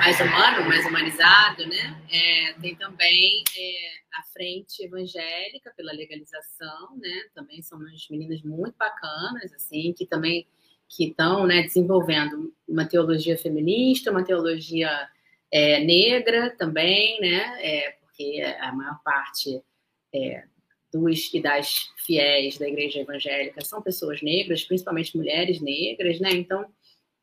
mais 0.00 0.18
humano, 0.18 0.66
mais 0.66 0.86
humanizado, 0.86 1.66
né? 1.66 2.02
É, 2.10 2.54
tem 2.54 2.74
também 2.74 3.44
é, 3.54 4.18
a 4.18 4.22
frente 4.32 4.82
evangélica 4.82 5.70
pela 5.76 5.92
legalização, 5.92 6.96
né? 6.96 7.24
Também 7.34 7.60
são 7.60 7.78
umas 7.78 8.08
meninas 8.08 8.42
muito 8.42 8.74
bacanas, 8.78 9.52
assim, 9.52 9.92
que 9.92 10.06
também 10.06 10.46
que 10.88 11.08
estão 11.08 11.46
né, 11.46 11.62
desenvolvendo 11.62 12.52
uma 12.66 12.86
teologia 12.86 13.36
feminista, 13.36 14.10
uma 14.10 14.24
teologia 14.24 14.90
é, 15.52 15.84
negra 15.84 16.56
também, 16.56 17.20
né? 17.20 17.58
É, 17.62 17.90
porque 18.00 18.42
a 18.58 18.72
maior 18.72 18.98
parte 19.04 19.62
é, 20.14 20.44
dos 20.90 21.32
e 21.34 21.42
das 21.42 21.90
fiéis 22.06 22.56
da 22.56 22.66
igreja 22.66 23.00
evangélica 23.00 23.62
são 23.62 23.82
pessoas 23.82 24.22
negras, 24.22 24.64
principalmente 24.64 25.14
mulheres 25.14 25.60
negras, 25.60 26.18
né? 26.20 26.30
Então 26.32 26.64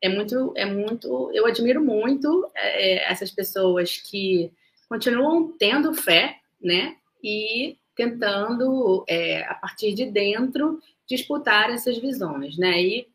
é 0.01 0.09
muito, 0.09 0.53
é 0.55 0.65
muito, 0.65 1.31
eu 1.33 1.45
admiro 1.45 1.83
muito 1.83 2.49
é, 2.55 3.11
essas 3.11 3.31
pessoas 3.31 3.97
que 3.97 4.51
continuam 4.87 5.51
tendo 5.57 5.93
fé, 5.93 6.39
né? 6.61 6.95
E 7.23 7.77
tentando, 7.95 9.03
é, 9.07 9.43
a 9.43 9.55
partir 9.55 9.93
de 9.93 10.05
dentro, 10.05 10.79
disputar 11.07 11.71
essas 11.71 11.97
visões, 11.97 12.57
né? 12.57 12.81
E 12.81 13.07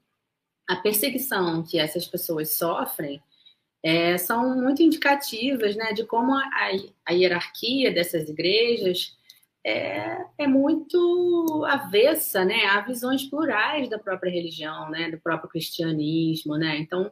a 0.68 0.76
perseguição 0.76 1.62
que 1.62 1.78
essas 1.78 2.07
pessoas 2.07 2.57
sofrem 2.57 3.22
é, 3.83 4.16
são 4.18 4.57
muito 4.61 4.83
indicativas, 4.83 5.76
né? 5.76 5.93
De 5.93 6.05
como 6.05 6.35
a, 6.35 6.51
a 7.07 7.12
hierarquia 7.12 7.93
dessas 7.93 8.28
igrejas 8.28 9.16
é, 9.65 10.19
é 10.39 10.47
muito 10.47 11.65
avessa 11.69 12.45
né, 12.45 12.67
a 12.67 12.81
visões 12.81 13.25
plurais 13.25 13.89
da 13.89 13.99
própria 13.99 14.31
religião, 14.31 14.91
né, 14.91 15.11
do 15.11 15.19
próprio 15.19 15.49
cristianismo. 15.49 16.57
Né? 16.57 16.79
Então, 16.79 17.11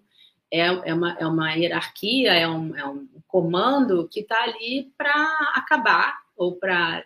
é, 0.50 0.66
é, 0.66 0.94
uma, 0.94 1.12
é 1.18 1.26
uma 1.26 1.52
hierarquia, 1.52 2.32
é 2.32 2.48
um, 2.48 2.76
é 2.76 2.84
um 2.86 3.08
comando 3.28 4.08
que 4.08 4.20
está 4.20 4.42
ali 4.42 4.92
para 4.98 5.12
acabar, 5.54 6.20
ou 6.36 6.56
para 6.56 7.04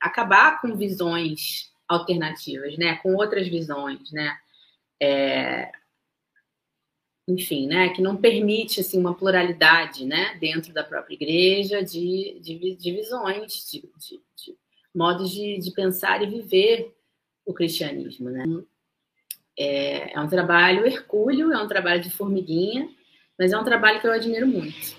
acabar 0.00 0.60
com 0.60 0.74
visões 0.76 1.70
alternativas, 1.86 2.76
né, 2.78 2.96
com 2.96 3.14
outras 3.14 3.46
visões, 3.46 4.10
né, 4.10 4.36
é, 5.00 5.70
enfim, 7.28 7.66
né, 7.66 7.90
que 7.90 8.00
não 8.00 8.16
permite 8.16 8.80
assim 8.80 8.98
uma 8.98 9.14
pluralidade, 9.14 10.04
né, 10.04 10.36
dentro 10.40 10.72
da 10.72 10.82
própria 10.82 11.14
igreja 11.14 11.84
de, 11.84 12.38
de, 12.40 12.76
de 12.76 12.92
visões, 12.92 13.70
de, 13.70 13.82
de, 13.98 14.20
modos 14.96 15.30
de, 15.30 15.58
de 15.58 15.70
pensar 15.72 16.22
e 16.22 16.26
viver 16.26 16.96
o 17.44 17.52
cristianismo. 17.52 18.30
Né? 18.30 18.44
É, 19.58 20.14
é 20.14 20.20
um 20.20 20.28
trabalho 20.28 20.86
hercúleo, 20.86 21.52
é 21.52 21.62
um 21.62 21.68
trabalho 21.68 22.00
de 22.00 22.10
formiguinha, 22.10 22.88
mas 23.38 23.52
é 23.52 23.58
um 23.58 23.64
trabalho 23.64 24.00
que 24.00 24.06
eu 24.06 24.12
admiro 24.12 24.46
muito. 24.46 24.96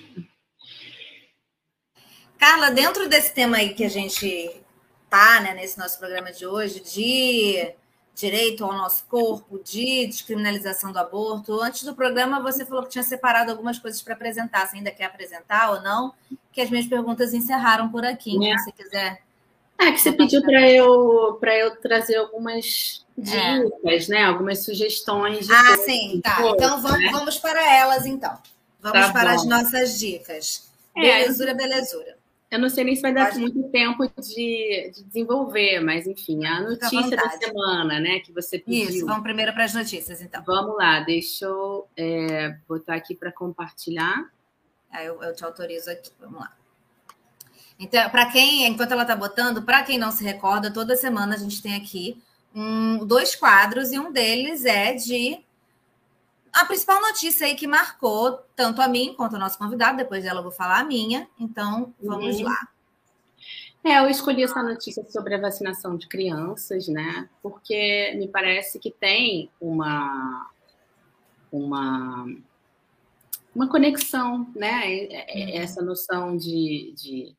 Carla, 2.38 2.70
dentro 2.70 3.10
desse 3.10 3.34
tema 3.34 3.58
aí 3.58 3.74
que 3.74 3.84
a 3.84 3.90
gente 3.90 4.62
tá, 5.10 5.42
né, 5.42 5.56
nesse 5.56 5.78
nosso 5.80 5.98
programa 5.98 6.32
de 6.32 6.46
hoje, 6.46 6.80
de 6.80 7.74
direito 8.14 8.66
ao 8.66 8.74
nosso 8.74 9.06
corpo, 9.06 9.60
de 9.64 10.08
descriminalização 10.08 10.92
do 10.92 10.98
aborto, 10.98 11.60
antes 11.62 11.84
do 11.84 11.96
programa 11.96 12.42
você 12.42 12.66
falou 12.66 12.84
que 12.84 12.90
tinha 12.90 13.04
separado 13.04 13.52
algumas 13.52 13.78
coisas 13.78 14.02
para 14.02 14.14
apresentar. 14.14 14.68
Você 14.68 14.78
ainda 14.78 14.92
quer 14.92 15.06
apresentar 15.06 15.72
ou 15.72 15.82
não? 15.82 16.14
Que 16.52 16.62
as 16.62 16.70
minhas 16.70 16.88
perguntas 16.88 17.34
encerraram 17.34 17.90
por 17.90 18.04
aqui. 18.06 18.36
É. 18.48 18.58
Se 18.58 18.64
você 18.66 18.72
quiser 18.72 19.27
É 19.80 19.92
que 19.92 20.00
você 20.00 20.12
pediu 20.12 20.42
para 20.42 20.70
eu 20.70 21.38
para 21.40 21.56
eu 21.56 21.76
trazer 21.76 22.16
algumas 22.16 23.06
é. 23.18 23.64
dicas, 23.64 24.10
é. 24.10 24.14
né? 24.14 24.24
Algumas 24.24 24.64
sugestões. 24.64 25.50
ah, 25.50 25.68
coisa, 25.68 25.84
sim, 25.84 26.22
tá. 26.24 26.36
Coisa, 26.38 26.56
então 26.56 26.82
vamos, 26.82 27.00
né? 27.00 27.10
vamos 27.12 27.38
para 27.38 27.76
elas, 27.76 28.06
então. 28.06 28.38
Vamos 28.82 29.08
tá 29.08 29.12
para 29.12 29.30
bom. 29.30 29.36
as 29.36 29.46
nossas 29.46 30.00
dicas. 30.00 30.70
É, 30.96 31.02
belezura, 31.02 31.54
belezura. 31.54 32.18
Eu 32.50 32.60
não 32.60 32.70
sei 32.70 32.86
nem 32.86 32.96
se 32.96 33.02
vai 33.02 33.14
dar 33.14 33.28
Pode... 33.28 33.40
muito 33.40 33.62
tempo 33.70 34.08
de, 34.22 34.92
de, 34.96 35.04
desenvolver, 35.04 35.82
mas 35.82 36.08
enfim, 36.08 36.46
a 36.46 36.62
notícia 36.62 37.18
da 37.18 37.30
semana, 37.32 38.00
né, 38.00 38.20
que 38.20 38.32
você 38.32 38.58
pediu. 38.58 38.90
Isso, 38.90 39.06
vamos 39.06 39.22
primeiro 39.22 39.54
para 39.54 39.66
as 39.66 39.74
notícias, 39.74 40.22
então. 40.22 40.42
Vamos 40.46 40.78
lá, 40.78 41.02
deixa 41.02 41.46
eu 41.46 41.88
é, 41.98 42.58
botar 42.68 42.96
aqui 42.96 43.14
para 43.14 43.34
compartilhar. 43.34 44.32
Eu, 45.04 45.22
eu 45.22 45.36
te 45.36 45.44
autorizo 45.44 45.92
aqui, 45.92 46.10
vamos 46.22 46.40
lá. 46.40 46.56
Então, 47.80 48.10
para 48.10 48.26
quem, 48.28 48.66
enquanto 48.66 48.92
ela 48.92 49.04
está 49.04 49.16
botando, 49.16 49.62
para 49.62 49.84
quem 49.84 49.98
não 49.98 50.12
se 50.12 50.24
recorda, 50.24 50.72
toda 50.72 50.96
semana 50.96 51.36
a 51.36 51.38
gente 51.38 51.62
tem 51.62 51.76
aqui 51.76 52.22
um, 52.56 53.06
dois 53.06 53.36
quadros 53.36 53.92
e 53.92 54.00
um 54.00 54.12
deles 54.12 54.66
é 54.66 54.94
de 54.94 55.40
a 56.52 56.66
principal 56.66 57.00
notícia 57.00 57.46
aí 57.46 57.54
que 57.54 57.68
marcou 57.68 58.40
tanto 58.56 58.82
a 58.82 58.88
mim 58.88 59.14
quanto 59.16 59.36
o 59.36 59.40
nosso 59.40 59.60
convidado, 59.60 59.98
depois 59.98 60.24
dela 60.24 60.40
eu 60.40 60.44
vou 60.44 60.52
falar 60.52 60.80
a 60.80 60.84
minha, 60.84 61.28
então 61.40 61.94
vamos 62.02 62.38
uhum. 62.38 62.46
lá. 62.46 62.68
É, 63.84 64.00
eu 64.00 64.10
escolhi 64.10 64.44
essa 64.44 64.64
notícia 64.64 65.06
sobre 65.10 65.36
a 65.36 65.40
vacinação 65.40 65.96
de 65.96 66.08
crianças, 66.08 66.88
né? 66.88 67.30
Porque 67.44 68.14
me 68.18 68.28
parece 68.28 68.80
que 68.80 68.90
tem 68.90 69.52
uma 69.62 70.50
uma 71.52 72.26
uma 73.54 73.68
conexão, 73.70 74.52
né? 74.56 74.82
Uhum. 74.88 75.62
Essa 75.62 75.82
noção 75.84 76.36
de, 76.36 76.94
de 76.98 77.36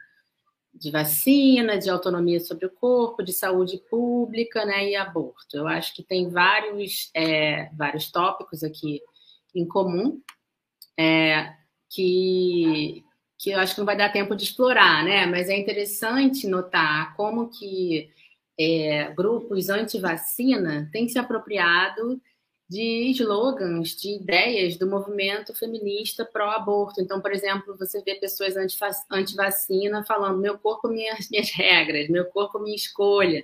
de 0.78 0.90
vacina, 0.90 1.78
de 1.78 1.90
autonomia 1.90 2.40
sobre 2.40 2.66
o 2.66 2.70
corpo, 2.70 3.22
de 3.22 3.32
saúde 3.32 3.78
pública 3.90 4.64
né, 4.64 4.90
e 4.90 4.96
aborto. 4.96 5.56
Eu 5.56 5.66
acho 5.66 5.94
que 5.94 6.02
tem 6.02 6.28
vários, 6.28 7.10
é, 7.14 7.68
vários 7.74 8.10
tópicos 8.10 8.62
aqui 8.62 9.00
em 9.54 9.66
comum 9.66 10.20
é, 10.98 11.54
que, 11.90 13.04
que 13.38 13.50
eu 13.50 13.58
acho 13.58 13.74
que 13.74 13.80
não 13.80 13.86
vai 13.86 13.96
dar 13.96 14.12
tempo 14.12 14.36
de 14.36 14.44
explorar, 14.44 15.04
né? 15.04 15.26
mas 15.26 15.48
é 15.48 15.56
interessante 15.56 16.46
notar 16.46 17.16
como 17.16 17.48
que 17.48 18.10
é, 18.58 19.12
grupos 19.12 19.68
anti-vacina 19.68 20.88
têm 20.92 21.08
se 21.08 21.18
apropriado 21.18 22.20
de 22.68 23.10
slogans, 23.12 23.96
de 23.96 24.16
ideias 24.16 24.76
do 24.76 24.86
movimento 24.86 25.54
feminista 25.54 26.24
pró-aborto. 26.24 27.00
Então, 27.00 27.20
por 27.20 27.32
exemplo, 27.32 27.76
você 27.78 28.02
vê 28.02 28.16
pessoas 28.16 28.54
anti-vacina 29.10 30.04
falando 30.04 30.38
meu 30.38 30.58
corpo, 30.58 30.88
minhas, 30.88 31.30
minhas 31.30 31.50
regras, 31.50 32.08
meu 32.10 32.26
corpo, 32.26 32.58
minha 32.58 32.76
escolha. 32.76 33.42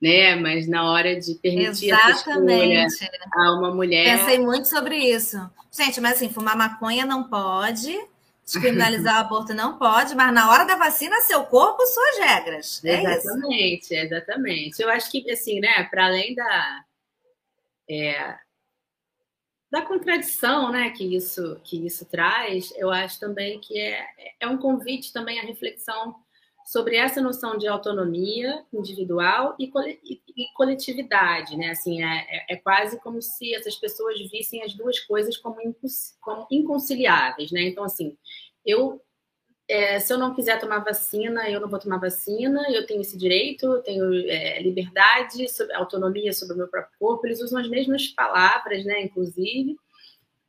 Né? 0.00 0.34
Mas 0.34 0.68
na 0.68 0.90
hora 0.90 1.18
de 1.18 1.34
permitir 1.36 1.90
Exatamente. 1.90 2.76
essa 2.76 3.04
escolha 3.04 3.30
a 3.32 3.52
uma 3.54 3.74
mulher... 3.74 4.18
Pensei 4.18 4.38
muito 4.38 4.68
sobre 4.68 4.98
isso. 4.98 5.38
Gente, 5.70 6.00
mas 6.00 6.16
assim, 6.16 6.28
fumar 6.28 6.54
maconha 6.54 7.06
não 7.06 7.24
pode, 7.30 7.98
descriminalizar 8.44 9.16
o 9.16 9.20
aborto 9.24 9.54
não 9.54 9.78
pode, 9.78 10.14
mas 10.14 10.34
na 10.34 10.50
hora 10.50 10.66
da 10.66 10.76
vacina, 10.76 11.22
seu 11.22 11.44
corpo, 11.44 11.86
suas 11.86 12.18
regras. 12.18 12.84
É 12.84 13.00
exatamente, 13.00 13.84
isso? 13.84 13.94
exatamente. 13.94 14.82
Eu 14.82 14.90
acho 14.90 15.10
que, 15.10 15.30
assim, 15.30 15.60
né, 15.60 15.84
para 15.84 16.06
além 16.06 16.34
da 16.34 16.84
é, 17.88 18.36
da 19.72 19.80
contradição 19.80 20.70
né, 20.70 20.90
que, 20.90 21.16
isso, 21.16 21.58
que 21.64 21.86
isso 21.86 22.04
traz, 22.04 22.70
eu 22.76 22.90
acho 22.90 23.18
também 23.18 23.58
que 23.58 23.80
é, 23.80 24.06
é 24.38 24.46
um 24.46 24.58
convite 24.58 25.14
também 25.14 25.40
à 25.40 25.42
reflexão 25.42 26.14
sobre 26.66 26.96
essa 26.96 27.22
noção 27.22 27.56
de 27.56 27.66
autonomia 27.66 28.66
individual 28.70 29.56
e, 29.58 29.72
coletividade, 30.54 31.56
né? 31.56 31.70
Assim, 31.70 32.04
é, 32.04 32.26
é, 32.28 32.54
é 32.54 32.56
quase 32.56 33.00
como 33.00 33.22
se 33.22 33.54
essas 33.54 33.74
pessoas 33.74 34.20
vissem 34.30 34.62
as 34.62 34.74
duas 34.74 35.00
coisas 35.00 35.38
como, 35.38 35.56
inconciliáveis, 36.50 37.50
né? 37.50 37.62
Então, 37.62 37.82
assim, 37.82 38.16
eu 38.66 39.02
é, 39.72 39.98
se 39.98 40.12
eu 40.12 40.18
não 40.18 40.34
quiser 40.34 40.60
tomar 40.60 40.80
vacina, 40.80 41.48
eu 41.48 41.58
não 41.58 41.68
vou 41.68 41.78
tomar 41.78 41.96
vacina, 41.96 42.62
eu 42.70 42.86
tenho 42.86 43.00
esse 43.00 43.16
direito, 43.16 43.64
eu 43.64 43.82
tenho 43.82 44.12
é, 44.28 44.60
liberdade, 44.60 45.46
autonomia 45.72 46.30
sobre 46.34 46.54
o 46.54 46.58
meu 46.58 46.68
próprio 46.68 46.92
corpo, 46.98 47.26
eles 47.26 47.40
usam 47.40 47.58
as 47.58 47.68
mesmas 47.68 48.08
palavras, 48.08 48.84
né, 48.84 49.00
inclusive, 49.02 49.74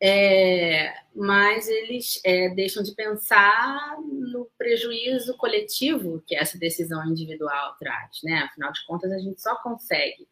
é, 0.01 0.93
mas 1.15 1.69
eles 1.69 2.19
é, 2.25 2.49
deixam 2.49 2.83
de 2.83 2.93
pensar 2.93 3.97
no 4.01 4.49
prejuízo 4.57 5.37
coletivo 5.37 6.21
que 6.27 6.35
essa 6.35 6.59
decisão 6.59 7.05
individual 7.07 7.77
traz, 7.79 8.19
né, 8.25 8.39
afinal 8.39 8.73
de 8.73 8.85
contas, 8.85 9.09
a 9.09 9.19
gente 9.19 9.41
só 9.41 9.55
consegue 9.63 10.27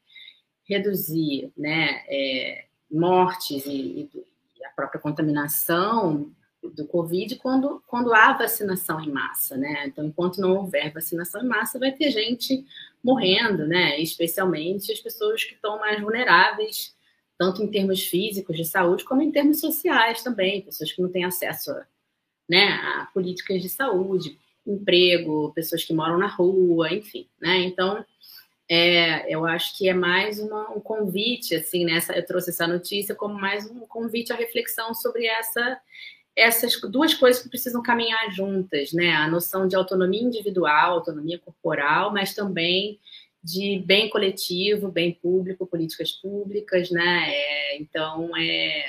reduzir, 0.68 1.50
né, 1.56 2.04
é, 2.10 2.66
mortes 2.92 3.66
e, 3.66 4.10
e 4.14 4.66
a 4.66 4.70
própria 4.72 5.00
contaminação 5.00 6.30
do 6.70 6.86
Covid 6.86 7.36
quando, 7.38 7.82
quando 7.88 8.14
há 8.14 8.34
vacinação 8.34 9.02
em 9.02 9.12
massa, 9.12 9.58
né? 9.58 9.88
Então, 9.88 10.06
enquanto 10.06 10.40
não 10.40 10.58
houver 10.58 10.94
vacinação 10.94 11.42
em 11.42 11.48
massa, 11.48 11.80
vai 11.80 11.92
ter 11.92 12.12
gente 12.12 12.66
morrendo, 13.04 13.68
né? 13.68 14.00
Especialmente 14.00 14.92
as 14.92 15.00
pessoas 15.00 15.44
que 15.44 15.56
estão 15.56 15.80
mais 15.80 16.00
vulneráveis, 16.00 16.96
tanto 17.38 17.64
em 17.64 17.68
termos 17.68 18.06
físicos 18.06 18.56
de 18.56 18.66
saúde, 18.66 19.04
como 19.04 19.22
em 19.22 19.32
termos 19.32 19.60
sociais 19.60 20.22
também, 20.22 20.62
pessoas 20.62 20.92
que 20.92 21.02
não 21.02 21.10
têm 21.10 21.26
acesso 21.26 21.72
a, 21.72 21.86
né, 22.48 22.68
a 22.68 23.10
políticas 23.14 23.62
de 23.62 23.70
saúde, 23.70 24.38
emprego, 24.66 25.52
pessoas 25.56 25.84
que 25.84 25.94
moram 25.94 26.20
na 26.20 26.28
rua, 26.28 26.94
enfim, 26.94 27.28
né? 27.40 27.58
Então, 27.62 28.06
é, 28.70 29.34
eu 29.34 29.46
acho 29.46 29.78
que 29.78 29.90
é 29.90 29.94
mais 29.94 30.40
uma, 30.40 30.70
um 30.72 30.80
convite, 30.80 31.56
assim, 31.56 31.84
nessa, 31.84 32.14
né? 32.14 32.20
eu 32.20 32.26
trouxe 32.26 32.52
essa 32.52 32.68
notícia 32.68 33.16
como 33.16 33.34
mais 33.34 33.70
um 33.70 33.80
convite 33.82 34.32
à 34.32 34.36
reflexão 34.36 34.94
sobre 34.94 35.26
essa 35.26 35.78
essas 36.36 36.80
duas 36.82 37.14
coisas 37.14 37.42
que 37.42 37.50
precisam 37.50 37.82
caminhar 37.82 38.32
juntas, 38.32 38.94
né? 38.94 39.14
A 39.14 39.28
noção 39.28 39.68
de 39.68 39.76
autonomia 39.76 40.22
individual, 40.22 40.94
autonomia 40.94 41.40
corporal, 41.40 42.12
mas 42.12 42.34
também 42.34 43.00
de 43.44 43.80
bem 43.86 44.10
coletivo, 44.10 44.92
bem 44.92 45.14
público, 45.14 45.66
políticas 45.66 46.12
públicas, 46.12 46.92
né? 46.92 47.26
É, 47.28 47.78
então 47.78 48.36
é, 48.38 48.86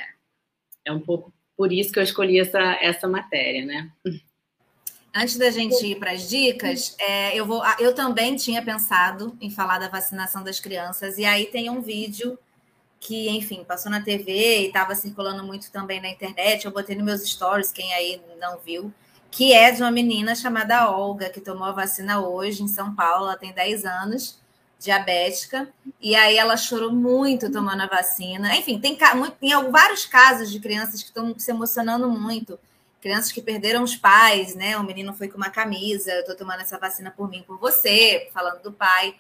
é 0.85 0.93
um 0.93 1.01
pouco 1.01 1.33
por 1.57 1.73
isso 1.73 1.93
que 1.93 1.99
eu 1.99 2.03
escolhi 2.03 2.39
essa, 2.39 2.61
essa 2.81 3.09
matéria, 3.09 3.65
né? 3.65 3.91
Antes 5.15 5.37
da 5.37 5.51
gente 5.51 5.87
ir 5.87 5.99
para 5.99 6.13
as 6.13 6.29
dicas, 6.29 6.97
é, 6.99 7.37
eu, 7.37 7.45
vou, 7.45 7.63
eu 7.79 7.95
também 7.95 8.35
tinha 8.35 8.63
pensado 8.63 9.37
em 9.41 9.51
falar 9.51 9.79
da 9.79 9.89
vacinação 9.89 10.43
das 10.43 10.59
crianças, 10.59 11.19
e 11.19 11.25
aí 11.25 11.47
tem 11.47 11.69
um 11.69 11.83
vídeo 11.83 12.39
que, 13.03 13.29
enfim, 13.29 13.65
passou 13.65 13.91
na 13.91 14.01
TV 14.01 14.61
e 14.61 14.67
estava 14.69 14.95
circulando 14.95 15.43
muito 15.43 15.73
também 15.73 16.01
na 16.01 16.09
internet. 16.09 16.65
Eu 16.65 16.71
botei 16.71 16.95
nos 16.95 17.05
meus 17.05 17.29
stories, 17.29 17.73
quem 17.73 17.93
aí 17.93 18.23
não 18.41 18.61
viu, 18.61 18.95
que 19.29 19.53
é 19.53 19.73
de 19.73 19.83
uma 19.83 19.91
menina 19.91 20.37
chamada 20.37 20.89
Olga, 20.89 21.29
que 21.29 21.41
tomou 21.41 21.65
a 21.65 21.73
vacina 21.73 22.21
hoje 22.21 22.63
em 22.63 22.69
São 22.69 22.95
Paulo, 22.95 23.27
ela 23.27 23.37
tem 23.37 23.53
10 23.53 23.85
anos, 23.85 24.39
diabética, 24.79 25.69
e 26.01 26.15
aí 26.15 26.37
ela 26.37 26.57
chorou 26.57 26.93
muito 26.93 27.51
tomando 27.51 27.83
a 27.83 27.89
vacina. 27.89 28.55
Enfim, 28.55 28.79
tem, 28.79 28.97
tem 28.97 29.71
vários 29.71 30.07
casos 30.07 30.49
de 30.49 30.61
crianças 30.61 31.03
que 31.03 31.09
estão 31.09 31.37
se 31.37 31.51
emocionando 31.51 32.09
muito. 32.09 32.57
Crianças 33.01 33.33
que 33.33 33.43
perderam 33.43 33.83
os 33.83 33.97
pais, 33.97 34.55
né? 34.55 34.77
O 34.77 34.85
menino 34.85 35.13
foi 35.13 35.27
com 35.27 35.37
uma 35.37 35.51
camisa, 35.51 36.13
eu 36.13 36.21
estou 36.21 36.37
tomando 36.37 36.61
essa 36.61 36.79
vacina 36.79 37.11
por 37.11 37.29
mim, 37.29 37.43
por 37.45 37.59
você, 37.59 38.31
falando 38.33 38.63
do 38.63 38.71
pai 38.71 39.17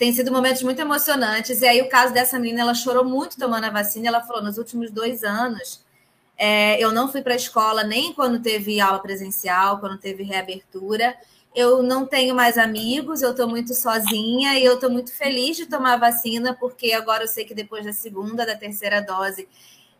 tem 0.00 0.14
sido 0.14 0.32
momentos 0.32 0.62
muito 0.62 0.80
emocionantes. 0.80 1.60
E 1.60 1.66
aí, 1.66 1.82
o 1.82 1.88
caso 1.90 2.14
dessa 2.14 2.38
menina, 2.38 2.62
ela 2.62 2.74
chorou 2.74 3.04
muito 3.04 3.36
tomando 3.36 3.64
a 3.64 3.70
vacina. 3.70 4.08
Ela 4.08 4.22
falou: 4.22 4.42
nos 4.42 4.56
últimos 4.56 4.90
dois 4.90 5.22
anos, 5.22 5.84
é, 6.38 6.82
eu 6.82 6.90
não 6.90 7.12
fui 7.12 7.20
para 7.20 7.34
a 7.34 7.36
escola 7.36 7.84
nem 7.84 8.14
quando 8.14 8.40
teve 8.40 8.80
aula 8.80 8.98
presencial, 8.98 9.78
quando 9.78 9.98
teve 9.98 10.22
reabertura. 10.22 11.14
Eu 11.54 11.82
não 11.82 12.06
tenho 12.06 12.34
mais 12.34 12.56
amigos, 12.56 13.20
eu 13.20 13.32
estou 13.32 13.46
muito 13.46 13.74
sozinha 13.74 14.58
e 14.58 14.64
eu 14.64 14.76
estou 14.76 14.88
muito 14.88 15.12
feliz 15.12 15.58
de 15.58 15.66
tomar 15.66 15.94
a 15.94 15.98
vacina, 15.98 16.56
porque 16.58 16.94
agora 16.94 17.24
eu 17.24 17.28
sei 17.28 17.44
que 17.44 17.54
depois 17.54 17.84
da 17.84 17.92
segunda, 17.92 18.46
da 18.46 18.56
terceira 18.56 19.02
dose, 19.02 19.46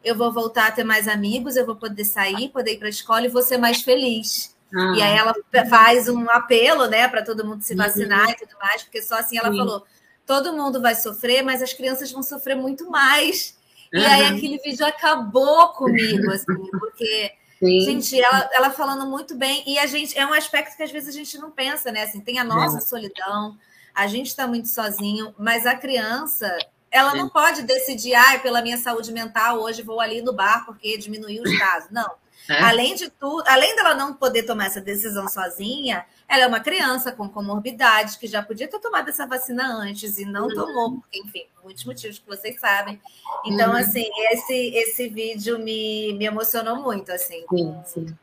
eu 0.03 0.17
vou 0.17 0.33
voltar 0.33 0.69
a 0.69 0.73
ter 0.73 0.85
mais 0.85 1.09
amigos, 1.09 1.57
eu 1.57 1.67
vou 1.67 1.77
poder 1.77 2.05
sair, 2.07 2.49
poder 2.49 2.73
ir 2.73 2.79
para 2.79 2.87
a 2.87 2.91
escola 2.91 3.27
e 3.27 3.29
vou 3.29 3.43
ser 3.43 3.59
mais 3.59 3.83
feliz. 3.83 4.57
Ah. 4.75 4.95
E 4.97 5.03
aí 5.03 5.17
ela 5.17 5.35
faz 5.69 6.09
um 6.09 6.29
apelo, 6.31 6.87
né, 6.87 7.09
para 7.09 7.23
todo 7.23 7.45
mundo 7.45 7.63
se 7.63 7.75
vacinar 7.75 8.27
uhum. 8.27 8.31
e 8.31 8.37
tudo 8.37 8.57
mais, 8.61 8.83
porque 8.83 9.03
só 9.03 9.17
assim 9.17 9.39
ela 9.39 9.51
Sim. 9.51 9.59
falou: 9.59 9.85
todo 10.27 10.53
mundo 10.53 10.81
vai 10.81 10.95
sofrer, 10.95 11.43
mas 11.43 11.63
as 11.63 11.73
crianças 11.73 12.11
vão 12.13 12.23
sofrer 12.23 12.57
muito 12.57 12.89
mais. 12.91 13.59
Uhum. 13.93 14.01
E 14.01 14.05
aí 14.07 14.27
aquele 14.27 14.59
vídeo 14.59 14.87
acabou 14.87 15.69
comigo, 15.69 16.31
assim, 16.33 16.71
porque 16.79 17.33
Sim. 17.61 17.81
Gente, 17.81 18.19
ela, 18.19 18.49
ela 18.55 18.71
falando 18.71 19.05
muito 19.05 19.35
bem, 19.37 19.63
e 19.67 19.79
a 19.79 19.87
gente 19.87 20.17
é 20.19 20.25
um 20.25 20.33
aspecto 20.33 20.75
que 20.75 20.83
às 20.83 20.91
vezes 20.91 21.11
a 21.11 21.13
gente 21.13 21.37
não 21.37 21.51
pensa, 21.51 21.93
né? 21.93 22.05
Assim, 22.05 22.19
tem 22.19 22.39
a 22.39 22.45
nossa 22.45 22.79
é. 22.79 22.81
solidão, 22.81 23.55
a 23.95 24.07
gente 24.07 24.29
está 24.29 24.47
muito 24.47 24.69
sozinho, 24.69 25.35
mas 25.39 25.67
a 25.67 25.75
criança, 25.75 26.51
Ela 26.91 27.15
não 27.15 27.29
pode 27.29 27.63
decidir, 27.63 28.15
ah, 28.15 28.39
pela 28.41 28.63
minha 28.63 28.79
saúde 28.79 29.13
mental, 29.13 29.61
hoje 29.61 29.83
vou 29.83 30.01
ali 30.01 30.23
no 30.23 30.33
bar 30.33 30.65
porque 30.65 30.99
diminuiu 30.99 31.43
os 31.43 31.59
casos. 31.59 31.91
Não. 31.91 32.11
É. 32.49 32.63
Além 32.63 32.95
de 32.95 33.11
tudo, 33.11 33.45
além 33.47 33.77
dela 33.77 33.95
não 33.95 34.15
poder 34.15 34.43
tomar 34.45 34.67
essa 34.67 34.81
decisão 34.81 35.29
sozinha, 35.29 36.05
ela 36.29 36.45
é 36.45 36.47
uma 36.47 36.61
criança 36.61 37.13
com 37.13 37.29
comorbidades 37.29 38.17
que 38.17 38.27
já 38.27 38.43
podia 38.43 38.69
ter 38.69 38.79
tomado 38.79 39.09
essa 39.09 39.27
vacina 39.27 39.67
antes 39.67 40.19
e 40.19 40.25
não 40.25 40.47
uhum. 40.47 40.55
tomou, 40.55 40.93
porque, 41.01 41.19
enfim, 41.19 41.45
muitos 41.63 41.85
motivos 41.85 42.19
que 42.19 42.27
vocês 42.27 42.59
sabem. 42.59 43.01
Então, 43.45 43.71
uhum. 43.71 43.77
assim, 43.77 44.09
esse, 44.33 44.55
esse 44.75 45.09
vídeo 45.09 45.59
me, 45.59 46.13
me 46.15 46.25
emocionou 46.25 46.77
muito, 46.77 47.13
assim. 47.13 47.45
Sim, 47.51 47.81
sim. 47.85 48.17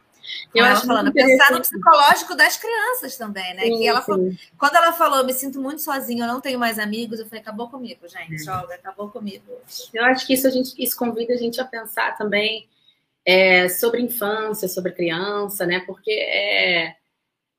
Eu 0.53 0.65
acho 0.65 0.85
falando, 0.85 1.11
pensar 1.13 1.51
no 1.51 1.61
psicológico 1.61 2.35
das 2.35 2.57
crianças 2.57 3.15
também, 3.15 3.53
né? 3.53 3.63
Sim, 3.63 3.77
que 3.77 3.87
ela 3.87 4.01
falou, 4.01 4.31
quando 4.57 4.75
ela 4.75 4.91
falou, 4.91 5.23
me 5.23 5.33
sinto 5.33 5.61
muito 5.61 5.81
sozinha, 5.81 6.25
eu 6.25 6.27
não 6.27 6.41
tenho 6.41 6.59
mais 6.59 6.77
amigos, 6.79 7.19
eu 7.19 7.25
falei, 7.25 7.41
acabou 7.41 7.69
comigo, 7.69 8.07
gente, 8.07 8.43
joga, 8.43 8.75
acabou 8.75 9.09
comigo. 9.09 9.45
Eu 9.93 10.03
acho 10.05 10.27
que 10.27 10.33
isso 10.33 10.47
a 10.47 10.49
gente 10.49 10.73
isso 10.77 10.97
convida 10.97 11.33
a 11.33 11.37
gente 11.37 11.61
a 11.61 11.65
pensar 11.65 12.17
também 12.17 12.67
é, 13.27 13.67
sobre 13.67 14.01
infância, 14.01 14.69
sobre 14.69 14.93
criança, 14.93 15.65
né? 15.65 15.81
Porque 15.81 16.11
é, 16.11 16.95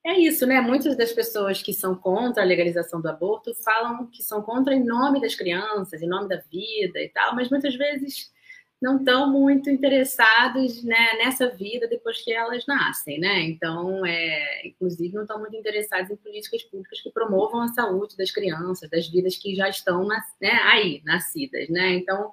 é 0.07 0.19
isso, 0.19 0.47
né? 0.47 0.63
Muitas 0.63 0.97
das 0.97 1.13
pessoas 1.13 1.63
que 1.63 1.75
são 1.75 1.95
contra 1.95 2.43
a 2.43 2.47
legalização 2.47 3.03
do 3.03 3.09
aborto 3.09 3.55
falam 3.55 4.07
que 4.07 4.23
são 4.23 4.41
contra 4.41 4.75
em 4.75 4.83
nome 4.83 5.21
das 5.21 5.35
crianças, 5.35 6.01
em 6.01 6.09
nome 6.09 6.27
da 6.27 6.39
vida 6.51 6.99
e 6.99 7.11
tal, 7.11 7.35
mas 7.35 7.51
muitas 7.51 7.77
vezes 7.77 8.33
não 8.81 8.97
estão 8.97 9.31
muito 9.31 9.69
interessados 9.69 10.83
né, 10.85 11.15
nessa 11.19 11.49
vida 11.51 11.87
depois 11.87 12.23
que 12.23 12.33
elas 12.33 12.65
nascem, 12.67 13.21
né? 13.21 13.43
Então, 13.43 14.07
é, 14.07 14.69
inclusive, 14.69 15.15
não 15.15 15.23
estão 15.23 15.39
muito 15.39 15.57
interessados 15.57 16.11
em 16.11 16.17
políticas 16.17 16.63
públicas 16.63 16.99
que 17.03 17.11
promovam 17.11 17.61
a 17.61 17.69
saúde 17.69 18.17
das 18.17 18.31
crianças, 18.31 18.89
das 18.89 19.07
vidas 19.09 19.37
que 19.37 19.55
já 19.55 19.69
estão 19.69 20.07
né, 20.07 20.19
aí, 20.65 21.03
nascidas, 21.05 21.69
né? 21.69 21.91
Então, 21.95 22.33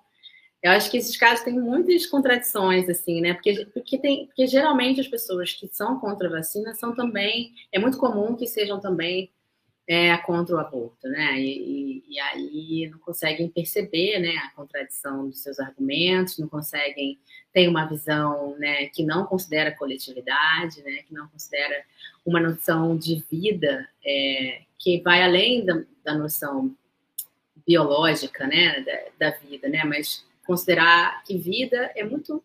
eu 0.66 0.72
acho 0.72 0.90
que 0.90 0.98
esses 0.98 1.16
casos 1.16 1.46
têm 1.46 1.54
muitas 1.54 2.08
contradições, 2.08 2.90
assim, 2.90 3.22
né? 3.22 3.36
Porque, 3.36 3.68
porque, 3.72 4.00
tem, 4.00 4.26
porque 4.26 4.48
geralmente 4.48 5.00
as 5.00 5.08
pessoas 5.08 5.54
que 5.54 5.68
são 5.68 6.00
contra 6.00 6.28
a 6.28 6.32
vacina 6.32 6.74
são 6.74 6.96
também. 6.96 7.54
É 7.72 7.78
muito 7.78 8.00
comum 8.00 8.36
que 8.36 8.48
sejam 8.48 8.80
também 8.80 9.30
é, 9.88 10.18
contra 10.18 10.56
o 10.56 10.58
aborto, 10.60 11.08
né? 11.08 11.40
E, 11.40 12.02
e, 12.08 12.16
e, 12.16 12.20
aí 12.20 12.90
não 12.90 12.98
conseguem 12.98 13.48
perceber 13.48 14.18
né, 14.18 14.38
a 14.38 14.50
contradição 14.56 15.30
dos 15.30 15.38
seus 15.38 15.60
argumentos, 15.60 16.40
não 16.40 16.48
conseguem 16.48 17.20
ter 17.54 17.68
uma 17.68 17.86
visão 17.86 18.58
né, 18.58 18.88
que 18.88 19.04
não 19.04 19.24
considera 19.24 19.72
coletividade, 19.72 20.82
né, 20.82 21.04
que 21.08 21.14
não 21.14 21.28
considera 21.28 21.84
uma 22.26 22.40
noção 22.40 22.98
de 22.98 23.24
vida 23.30 23.88
é, 24.04 24.64
que 24.80 25.00
vai 25.02 25.22
além 25.22 25.64
da, 25.64 25.84
da 26.04 26.16
noção 26.16 26.76
biológica 27.68 28.48
né, 28.48 28.82
da, 28.82 29.30
da 29.30 29.38
vida, 29.38 29.70
né? 29.70 29.84
Mas 29.84 30.26
considerar 30.46 31.24
que 31.24 31.38
vida 31.38 31.92
é 31.96 32.04
muito 32.04 32.44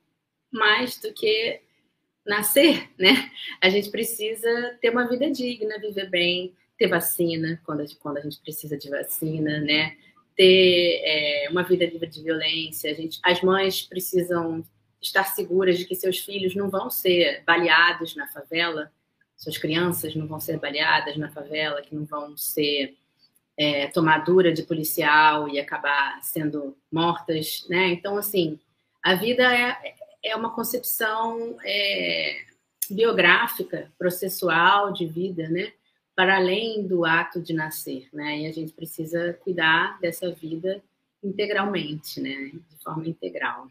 mais 0.51 0.99
do 0.99 1.13
que 1.13 1.61
nascer, 2.27 2.91
né? 2.99 3.31
A 3.61 3.69
gente 3.69 3.91
precisa 3.91 4.79
ter 4.81 4.91
uma 4.91 5.09
vida 5.09 5.31
digna, 5.31 5.79
viver 5.79 6.09
bem, 6.11 6.55
ter 6.77 6.89
vacina 6.89 7.61
quando 7.65 7.81
a 7.81 7.85
gente, 7.85 7.99
quando 7.99 8.19
a 8.19 8.21
gente 8.21 8.41
precisa 8.41 8.77
de 8.77 8.91
vacina, 8.91 9.61
né? 9.61 9.97
Ter 10.37 11.01
é, 11.05 11.49
uma 11.51 11.63
vida 11.63 11.85
livre 11.85 12.09
de 12.09 12.23
violência. 12.23 12.91
A 12.91 12.95
gente, 12.95 13.19
as 13.23 13.43
mães 13.43 13.83
precisam 13.83 14.65
estar 15.01 15.25
seguras 15.25 15.79
de 15.79 15.85
que 15.85 15.95
seus 15.95 16.19
filhos 16.19 16.55
não 16.55 16.69
vão 16.69 16.91
ser 16.91 17.43
baleados 17.45 18.15
na 18.17 18.27
favela, 18.29 18.93
suas 19.37 19.57
crianças 19.57 20.15
não 20.15 20.27
vão 20.27 20.39
ser 20.39 20.59
baleadas 20.59 21.17
na 21.17 21.31
favela, 21.31 21.81
que 21.81 21.95
não 21.95 22.05
vão 22.05 22.37
ser 22.37 22.97
é, 23.61 23.89
tomadura 23.89 24.55
de 24.55 24.63
policial 24.63 25.47
e 25.47 25.61
acabar 25.61 26.19
sendo 26.23 26.75
mortas, 26.91 27.67
né? 27.69 27.89
Então, 27.89 28.17
assim, 28.17 28.59
a 29.03 29.15
vida 29.15 29.43
é, 29.55 29.77
é 30.25 30.35
uma 30.35 30.49
concepção 30.49 31.59
é, 31.63 32.41
biográfica, 32.91 33.93
processual 33.99 34.95
de 34.95 35.05
vida, 35.05 35.47
né? 35.51 35.75
Para 36.17 36.37
além 36.37 36.87
do 36.87 37.05
ato 37.05 37.39
de 37.39 37.53
nascer, 37.53 38.09
né? 38.15 38.39
E 38.39 38.47
a 38.47 38.53
gente 38.53 38.73
precisa 38.73 39.39
cuidar 39.45 40.01
dessa 40.01 40.33
vida 40.33 40.83
integralmente, 41.23 42.19
né? 42.19 42.53
De 42.55 42.83
forma 42.83 43.07
integral. 43.07 43.69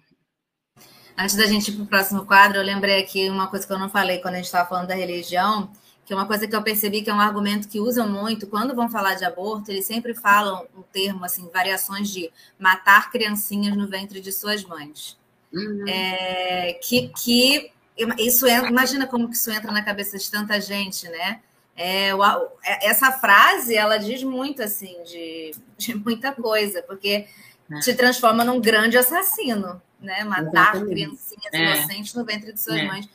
Antes 1.17 1.35
da 1.35 1.47
gente 1.47 1.71
ir 1.71 1.73
para 1.73 1.83
o 1.83 1.87
próximo 1.87 2.27
quadro, 2.27 2.59
eu 2.59 2.63
lembrei 2.63 3.01
aqui 3.01 3.27
uma 3.27 3.47
coisa 3.47 3.65
que 3.65 3.73
eu 3.73 3.79
não 3.79 3.89
falei 3.89 4.19
quando 4.19 4.35
a 4.35 4.37
gente 4.37 4.45
estava 4.45 4.69
falando 4.69 4.87
da 4.87 4.93
religião, 4.93 5.71
que 6.09 6.13
é 6.13 6.15
uma 6.15 6.25
coisa 6.25 6.47
que 6.47 6.55
eu 6.55 6.63
percebi 6.63 7.03
que 7.03 7.09
é 7.11 7.13
um 7.13 7.19
argumento 7.19 7.67
que 7.67 7.79
usam 7.79 8.09
muito 8.09 8.47
quando 8.47 8.73
vão 8.73 8.89
falar 8.89 9.13
de 9.13 9.23
aborto, 9.23 9.69
eles 9.69 9.85
sempre 9.85 10.15
falam 10.15 10.65
um 10.75 10.81
termo 10.81 11.23
assim, 11.23 11.47
variações 11.53 12.09
de 12.09 12.31
matar 12.57 13.11
criancinhas 13.11 13.77
no 13.77 13.87
ventre 13.87 14.19
de 14.19 14.31
suas 14.31 14.63
mães. 14.63 15.15
Uhum. 15.53 15.85
É, 15.87 16.73
que, 16.81 17.09
que 17.09 17.71
isso 18.17 18.47
é, 18.47 18.57
imagina 18.67 19.05
como 19.05 19.29
que 19.29 19.35
isso 19.35 19.51
entra 19.51 19.71
na 19.71 19.83
cabeça 19.83 20.17
de 20.17 20.31
tanta 20.31 20.59
gente, 20.59 21.07
né? 21.09 21.41
É, 21.77 22.09
é, 22.09 22.89
essa 22.89 23.11
frase 23.11 23.75
ela 23.75 23.97
diz 23.97 24.23
muito 24.23 24.63
assim 24.63 25.03
de, 25.03 25.51
de 25.77 25.93
muita 25.93 26.31
coisa, 26.31 26.81
porque 26.81 27.27
é. 27.71 27.79
te 27.81 27.93
transforma 27.93 28.43
num 28.43 28.59
grande 28.59 28.97
assassino, 28.97 29.79
né? 30.01 30.23
Matar 30.23 30.73
Exatamente. 30.73 30.89
criancinhas 30.89 31.53
é. 31.53 31.77
inocentes 31.77 32.15
no 32.15 32.25
ventre 32.25 32.51
de 32.51 32.59
suas 32.59 32.79
é. 32.79 32.87
mães 32.87 33.07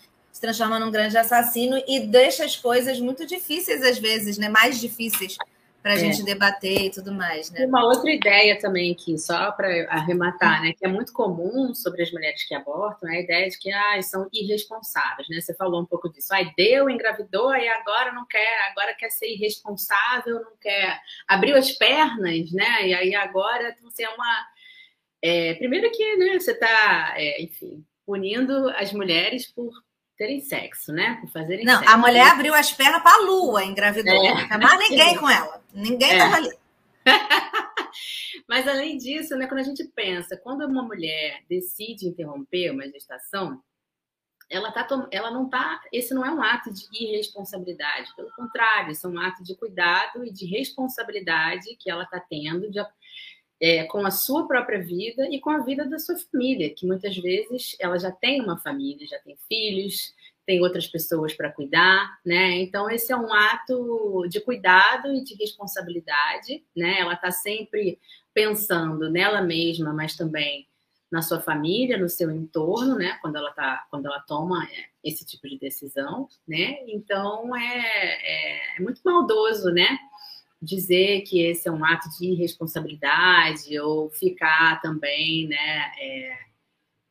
transforma 0.44 0.78
num 0.78 0.90
grande 0.90 1.16
assassino 1.16 1.82
e 1.88 2.00
deixa 2.00 2.44
as 2.44 2.54
coisas 2.54 3.00
muito 3.00 3.26
difíceis 3.26 3.82
às 3.82 3.98
vezes, 3.98 4.36
né? 4.36 4.48
Mais 4.50 4.78
difíceis 4.78 5.38
para 5.82 5.92
a 5.92 5.96
é. 5.96 5.98
gente 5.98 6.22
debater 6.22 6.82
e 6.82 6.90
tudo 6.90 7.12
mais, 7.12 7.50
né? 7.50 7.66
Uma 7.66 7.84
outra 7.84 8.10
ideia 8.10 8.58
também 8.58 8.92
aqui, 8.92 9.18
só 9.18 9.52
para 9.52 9.68
arrematar, 9.90 10.62
né? 10.62 10.72
Que 10.78 10.84
é 10.84 10.88
muito 10.88 11.12
comum 11.12 11.74
sobre 11.74 12.02
as 12.02 12.12
mulheres 12.12 12.46
que 12.46 12.54
abortam, 12.54 13.08
é 13.10 13.16
a 13.16 13.20
ideia 13.20 13.48
de 13.48 13.58
que 13.58 13.72
ah, 13.72 14.02
são 14.02 14.28
irresponsáveis, 14.32 15.28
né? 15.30 15.40
Você 15.40 15.54
falou 15.54 15.80
um 15.80 15.86
pouco 15.86 16.10
disso. 16.10 16.28
Ai, 16.32 16.52
deu, 16.56 16.90
engravidou 16.90 17.54
e 17.54 17.68
agora 17.68 18.12
não 18.12 18.26
quer, 18.26 18.70
agora 18.70 18.94
quer 18.94 19.10
ser 19.10 19.28
irresponsável, 19.28 20.40
não 20.42 20.56
quer. 20.60 21.00
Abriu 21.26 21.56
as 21.56 21.72
pernas, 21.72 22.52
né? 22.52 22.88
E 22.88 22.94
aí 22.94 23.14
agora 23.14 23.74
você 23.82 24.04
é 24.04 24.10
uma. 24.10 24.46
É, 25.22 25.54
primeiro 25.54 25.90
que 25.90 26.16
né, 26.16 26.38
você 26.38 26.52
está, 26.52 27.14
é, 27.16 27.42
enfim, 27.42 27.84
punindo 28.04 28.68
as 28.70 28.92
mulheres 28.92 29.50
por 29.50 29.70
terem 30.16 30.40
sexo, 30.40 30.92
né? 30.92 31.18
Por 31.20 31.30
fazerem 31.30 31.64
Não, 31.64 31.78
sexo. 31.78 31.94
a 31.94 31.96
mulher 31.96 32.28
abriu 32.28 32.54
as 32.54 32.72
pernas 32.72 33.02
para 33.02 33.16
a 33.16 33.20
lua, 33.20 33.64
engravidou. 33.64 34.12
É. 34.12 34.48
Não 34.48 34.58
mais 34.58 34.90
ninguém 34.90 35.16
com 35.16 35.28
ela. 35.28 35.62
Ninguém 35.72 36.12
estava 36.12 36.34
é. 36.34 36.38
ali. 36.38 36.50
Mas 38.48 38.66
além 38.66 38.96
disso, 38.96 39.36
né, 39.36 39.46
quando 39.46 39.60
a 39.60 39.64
gente 39.64 39.84
pensa, 39.84 40.36
quando 40.36 40.66
uma 40.66 40.82
mulher 40.82 41.42
decide 41.48 42.06
interromper 42.06 42.70
uma 42.70 42.88
gestação, 42.88 43.62
ela, 44.50 44.70
tá, 44.70 44.86
ela 45.10 45.30
não 45.30 45.48
tá. 45.48 45.80
Esse 45.92 46.14
não 46.14 46.24
é 46.24 46.30
um 46.30 46.42
ato 46.42 46.72
de 46.72 46.86
irresponsabilidade, 46.92 48.14
pelo 48.14 48.30
contrário, 48.32 48.92
isso 48.92 49.06
é 49.06 49.10
um 49.10 49.18
ato 49.18 49.42
de 49.42 49.56
cuidado 49.56 50.24
e 50.24 50.30
de 50.30 50.46
responsabilidade 50.46 51.76
que 51.78 51.90
ela 51.90 52.04
está 52.04 52.20
tendo 52.20 52.70
de, 52.70 52.78
é, 53.60 53.84
com 53.84 54.04
a 54.04 54.10
sua 54.10 54.46
própria 54.46 54.82
vida 54.82 55.28
e 55.30 55.40
com 55.40 55.50
a 55.50 55.58
vida 55.58 55.84
da 55.86 55.98
sua 55.98 56.16
família, 56.16 56.74
que 56.74 56.86
muitas 56.86 57.16
vezes 57.16 57.76
ela 57.80 57.98
já 57.98 58.10
tem 58.10 58.40
uma 58.40 58.58
família, 58.58 59.06
já 59.06 59.18
tem 59.20 59.36
filhos, 59.48 60.12
tem 60.46 60.60
outras 60.60 60.86
pessoas 60.86 61.32
para 61.32 61.50
cuidar, 61.50 62.18
né? 62.24 62.58
Então 62.60 62.90
esse 62.90 63.12
é 63.12 63.16
um 63.16 63.32
ato 63.32 64.26
de 64.28 64.40
cuidado 64.40 65.14
e 65.14 65.24
de 65.24 65.34
responsabilidade, 65.36 66.62
né? 66.76 67.00
Ela 67.00 67.14
está 67.14 67.30
sempre 67.30 67.98
pensando 68.32 69.10
nela 69.10 69.40
mesma, 69.40 69.92
mas 69.92 70.16
também 70.16 70.68
na 71.10 71.22
sua 71.22 71.40
família, 71.40 71.96
no 71.96 72.08
seu 72.08 72.30
entorno, 72.30 72.96
né? 72.96 73.16
Quando 73.22 73.36
ela 73.36 73.52
tá, 73.52 73.86
quando 73.90 74.06
ela 74.06 74.20
toma 74.20 74.64
é, 74.64 74.86
esse 75.02 75.24
tipo 75.24 75.48
de 75.48 75.58
decisão, 75.58 76.28
né? 76.46 76.78
Então 76.88 77.56
é, 77.56 77.78
é, 77.78 78.76
é 78.76 78.80
muito 78.80 79.00
maldoso, 79.04 79.70
né? 79.70 79.96
Dizer 80.64 81.22
que 81.22 81.42
esse 81.42 81.68
é 81.68 81.72
um 81.72 81.84
ato 81.84 82.08
de 82.18 82.26
irresponsabilidade 82.26 83.78
ou 83.78 84.10
ficar 84.10 84.80
também, 84.80 85.48
né, 85.48 85.92
é, 86.00 86.38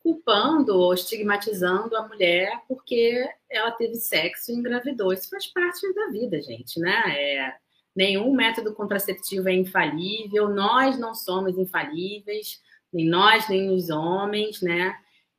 culpando 0.03 0.77
ou 0.77 0.93
estigmatizando 0.93 1.95
a 1.95 2.07
mulher 2.07 2.61
porque 2.67 3.25
ela 3.49 3.71
teve 3.71 3.95
sexo 3.95 4.51
e 4.51 4.55
engravidou. 4.55 5.13
Isso 5.13 5.29
faz 5.29 5.47
parte 5.47 5.81
da 5.93 6.07
vida, 6.07 6.41
gente, 6.41 6.79
né? 6.79 7.03
É, 7.17 7.55
nenhum 7.95 8.33
método 8.33 8.73
contraceptivo 8.73 9.47
é 9.47 9.53
infalível, 9.53 10.49
nós 10.49 10.99
não 10.99 11.15
somos 11.15 11.57
infalíveis, 11.57 12.61
nem 12.91 13.07
nós, 13.07 13.47
nem 13.47 13.69
os 13.69 13.89
homens, 13.89 14.61
né? 14.61 14.95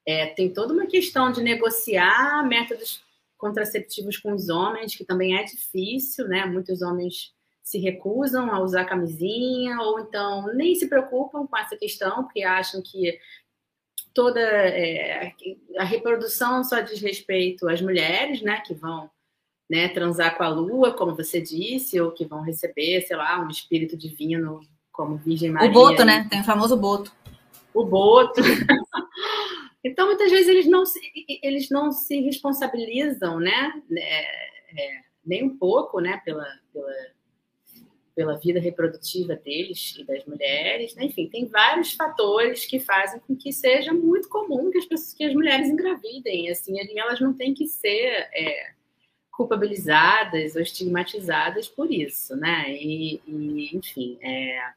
É, 0.06 0.26
tem 0.26 0.52
toda 0.52 0.72
uma 0.72 0.86
questão 0.86 1.30
de 1.30 1.42
negociar 1.42 2.46
métodos 2.46 3.02
contraceptivos 3.36 4.16
com 4.16 4.32
os 4.32 4.48
homens, 4.48 4.94
que 4.94 5.04
também 5.04 5.36
é 5.36 5.42
difícil, 5.42 6.26
né? 6.26 6.46
Muitos 6.46 6.80
homens 6.80 7.34
se 7.64 7.78
recusam 7.78 8.52
a 8.52 8.60
usar 8.60 8.84
camisinha 8.84 9.80
ou 9.80 9.98
então 9.98 10.54
nem 10.54 10.74
se 10.74 10.86
preocupam 10.86 11.46
com 11.46 11.56
essa 11.56 11.76
questão 11.76 12.24
porque 12.24 12.42
acham 12.42 12.82
que 12.82 13.18
toda 14.12 14.38
é, 14.38 15.32
a 15.78 15.84
reprodução 15.84 16.62
só 16.62 16.80
diz 16.80 17.00
respeito 17.00 17.66
às 17.66 17.80
mulheres, 17.80 18.42
né, 18.42 18.60
que 18.60 18.74
vão 18.74 19.10
né, 19.68 19.88
transar 19.88 20.36
com 20.36 20.42
a 20.42 20.48
lua, 20.48 20.92
como 20.92 21.16
você 21.16 21.40
disse, 21.40 21.98
ou 21.98 22.12
que 22.12 22.26
vão 22.26 22.42
receber, 22.42 23.00
sei 23.00 23.16
lá, 23.16 23.40
um 23.40 23.48
espírito 23.48 23.96
divino 23.96 24.60
como 24.92 25.16
Virgem 25.16 25.50
Maria. 25.50 25.70
O 25.70 25.72
Boto, 25.72 26.04
né? 26.04 26.26
Tem 26.30 26.42
o 26.42 26.44
famoso 26.44 26.76
Boto. 26.76 27.10
O 27.72 27.84
Boto. 27.84 28.40
então, 29.82 30.06
muitas 30.06 30.30
vezes, 30.30 30.48
eles 30.48 30.66
não 30.66 30.84
se, 30.84 31.00
eles 31.42 31.70
não 31.70 31.90
se 31.90 32.20
responsabilizam, 32.20 33.40
né? 33.40 33.72
É, 33.96 34.80
é, 34.80 35.00
nem 35.24 35.42
um 35.42 35.56
pouco, 35.56 35.98
né? 35.98 36.20
Pela, 36.24 36.46
pela, 36.72 36.92
pela 38.14 38.36
vida 38.38 38.60
reprodutiva 38.60 39.34
deles 39.34 39.96
e 39.98 40.04
das 40.04 40.24
mulheres. 40.24 40.94
Né? 40.94 41.04
Enfim, 41.04 41.28
tem 41.28 41.46
vários 41.46 41.92
fatores 41.94 42.64
que 42.64 42.78
fazem 42.78 43.20
com 43.20 43.34
que 43.34 43.52
seja 43.52 43.92
muito 43.92 44.28
comum 44.28 44.70
que 44.70 44.78
as, 44.78 44.86
pessoas, 44.86 45.14
que 45.14 45.24
as 45.24 45.34
mulheres 45.34 45.68
engravidem. 45.68 46.48
Assim, 46.50 46.76
elas 46.98 47.20
não 47.20 47.32
têm 47.32 47.54
que 47.54 47.66
ser... 47.66 48.28
É, 48.32 48.74
culpabilizadas 49.36 50.54
ou 50.54 50.62
estigmatizadas 50.62 51.68
por 51.68 51.90
isso, 51.90 52.36
né? 52.36 52.70
E, 52.70 53.20
e 53.26 53.76
enfim, 53.76 54.16
é, 54.22 54.72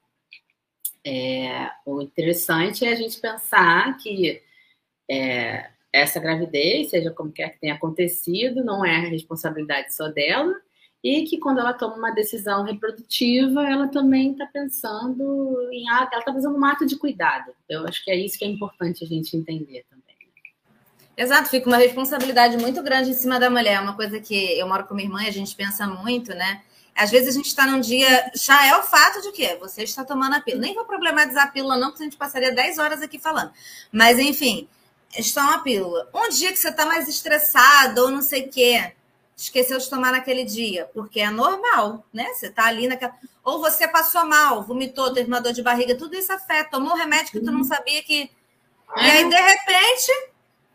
é, 1.05 1.71
o 1.85 2.01
interessante 2.01 2.85
é 2.85 2.91
a 2.91 2.95
gente 2.95 3.19
pensar 3.19 3.95
que 3.97 4.41
é, 5.09 5.69
essa 5.93 6.19
gravidez, 6.19 6.89
seja 6.89 7.11
como 7.11 7.31
quer 7.31 7.51
que 7.51 7.59
tenha 7.59 7.75
acontecido, 7.75 8.63
não 8.63 8.83
é 8.83 8.97
a 8.97 9.09
responsabilidade 9.09 9.93
só 9.93 10.09
dela, 10.09 10.59
e 11.07 11.23
que 11.23 11.37
quando 11.37 11.59
ela 11.59 11.71
toma 11.71 11.95
uma 11.95 12.11
decisão 12.11 12.63
reprodutiva, 12.63 13.65
ela 13.65 13.87
também 13.87 14.33
está 14.33 14.45
pensando 14.45 15.69
em 15.71 15.87
ela 15.89 16.03
está 16.03 16.33
fazendo 16.33 16.57
um 16.57 16.65
ato 16.65 16.85
de 16.85 16.97
cuidado. 16.97 17.53
Eu 17.69 17.87
acho 17.87 18.03
que 18.03 18.11
é 18.11 18.15
isso 18.17 18.37
que 18.37 18.43
é 18.43 18.47
importante 18.49 19.05
a 19.05 19.07
gente 19.07 19.37
entender 19.37 19.85
também. 19.89 20.03
Exato, 21.15 21.49
fica 21.49 21.65
uma 21.67 21.77
responsabilidade 21.77 22.57
muito 22.57 22.83
grande 22.83 23.11
em 23.11 23.13
cima 23.13 23.39
da 23.39 23.49
mulher. 23.49 23.81
Uma 23.81 23.95
coisa 23.95 24.19
que 24.19 24.59
eu 24.59 24.67
moro 24.67 24.85
com 24.85 24.93
minha 24.93 25.07
irmã 25.07 25.23
e 25.23 25.29
a 25.29 25.31
gente 25.31 25.55
pensa 25.55 25.87
muito, 25.87 26.35
né? 26.35 26.61
Às 26.93 27.09
vezes 27.09 27.29
a 27.29 27.31
gente 27.31 27.47
está 27.47 27.65
num 27.65 27.79
dia. 27.79 28.29
Já 28.35 28.67
é 28.67 28.77
o 28.77 28.83
fato 28.83 29.21
de 29.21 29.31
que 29.31 29.55
você 29.55 29.83
está 29.83 30.03
tomando 30.03 30.35
a 30.35 30.41
pílula. 30.41 30.65
Nem 30.65 30.75
vou 30.75 30.83
problematizar 30.83 31.45
a 31.45 31.51
pílula, 31.51 31.77
não, 31.77 31.89
porque 31.89 32.03
a 32.03 32.05
gente 32.05 32.17
passaria 32.17 32.51
10 32.51 32.79
horas 32.79 33.01
aqui 33.01 33.17
falando. 33.17 33.51
Mas, 33.93 34.19
enfim, 34.19 34.67
está 35.17 35.41
uma 35.43 35.63
pílula. 35.63 36.09
Um 36.13 36.29
dia 36.29 36.51
que 36.51 36.59
você 36.59 36.69
está 36.69 36.85
mais 36.85 37.07
estressado 37.07 38.01
ou 38.01 38.11
não 38.11 38.21
sei 38.21 38.47
o 38.47 38.49
quê, 38.49 38.93
esqueceu 39.37 39.77
de 39.77 39.87
tomar 39.87 40.11
naquele 40.11 40.43
dia, 40.43 40.89
porque 40.93 41.19
é 41.19 41.29
normal, 41.29 42.03
né? 42.11 42.33
Você 42.33 42.47
está 42.47 42.65
ali 42.65 42.87
naquela. 42.87 43.13
Ou 43.43 43.61
você 43.61 43.87
passou 43.87 44.25
mal, 44.25 44.63
vomitou, 44.63 45.13
teve 45.13 45.27
uma 45.27 45.39
dor 45.39 45.53
de 45.53 45.61
barriga, 45.61 45.95
tudo 45.95 46.15
isso 46.15 46.33
afeta. 46.33 46.71
Tomou 46.71 46.93
um 46.93 46.97
remédio 46.97 47.31
que 47.31 47.39
tu 47.39 47.51
não 47.51 47.59
uhum. 47.59 47.63
sabia 47.63 48.01
que. 48.01 48.31
E 48.95 48.99
aí, 48.99 49.29
de 49.29 49.35
repente, 49.35 50.11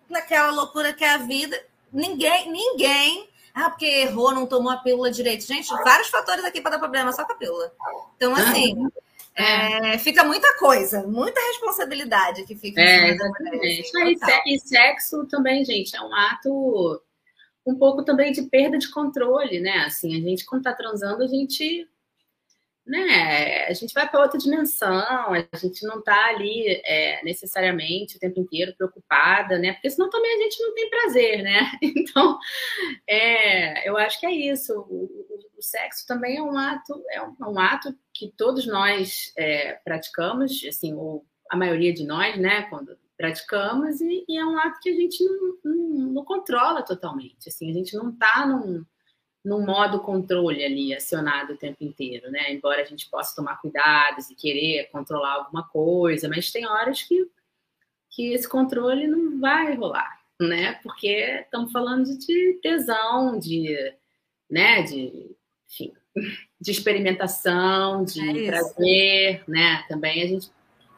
naquela 0.09 0.53
loucura 0.53 0.93
que 0.93 1.05
é 1.05 1.11
a 1.11 1.19
vida. 1.19 1.61
Ninguém, 1.93 2.51
ninguém. 2.51 3.29
Ah, 3.53 3.69
porque 3.69 3.85
errou, 3.85 4.33
não 4.33 4.47
tomou 4.47 4.71
a 4.71 4.77
pílula 4.77 5.11
direito. 5.11 5.45
Gente, 5.45 5.69
vários 5.69 6.09
fatores 6.09 6.45
aqui 6.45 6.61
para 6.61 6.73
dar 6.73 6.79
problema 6.79 7.13
só 7.13 7.25
com 7.25 7.33
a 7.33 7.37
pílula. 7.37 7.71
Então, 8.17 8.35
assim, 8.35 8.89
é, 9.35 9.99
fica 9.99 10.25
muita 10.25 10.57
coisa, 10.57 11.03
muita 11.03 11.39
responsabilidade 11.49 12.45
que 12.45 12.55
fica. 12.55 12.81
É, 12.81 13.11
exatamente. 13.11 13.91
E, 13.95 14.55
e 14.55 14.59
sexo 14.61 15.27
também, 15.27 15.65
gente, 15.65 15.95
é 15.95 16.01
um 16.01 16.15
ato 16.15 17.03
um 17.67 17.77
pouco 17.77 18.05
também 18.05 18.33
de 18.33 18.43
perda 18.43 18.79
de 18.79 18.91
controle, 18.91 19.61
né? 19.61 19.85
Assim, 19.87 20.17
a 20.17 20.21
gente, 20.21 20.45
quando 20.45 20.63
tá 20.63 20.73
transando, 20.73 21.23
a 21.23 21.27
gente 21.27 21.89
né, 22.85 23.67
a 23.69 23.73
gente 23.73 23.95
vai 23.95 24.09
para 24.09 24.21
outra 24.21 24.39
dimensão, 24.39 25.33
a 25.33 25.57
gente 25.57 25.87
não 25.87 26.01
está 26.01 26.27
ali 26.27 26.83
é, 26.85 27.23
necessariamente 27.25 28.17
o 28.17 28.19
tempo 28.19 28.41
inteiro 28.41 28.75
preocupada, 28.77 29.57
né? 29.57 29.73
Porque 29.73 29.91
senão 29.91 30.11
também 30.11 30.35
a 30.35 30.43
gente 30.43 30.61
não 30.61 30.75
tem 30.75 30.91
prazer, 30.91 31.43
né? 31.43 31.71
Então, 32.03 32.39
é, 33.07 33.89
eu 33.89 33.97
acho 33.97 34.19
que 34.19 34.27
é 34.27 34.33
isso. 34.33 34.73
O, 34.75 35.05
o, 35.05 35.59
o, 35.59 35.63
sexo 35.63 36.07
também 36.07 36.39
é 36.39 36.43
um 36.43 36.59
ato, 36.59 37.03
é 37.11 37.23
um, 37.23 37.37
é 37.41 37.47
um 37.47 37.59
ato 37.59 37.97
que 38.13 38.33
todos 38.37 38.67
nós 38.67 39.33
é, 39.39 39.75
praticamos, 39.85 40.61
assim, 40.69 40.93
ou 40.95 41.25
a 41.51 41.57
maioria 41.57 41.95
de 41.95 42.05
nós, 42.05 42.37
né? 42.37 42.63
Quando 42.63 42.99
praticamos, 43.23 44.01
e, 44.01 44.25
e 44.29 44.37
é 44.37 44.45
um 44.45 44.59
ato 44.59 44.81
que 44.81 44.91
a 44.91 44.95
gente 44.95 45.23
não, 45.23 45.59
não, 45.65 46.13
não 46.13 46.25
controla 46.25 46.83
totalmente. 46.83 47.49
Assim, 47.49 47.71
a 47.71 47.73
gente 47.73 47.95
não 47.95 48.11
está 48.11 48.45
num 48.45 48.85
num 49.45 49.65
modo 49.65 49.99
controle 49.99 50.65
ali 50.65 50.95
acionado 50.95 51.55
o 51.55 51.57
tempo 51.57 51.83
inteiro, 51.83 52.31
né? 52.31 52.53
Embora 52.53 52.81
a 52.81 52.85
gente 52.85 53.11
possa 53.11 53.35
tomar 53.35 53.61
cuidados 53.61 54.31
e 54.31 54.37
querer 54.37 54.89
controlar 54.93 55.35
alguma 55.35 55.67
coisa, 55.67 56.29
mas 56.29 56.53
tem 56.53 56.65
horas 56.65 57.03
que, 57.03 57.29
que 58.09 58.33
esse 58.33 58.49
controle 58.49 59.09
não 59.09 59.41
vai 59.41 59.75
rolar, 59.75 60.17
né? 60.41 60.75
Porque 60.75 61.41
estamos 61.41 61.73
falando 61.73 62.17
de 62.17 62.61
tesão, 62.63 63.37
de, 63.37 63.77
né? 64.49 64.83
De, 64.83 65.35
enfim, 65.69 65.93
de 66.61 66.71
experimentação, 66.71 68.05
de 68.05 68.45
é 68.45 68.47
prazer, 68.47 69.43
né? 69.49 69.85
Também 69.89 70.23
a 70.23 70.27
gente 70.27 70.53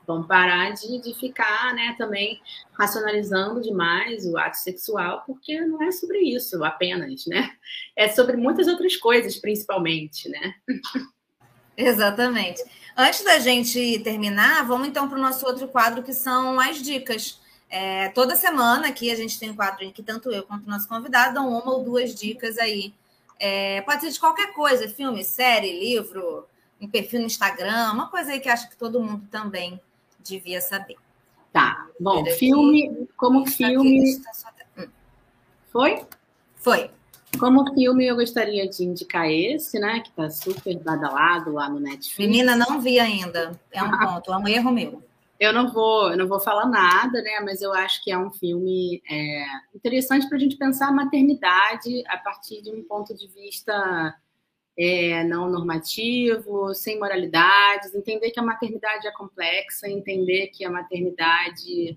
Vamos 0.07 0.27
parar 0.27 0.73
de, 0.73 1.01
de 1.01 1.15
ficar, 1.15 1.75
né, 1.75 1.95
também 1.97 2.41
racionalizando 2.73 3.61
demais 3.61 4.27
o 4.27 4.37
ato 4.37 4.57
sexual, 4.57 5.23
porque 5.27 5.61
não 5.61 5.83
é 5.83 5.91
sobre 5.91 6.19
isso 6.19 6.63
apenas, 6.63 7.27
né? 7.27 7.51
É 7.97 8.09
sobre 8.09 8.37
muitas 8.37 8.67
outras 8.67 8.97
coisas, 8.97 9.37
principalmente, 9.37 10.29
né? 10.29 10.55
Exatamente. 11.77 12.63
Antes 12.97 13.25
da 13.25 13.39
gente 13.39 13.99
terminar, 14.01 14.65
vamos 14.67 14.87
então 14.87 15.09
para 15.09 15.19
o 15.19 15.23
nosso 15.23 15.45
outro 15.47 15.67
quadro, 15.67 16.03
que 16.03 16.13
são 16.13 16.61
as 16.61 16.81
dicas. 16.81 17.41
É, 17.69 18.09
toda 18.11 18.37
semana 18.37 18.89
aqui 18.89 19.11
a 19.11 19.17
gente 19.17 19.39
tem 19.39 19.51
um 19.51 19.57
quadro 19.57 19.85
em 19.85 19.91
que 19.91 20.03
tanto 20.03 20.31
eu 20.31 20.45
quanto 20.45 20.67
o 20.67 20.71
nosso 20.71 20.89
convidado 20.89 21.35
dão 21.35 21.49
uma 21.49 21.73
ou 21.73 21.83
duas 21.83 22.15
dicas 22.15 22.57
aí. 22.59 22.95
É, 23.41 23.81
pode 23.83 24.03
ser 24.03 24.11
de 24.11 24.21
qualquer 24.21 24.53
coisa, 24.53 24.89
filme, 24.89 25.25
série, 25.25 25.81
livro, 25.81 26.47
um 26.81 26.89
perfil 26.89 27.21
no 27.21 27.27
Instagram, 27.27 27.93
uma 27.93 28.09
coisa 28.09 28.31
aí 28.31 28.39
que 28.39 28.49
acho 28.49 28.71
que 28.71 28.77
todo 28.77 29.01
mundo 29.01 29.27
também 29.29 29.81
devia 30.25 30.61
saber. 30.61 30.97
Tá. 31.53 31.87
Bom, 32.01 32.25
filme, 32.27 33.09
como 33.17 33.47
filme. 33.47 34.17
Hum. 34.77 34.89
Foi? 35.71 36.05
Foi. 36.57 36.91
Como 37.39 37.73
filme, 37.75 38.07
eu 38.07 38.17
gostaria 38.17 38.69
de 38.69 38.85
indicar 38.85 39.31
esse, 39.31 39.79
né? 39.79 40.01
Que 40.01 40.11
tá 40.13 40.31
super 40.31 40.77
badalado 40.79 41.53
lá 41.53 41.69
no 41.69 41.79
Netflix. 41.79 42.19
Menina, 42.19 42.57
não 42.57 42.81
vi 42.81 42.99
ainda. 42.99 43.59
É 43.73 43.83
um 43.83 43.91
ponto, 43.99 44.33
é 44.33 44.37
um 44.37 44.49
erro 44.49 44.73
meu. 44.73 45.03
Eu 45.39 45.53
não 45.53 45.73
vou, 45.73 46.11
eu 46.11 46.17
não 46.17 46.29
vou 46.29 46.41
falar 46.41 46.67
nada, 46.67 47.21
né? 47.21 47.41
Mas 47.45 47.61
eu 47.61 47.73
acho 47.73 48.03
que 48.03 48.11
é 48.11 48.19
um 48.19 48.31
filme 48.31 49.03
é, 49.11 49.45
interessante 49.75 50.29
para 50.29 50.39
a 50.39 50.41
gente 50.41 50.57
pensar 50.57 50.89
a 50.89 50.93
maternidade 50.93 52.05
a 52.09 52.17
partir 52.17 52.63
de 52.63 52.71
um 52.71 52.83
ponto 52.83 53.15
de 53.15 53.27
vista 53.29 54.15
é, 54.77 55.23
não 55.25 55.51
normativo, 55.51 56.75
sem 56.75 56.99
moralidades, 56.99 57.95
entender 57.95 58.31
que 58.31 58.41
a 58.41 58.43
maternidade 58.43 59.07
é 59.07 59.13
complexa, 59.13 59.89
entender 59.89 60.49
que 60.49 60.65
a 60.65 60.71
maternidade 60.71 61.97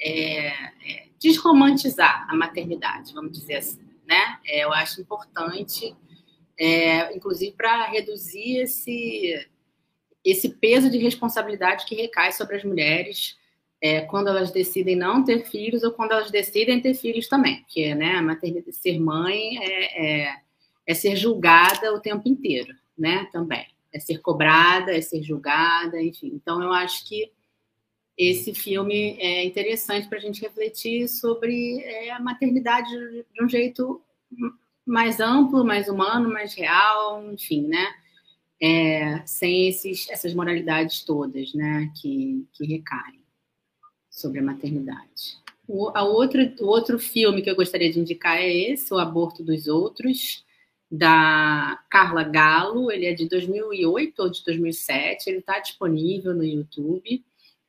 é, 0.00 0.48
é 0.48 1.06
desromantizar 1.20 2.26
a 2.28 2.36
maternidade, 2.36 3.12
vamos 3.14 3.32
dizer 3.32 3.56
assim, 3.56 3.80
né? 4.06 4.38
É, 4.46 4.64
eu 4.64 4.72
acho 4.72 5.00
importante, 5.00 5.94
é, 6.58 7.14
inclusive 7.16 7.52
para 7.52 7.86
reduzir 7.86 8.58
esse 8.58 9.48
esse 10.24 10.48
peso 10.48 10.88
de 10.88 10.96
responsabilidade 10.96 11.84
que 11.84 11.94
recai 11.94 12.32
sobre 12.32 12.56
as 12.56 12.64
mulheres 12.64 13.36
é, 13.78 14.00
quando 14.00 14.28
elas 14.28 14.50
decidem 14.50 14.96
não 14.96 15.22
ter 15.22 15.44
filhos 15.44 15.82
ou 15.82 15.92
quando 15.92 16.12
elas 16.12 16.30
decidem 16.30 16.80
ter 16.80 16.94
filhos 16.94 17.28
também, 17.28 17.60
porque 17.60 17.94
né, 17.94 18.14
a 18.14 18.22
maternidade, 18.22 18.74
ser 18.74 18.98
mãe 18.98 19.58
é, 19.62 20.36
é 20.86 20.94
ser 20.94 21.16
julgada 21.16 21.94
o 21.94 22.00
tempo 22.00 22.28
inteiro, 22.28 22.74
né? 22.96 23.28
Também. 23.32 23.66
É 23.92 23.98
ser 23.98 24.18
cobrada, 24.18 24.92
é 24.96 25.00
ser 25.00 25.22
julgada, 25.22 26.02
enfim. 26.02 26.32
Então, 26.34 26.62
eu 26.62 26.72
acho 26.72 27.06
que 27.06 27.30
esse 28.16 28.54
filme 28.54 29.16
é 29.18 29.44
interessante 29.44 30.08
para 30.08 30.18
a 30.18 30.20
gente 30.20 30.40
refletir 30.40 31.08
sobre 31.08 31.80
é, 31.80 32.10
a 32.10 32.20
maternidade 32.20 32.90
de 32.90 33.44
um 33.44 33.48
jeito 33.48 34.00
mais 34.86 35.20
amplo, 35.20 35.64
mais 35.64 35.88
humano, 35.88 36.32
mais 36.32 36.54
real, 36.54 37.24
enfim, 37.32 37.66
né? 37.66 37.86
É, 38.60 39.22
sem 39.26 39.68
esses, 39.68 40.08
essas 40.08 40.32
moralidades 40.34 41.02
todas, 41.04 41.52
né? 41.54 41.90
Que, 42.00 42.46
que 42.52 42.66
recaem 42.66 43.24
sobre 44.10 44.38
a 44.38 44.42
maternidade. 44.42 45.42
O, 45.66 45.88
a 45.88 46.04
outro, 46.04 46.40
o 46.60 46.66
outro 46.66 46.98
filme 46.98 47.42
que 47.42 47.50
eu 47.50 47.56
gostaria 47.56 47.90
de 47.90 47.98
indicar 47.98 48.36
é 48.36 48.48
esse, 48.48 48.92
O 48.92 48.98
Aborto 48.98 49.42
dos 49.42 49.66
Outros, 49.66 50.44
da 50.90 51.82
Carla 51.90 52.22
Galo, 52.22 52.90
ele 52.90 53.06
é 53.06 53.12
de 53.12 53.28
2008 53.28 54.20
ou 54.20 54.30
de 54.30 54.44
2007, 54.44 55.28
ele 55.28 55.38
está 55.38 55.58
disponível 55.58 56.34
no 56.34 56.44
YouTube, 56.44 57.24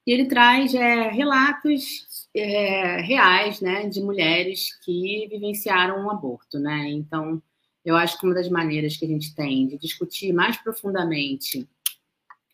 e 0.06 0.12
ele 0.12 0.26
traz 0.26 0.74
é, 0.76 1.10
relatos 1.10 2.28
é, 2.36 3.02
reais 3.02 3.62
né, 3.62 3.88
de 3.90 4.02
mulheres 4.02 4.78
que 4.84 5.28
vivenciaram 5.30 6.06
um 6.06 6.12
aborto. 6.12 6.60
Né? 6.60 6.90
Então, 6.90 7.42
eu 7.84 7.96
acho 7.96 8.20
que 8.20 8.26
uma 8.26 8.36
das 8.36 8.50
maneiras 8.50 8.98
que 8.98 9.06
a 9.06 9.08
gente 9.08 9.34
tem 9.34 9.68
de 9.68 9.78
discutir 9.78 10.32
mais 10.32 10.58
profundamente 10.58 11.68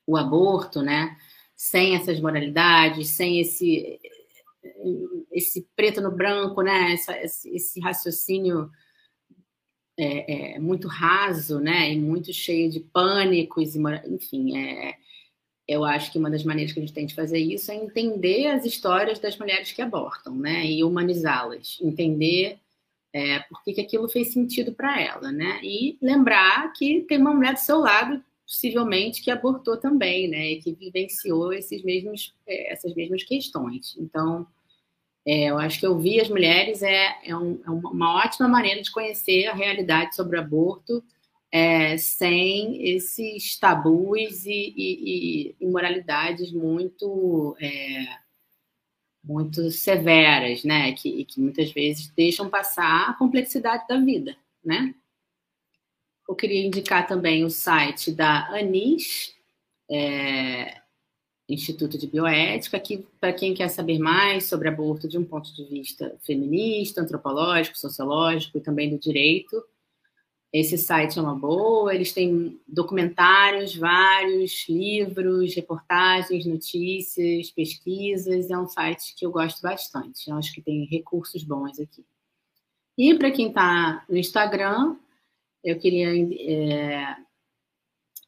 o 0.05 0.17
aborto, 0.17 0.81
né, 0.81 1.15
sem 1.55 1.95
essas 1.95 2.19
moralidades, 2.19 3.09
sem 3.09 3.39
esse, 3.39 3.99
esse 5.31 5.67
preto 5.75 6.01
no 6.01 6.11
branco, 6.11 6.61
né, 6.61 6.93
essa, 6.93 7.17
esse 7.21 7.79
raciocínio 7.79 8.69
é, 10.03 10.55
é, 10.55 10.59
muito 10.59 10.87
raso, 10.87 11.59
né, 11.59 11.93
e 11.93 11.99
muito 11.99 12.33
cheio 12.33 12.71
de 12.71 12.79
pânicos, 12.79 13.75
enfim, 13.75 14.57
é, 14.57 14.95
eu 15.67 15.85
acho 15.85 16.11
que 16.11 16.17
uma 16.17 16.29
das 16.29 16.43
maneiras 16.43 16.73
que 16.73 16.79
a 16.79 16.81
gente 16.81 16.93
tem 16.93 17.05
de 17.05 17.13
fazer 17.13 17.37
isso 17.37 17.71
é 17.71 17.75
entender 17.75 18.47
as 18.47 18.65
histórias 18.65 19.19
das 19.19 19.37
mulheres 19.37 19.71
que 19.71 19.81
abortam, 19.81 20.35
né? 20.35 20.65
E 20.65 20.83
humanizá-las, 20.83 21.79
entender 21.81 22.59
é, 23.13 23.39
por 23.39 23.63
que, 23.63 23.73
que 23.73 23.81
aquilo 23.81 24.09
fez 24.09 24.33
sentido 24.33 24.73
para 24.73 24.99
ela, 24.99 25.31
né? 25.31 25.59
E 25.63 25.97
lembrar 26.01 26.73
que 26.73 27.01
tem 27.01 27.19
uma 27.19 27.33
mulher 27.33 27.53
do 27.53 27.59
seu 27.59 27.79
lado, 27.79 28.21
possivelmente, 28.45 29.21
que 29.21 29.31
abortou 29.31 29.77
também, 29.77 30.27
né? 30.27 30.51
E 30.51 30.61
que 30.61 30.73
vivenciou 30.73 31.53
esses 31.53 31.81
mesmos, 31.83 32.33
é, 32.45 32.73
essas 32.73 32.93
mesmas 32.93 33.23
questões. 33.23 33.95
Então, 33.97 34.45
é, 35.25 35.45
eu 35.45 35.57
acho 35.59 35.79
que 35.79 35.87
ouvir 35.87 36.21
as 36.21 36.29
mulheres 36.29 36.81
é, 36.81 37.15
é, 37.23 37.35
um, 37.35 37.61
é, 37.65 37.69
uma 37.69 38.15
ótima 38.23 38.47
maneira 38.47 38.81
de 38.81 38.91
conhecer 38.91 39.47
a 39.47 39.53
realidade 39.53 40.15
sobre 40.15 40.37
o 40.37 40.41
aborto 40.41 41.03
é, 41.51 41.97
sem 41.97 42.87
esses 42.87 43.59
tabus 43.59 44.45
e, 44.45 44.73
e, 44.75 45.51
e 45.51 45.55
imoralidades 45.59 46.51
muito 46.51 47.55
é, 47.59 48.21
muito 49.23 49.69
severas, 49.69 50.63
né? 50.63 50.93
Que, 50.93 51.25
que 51.25 51.39
muitas 51.39 51.71
vezes 51.71 52.07
deixam 52.09 52.49
passar 52.49 53.09
a 53.09 53.13
complexidade 53.13 53.87
da 53.87 53.99
vida, 53.99 54.35
né? 54.63 54.95
Eu 56.27 56.35
queria 56.35 56.65
indicar 56.65 57.05
também 57.05 57.43
o 57.43 57.49
site 57.49 58.11
da 58.11 58.47
Anis, 58.47 59.35
é, 59.89 60.80
Instituto 61.53 61.97
de 61.97 62.07
Bioética, 62.07 62.79
que 62.79 63.05
para 63.19 63.33
quem 63.33 63.53
quer 63.53 63.69
saber 63.69 63.99
mais 63.99 64.45
sobre 64.45 64.69
aborto 64.69 65.07
de 65.07 65.17
um 65.17 65.23
ponto 65.23 65.53
de 65.53 65.65
vista 65.65 66.15
feminista, 66.25 67.01
antropológico, 67.01 67.77
sociológico 67.77 68.57
e 68.57 68.61
também 68.61 68.89
do 68.89 68.97
direito, 68.97 69.63
esse 70.53 70.77
site 70.77 71.17
é 71.17 71.21
uma 71.21 71.35
boa. 71.35 71.95
Eles 71.95 72.11
têm 72.11 72.59
documentários, 72.67 73.75
vários 73.75 74.67
livros, 74.67 75.55
reportagens, 75.55 76.45
notícias, 76.45 77.49
pesquisas. 77.51 78.49
É 78.49 78.57
um 78.57 78.67
site 78.67 79.15
que 79.15 79.25
eu 79.25 79.31
gosto 79.31 79.61
bastante. 79.61 80.29
Eu 80.29 80.35
acho 80.35 80.53
que 80.53 80.61
tem 80.61 80.85
recursos 80.85 81.43
bons 81.43 81.79
aqui. 81.79 82.05
E 82.97 83.15
para 83.15 83.31
quem 83.31 83.47
está 83.47 84.03
no 84.09 84.17
Instagram, 84.17 84.97
eu 85.63 85.79
queria 85.79 86.09
é, 86.09 87.15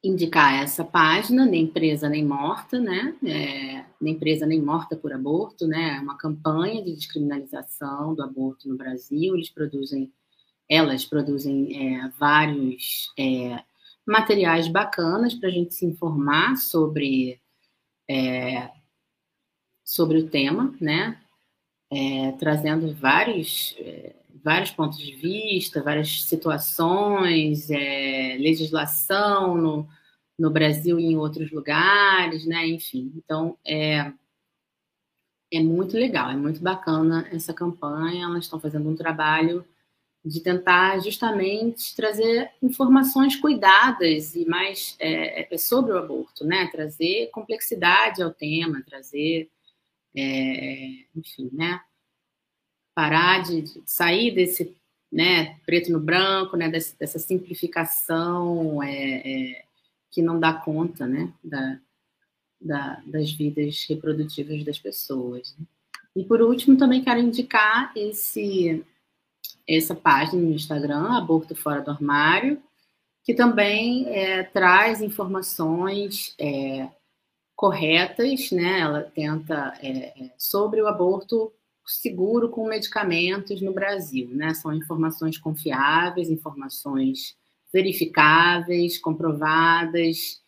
indicar 0.04 0.62
essa 0.62 0.84
página, 0.84 1.46
Nem 1.46 1.66
Presa 1.66 2.10
Nem 2.10 2.26
Morta, 2.26 2.78
né? 2.78 3.16
É, 3.24 3.86
nem 4.02 4.20
Presa 4.20 4.46
Nem 4.46 4.62
Morta 4.62 4.98
por 4.98 5.14
Aborto, 5.14 5.66
né? 5.66 5.96
É 5.98 6.02
uma 6.02 6.18
campanha 6.18 6.84
de 6.84 6.94
descriminalização 6.94 8.14
do 8.14 8.22
aborto 8.22 8.68
no 8.68 8.76
Brasil. 8.76 9.34
Eles 9.34 9.50
produzem, 9.50 10.12
elas 10.70 11.06
produzem 11.06 11.96
é, 11.96 12.10
vários 12.20 13.14
é, 13.18 13.64
materiais 14.06 14.68
bacanas 14.68 15.34
para 15.34 15.48
a 15.48 15.52
gente 15.52 15.74
se 15.74 15.86
informar 15.86 16.58
sobre, 16.58 17.40
é, 18.10 18.70
sobre 19.86 20.18
o 20.18 20.30
tema, 20.30 20.76
né? 20.82 21.18
É, 21.90 22.32
trazendo 22.34 22.94
vários 22.94 23.76
vários 24.44 24.72
pontos 24.72 24.98
de 24.98 25.16
vista, 25.16 25.82
várias 25.82 26.24
situações, 26.24 27.72
é, 27.72 28.36
legislação 28.38 29.56
no, 29.56 29.88
no 30.38 30.52
Brasil 30.52 31.00
e 31.00 31.06
em 31.06 31.18
outros 31.18 31.52
lugares, 31.52 32.46
né? 32.46 32.68
Enfim, 32.68 33.14
então 33.16 33.58
é, 33.66 34.12
é 35.52 35.62
muito 35.62 35.96
legal, 35.96 36.30
é 36.30 36.36
muito 36.36 36.62
bacana 36.62 37.28
essa 37.32 37.54
campanha. 37.54 38.26
Elas 38.26 38.44
estão 38.46 38.60
fazendo 38.60 38.90
um 38.90 38.96
trabalho 38.96 39.66
de 40.26 40.42
tentar 40.42 41.00
justamente 41.00 41.96
trazer 41.96 42.52
informações 42.62 43.36
cuidadas 43.36 44.36
e 44.36 44.46
mais 44.46 44.96
é, 45.00 45.54
é 45.54 45.58
sobre 45.58 45.94
o 45.94 45.98
aborto, 45.98 46.46
né? 46.46 46.68
Trazer 46.68 47.30
complexidade 47.32 48.22
ao 48.22 48.34
tema, 48.34 48.84
trazer, 48.86 49.50
é, 50.16 51.06
enfim, 51.16 51.50
né? 51.54 51.82
Parar 52.94 53.44
de, 53.44 53.62
de 53.62 53.82
sair 53.86 54.34
desse 54.34 54.76
né, 55.12 55.60
preto 55.66 55.92
no 55.92 56.00
branco, 56.00 56.58
né, 56.58 56.70
dessa, 56.70 56.96
dessa 56.98 57.20
simplificação 57.20 58.82
é, 58.82 59.22
é, 59.52 59.66
que 60.10 60.22
não 60.22 60.40
dá 60.40 60.54
conta 60.54 61.06
né, 61.06 61.32
da, 61.44 61.80
da, 62.60 63.02
das 63.06 63.32
vidas 63.32 63.86
reprodutivas 63.88 64.64
das 64.64 64.80
pessoas. 64.80 65.56
E 66.16 66.24
por 66.24 66.42
último, 66.42 66.78
também 66.78 67.04
quero 67.04 67.20
indicar 67.20 67.92
esse, 67.96 68.84
essa 69.68 69.96
página 69.96 70.42
no 70.42 70.54
Instagram, 70.54 71.18
Aborto 71.18 71.56
Fora 71.56 71.82
do 71.82 71.92
Armário, 71.92 72.62
que 73.24 73.34
também 73.34 74.08
é, 74.10 74.44
traz 74.44 75.02
informações 75.02 76.36
é, 76.38 76.90
corretas, 77.56 78.52
né? 78.52 78.80
Ela 78.80 79.04
tenta 79.04 79.74
é, 79.82 80.26
é 80.26 80.32
sobre 80.38 80.82
o 80.82 80.88
aborto 80.88 81.52
seguro 81.86 82.50
com 82.50 82.68
medicamentos 82.68 83.62
no 83.62 83.74
Brasil, 83.74 84.30
né? 84.30 84.54
São 84.54 84.74
informações 84.74 85.38
confiáveis, 85.38 86.30
informações 86.30 87.36
verificáveis, 87.72 88.98
comprovadas 88.98 90.42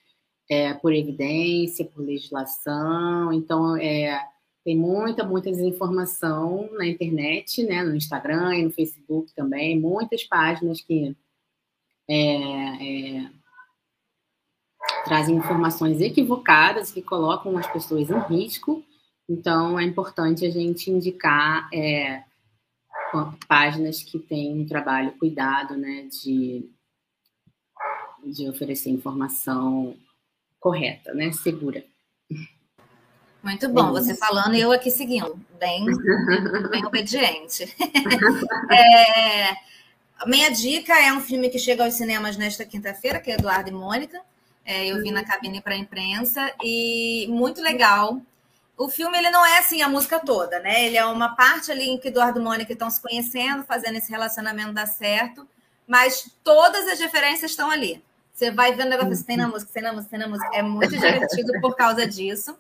é, 0.50 0.74
por 0.76 0.94
evidência, 0.94 1.86
por 1.86 2.04
legislação. 2.04 3.34
Então, 3.34 3.76
é, 3.78 4.20
tem 4.64 4.78
muita, 4.78 5.24
muita 5.24 5.52
desinformação 5.52 6.70
na 6.74 6.88
internet, 6.88 7.64
né? 7.64 7.84
No 7.84 7.96
Instagram 7.96 8.56
e 8.56 8.64
no 8.64 8.72
Facebook 8.72 9.34
também, 9.36 9.80
muitas 9.80 10.24
páginas 10.24 10.82
que 10.82 11.16
é, 12.08 13.18
é 13.20 13.30
trazem 15.04 15.36
informações 15.36 16.00
equivocadas 16.02 16.92
que 16.92 17.02
colocam 17.02 17.58
as 17.58 17.68
pessoas 17.72 18.10
em 18.10 18.20
risco 18.36 18.84
então, 19.28 19.80
é 19.80 19.84
importante 19.84 20.46
a 20.46 20.52
gente 20.52 20.92
indicar 20.92 21.68
é, 21.74 22.24
páginas 23.48 24.04
que 24.04 24.20
têm 24.20 24.62
um 24.62 24.66
trabalho 24.66 25.18
cuidado, 25.18 25.76
né, 25.76 26.08
de, 26.12 26.70
de 28.24 28.48
oferecer 28.50 28.90
informação 28.90 29.96
correta, 30.60 31.14
né, 31.14 31.32
segura. 31.32 31.84
Muito 33.42 33.70
bom, 33.70 33.92
você 33.92 34.16
falando 34.16 34.56
e 34.56 34.62
eu 34.62 34.72
aqui 34.72 34.90
seguindo, 34.90 35.40
bem, 35.60 35.86
bem 36.72 36.86
obediente. 36.86 37.64
é, 38.72 39.52
a 40.18 40.26
minha 40.26 40.50
dica 40.50 40.94
é 41.00 41.14
um 41.14 41.22
filme 41.22 41.50
que 41.50 41.60
chega 41.60 41.84
aos 41.84 41.94
cinemas 41.94 42.38
nesta 42.38 42.66
quinta-feira, 42.66 43.20
que 43.20 43.30
é 43.30 43.36
Eduardo 43.36 43.70
e 43.70 43.74
Mônica. 43.74 44.20
É, 44.66 44.88
eu 44.88 45.00
vi 45.00 45.12
na 45.12 45.24
cabine 45.24 45.62
para 45.62 45.76
a 45.76 45.78
imprensa 45.78 46.52
e 46.64 47.28
muito 47.30 47.62
legal 47.62 48.20
o 48.78 48.90
filme 48.90 49.18
ele 49.18 49.30
não 49.30 49.46
é 49.46 49.60
assim 49.60 49.82
a 49.82 49.90
música 49.90 50.20
toda, 50.20 50.60
né? 50.60 50.86
Ele 50.86 50.98
é 50.98 51.06
uma 51.06 51.36
parte 51.36 51.72
ali 51.72 51.90
em 51.90 51.98
que 51.98 52.10
Eduardo 52.10 52.40
e 52.40 52.44
Mônica 52.44 52.74
estão 52.74 52.90
se 52.90 53.02
conhecendo, 53.02 53.64
fazendo 53.64 53.98
esse 53.98 54.12
relacionamento 54.12 54.74
dar 54.74 54.88
certo, 54.88 55.48
mas 55.88 56.30
todas 56.44 56.88
as 56.88 57.00
referências 57.00 57.52
estão 57.52 57.70
ali. 57.70 58.04
Você 58.34 58.52
vai 58.52 58.74
vendo 58.74 58.88
o 58.88 58.90
negócio, 58.90 59.14
assim, 59.14 59.24
tem 59.24 59.38
na 59.38 59.48
música, 59.48 59.72
tem 59.72 59.84
na 59.84 59.94
música, 59.94 60.10
tem 60.10 60.20
na 60.20 60.28
música. 60.28 60.50
É 60.54 60.62
muito 60.62 60.92
divertido 60.92 61.54
por 61.62 61.76
causa 61.76 62.06
disso. 62.06 62.58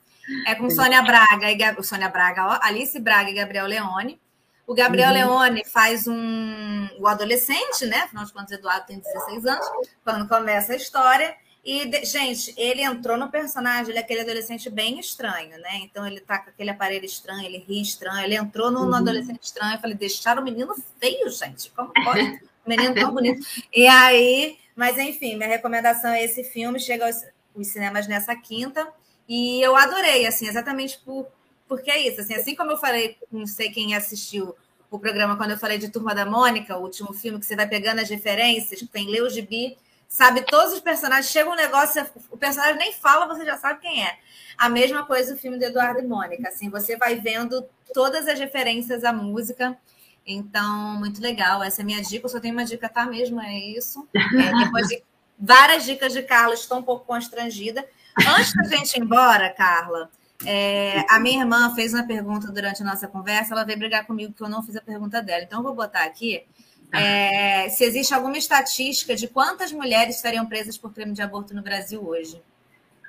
É 0.47 0.55
com 0.55 0.69
Sônia 0.69 1.01
Braga 1.01 1.51
e 1.51 1.83
Sônia 1.83 2.09
Braga, 2.09 2.47
ó, 2.47 2.59
Alice 2.61 2.97
Braga 2.99 3.29
e 3.29 3.33
Gabriel 3.33 3.67
Leone. 3.67 4.19
O 4.65 4.73
Gabriel 4.73 5.09
uhum. 5.09 5.13
Leone 5.13 5.65
faz 5.65 6.07
um 6.07 6.87
o 6.97 7.07
adolescente, 7.07 7.85
né? 7.85 7.97
Afinal 7.97 8.25
de 8.25 8.33
contas, 8.33 8.51
Eduardo 8.51 8.87
tem 8.87 8.99
16 8.99 9.45
anos, 9.45 9.65
quando 10.03 10.27
começa 10.27 10.73
a 10.73 10.75
história. 10.75 11.35
E, 11.65 12.05
gente, 12.05 12.53
ele 12.55 12.83
entrou 12.83 13.17
no 13.17 13.27
personagem, 13.27 13.89
ele 13.89 13.97
é 13.97 14.01
aquele 14.01 14.21
adolescente 14.21 14.69
bem 14.69 14.99
estranho, 14.99 15.57
né? 15.57 15.79
Então 15.81 16.05
ele 16.05 16.19
tá 16.19 16.37
com 16.37 16.51
aquele 16.51 16.69
aparelho 16.69 17.05
estranho, 17.05 17.43
ele 17.43 17.57
ri 17.57 17.81
estranho, 17.81 18.23
ele 18.23 18.35
entrou 18.35 18.69
no, 18.69 18.81
uhum. 18.81 18.89
no 18.89 18.95
adolescente 18.95 19.41
estranho. 19.41 19.73
Eu 19.73 19.79
falei, 19.79 19.97
deixaram 19.97 20.43
o 20.43 20.45
menino 20.45 20.75
feio, 20.99 21.27
gente. 21.31 21.71
Como 21.71 21.91
pode? 22.05 22.21
O 22.63 22.69
menino 22.69 22.93
tão 22.93 23.11
bonito. 23.11 23.43
E 23.73 23.87
aí, 23.87 24.59
mas 24.75 24.99
enfim, 24.99 25.35
minha 25.35 25.49
recomendação 25.49 26.11
é 26.11 26.23
esse 26.23 26.43
filme, 26.43 26.79
chega 26.79 27.07
aos, 27.07 27.23
aos 27.55 27.67
cinemas 27.67 28.07
nessa 28.07 28.35
quinta. 28.35 28.87
E 29.27 29.59
eu 29.59 29.75
adorei, 29.75 30.27
assim, 30.27 30.47
exatamente 30.47 30.99
por, 30.99 31.27
porque 31.67 31.89
é 31.89 32.07
isso. 32.07 32.21
Assim, 32.21 32.35
assim 32.35 32.55
como 32.55 32.73
eu 32.73 32.77
falei, 32.77 33.17
não 33.31 33.47
sei 33.47 33.71
quem 33.71 33.95
assistiu 33.95 34.55
o 34.91 34.99
programa 34.99 35.35
quando 35.35 35.51
eu 35.51 35.57
falei 35.57 35.79
de 35.79 35.89
Turma 35.89 36.13
da 36.13 36.27
Mônica, 36.27 36.77
o 36.77 36.83
último 36.83 37.11
filme 37.11 37.39
que 37.39 37.45
você 37.47 37.55
vai 37.55 37.67
pegando 37.67 38.01
as 38.01 38.09
referências, 38.09 38.87
tem 38.91 39.09
Leu 39.09 39.27
Gibi 39.31 39.75
sabe 40.15 40.43
todos 40.43 40.71
os 40.71 40.79
personagens. 40.79 41.29
Chega 41.29 41.49
um 41.49 41.55
negócio, 41.55 42.05
o 42.31 42.37
personagem 42.37 42.77
nem 42.77 42.93
fala, 42.93 43.27
você 43.27 43.43
já 43.43 43.57
sabe 43.57 43.81
quem 43.81 44.01
é. 44.01 44.17
A 44.57 44.69
mesma 44.69 45.05
coisa 45.05 45.33
o 45.33 45.37
filme 45.37 45.57
do 45.57 45.65
Eduardo 45.65 45.99
e 45.99 46.07
Mônica. 46.07 46.47
Assim, 46.47 46.69
você 46.69 46.95
vai 46.95 47.15
vendo 47.15 47.65
todas 47.93 48.25
as 48.25 48.39
referências 48.39 49.03
à 49.03 49.11
música. 49.11 49.77
Então, 50.25 50.97
muito 50.97 51.21
legal. 51.21 51.61
Essa 51.61 51.81
é 51.81 51.83
a 51.83 51.85
minha 51.85 52.01
dica. 52.01 52.25
Eu 52.25 52.29
só 52.29 52.39
tenho 52.39 52.53
uma 52.53 52.63
dica, 52.63 52.87
tá 52.87 53.05
mesmo? 53.05 53.41
É 53.41 53.59
isso. 53.59 54.07
É, 54.15 54.63
depois 54.63 54.87
de 54.87 55.03
várias 55.37 55.83
dicas 55.83 56.13
de 56.13 56.23
Carla, 56.23 56.53
estou 56.53 56.77
um 56.77 56.83
pouco 56.83 57.05
constrangida. 57.05 57.85
Antes 58.17 58.53
da 58.53 58.63
gente 58.63 58.95
ir 58.95 59.01
embora, 59.01 59.49
Carla, 59.49 60.09
é, 60.45 61.05
a 61.09 61.19
minha 61.19 61.41
irmã 61.41 61.75
fez 61.75 61.93
uma 61.93 62.07
pergunta 62.07 62.49
durante 62.53 62.81
a 62.81 62.85
nossa 62.85 63.05
conversa. 63.05 63.53
Ela 63.53 63.65
veio 63.65 63.79
brigar 63.79 64.05
comigo 64.05 64.31
que 64.31 64.41
eu 64.41 64.47
não 64.47 64.63
fiz 64.63 64.77
a 64.77 64.81
pergunta 64.81 65.21
dela. 65.21 65.43
Então, 65.43 65.59
eu 65.59 65.63
vou 65.63 65.75
botar 65.75 66.05
aqui 66.05 66.45
é, 66.91 67.69
se 67.69 67.83
existe 67.83 68.13
alguma 68.13 68.37
estatística 68.37 69.15
de 69.15 69.27
quantas 69.27 69.71
mulheres 69.71 70.15
estariam 70.17 70.45
presas 70.45 70.77
por 70.77 70.93
crime 70.93 71.13
de 71.13 71.21
aborto 71.21 71.53
no 71.53 71.61
Brasil 71.61 72.05
hoje. 72.05 72.41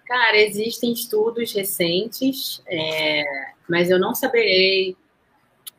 Cara, 0.07 0.37
existem 0.37 0.93
estudos 0.93 1.53
recentes, 1.53 2.63
é, 2.67 3.25
mas 3.69 3.91
eu 3.91 3.99
não 3.99 4.15
saberei 4.15 4.97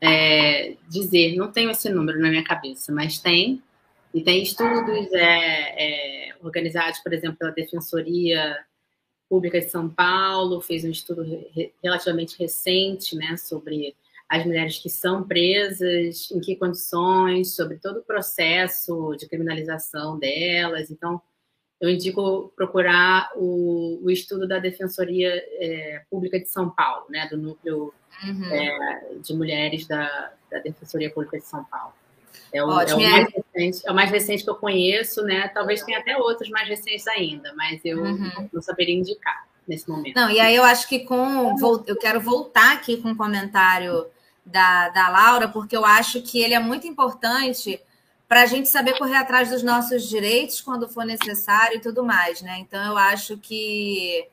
é, 0.01 0.75
dizer, 0.87 1.35
não 1.35 1.51
tenho 1.51 1.71
esse 1.71 1.89
número 1.89 2.19
na 2.19 2.29
minha 2.29 2.43
cabeça, 2.43 2.91
mas 2.91 3.19
tem. 3.19 3.61
E 4.13 4.21
tem 4.21 4.41
estudos 4.41 5.11
é, 5.13 6.31
é 6.31 6.35
organizados, 6.41 6.99
por 6.99 7.13
exemplo, 7.13 7.37
pela 7.37 7.51
Defensoria 7.51 8.57
Pública 9.29 9.59
de 9.59 9.69
São 9.69 9.89
Paulo, 9.89 10.61
fez 10.61 10.83
um 10.85 10.89
estudo 10.89 11.23
re 11.23 11.73
relativamente 11.83 12.37
recente 12.39 13.15
né, 13.15 13.35
sobre 13.37 13.95
as 14.29 14.45
mulheres 14.45 14.79
que 14.79 14.89
são 14.89 15.23
presas, 15.23 16.29
em 16.31 16.39
que 16.39 16.55
condições, 16.55 17.55
sobre 17.55 17.77
todo 17.77 17.99
o 17.99 18.03
processo 18.03 19.15
de 19.15 19.27
criminalização 19.27 20.19
delas. 20.19 20.91
Então, 20.91 21.21
eu 21.79 21.89
indico 21.89 22.51
procurar 22.55 23.31
o, 23.35 23.99
o 24.03 24.09
estudo 24.09 24.47
da 24.47 24.59
Defensoria 24.59 25.31
é, 25.59 26.01
Pública 26.09 26.39
de 26.39 26.49
São 26.49 26.69
Paulo, 26.69 27.05
né, 27.09 27.27
do 27.29 27.37
núcleo 27.37 27.93
uhum. 28.23 28.45
é, 28.51 29.01
de 29.21 29.33
mulheres 29.33 29.87
da, 29.87 30.33
da, 30.51 30.59
Defensoria 30.59 31.09
Pública 31.09 31.37
de 31.37 31.45
São 31.45 31.63
Paulo. 31.63 31.93
É 32.51 32.63
o, 32.63 32.81
é 32.81 32.95
o, 32.95 32.99
mais 32.99 33.27
recente, 33.33 33.81
é 33.85 33.91
o 33.91 33.95
mais 33.95 34.11
recente 34.11 34.43
que 34.43 34.49
eu 34.49 34.55
conheço, 34.55 35.21
né? 35.23 35.49
Talvez 35.49 35.83
tenha 35.83 35.99
até 35.99 36.17
outros 36.17 36.49
mais 36.49 36.67
recentes 36.67 37.05
ainda, 37.07 37.53
mas 37.55 37.83
eu 37.83 38.01
uhum. 38.01 38.49
não 38.53 38.61
saberia 38.61 38.95
indicar 38.95 39.45
nesse 39.67 39.89
momento. 39.89 40.15
Não, 40.15 40.29
e 40.29 40.39
aí 40.39 40.55
eu 40.55 40.63
acho 40.63 40.87
que 40.87 40.99
com. 40.99 41.55
Eu 41.85 41.97
quero 41.97 42.21
voltar 42.21 42.73
aqui 42.73 42.97
com 42.97 43.09
um 43.09 43.15
comentário 43.15 44.07
da, 44.47 44.89
da 44.89 45.09
Laura, 45.09 45.47
porque 45.49 45.75
eu 45.75 45.85
acho 45.85 46.21
que 46.21 46.41
ele 46.41 46.53
é 46.53 46.59
muito 46.59 46.87
importante 46.87 47.79
para 48.27 48.41
a 48.41 48.45
gente 48.45 48.67
saber 48.67 48.97
correr 48.97 49.15
atrás 49.15 49.49
dos 49.49 49.63
nossos 49.63 50.07
direitos 50.07 50.61
quando 50.61 50.89
for 50.89 51.05
necessário 51.05 51.77
e 51.77 51.81
tudo 51.81 52.03
mais, 52.03 52.41
né? 52.41 52.57
Então 52.59 52.83
eu 52.85 52.97
acho 52.97 53.37
que 53.37 54.27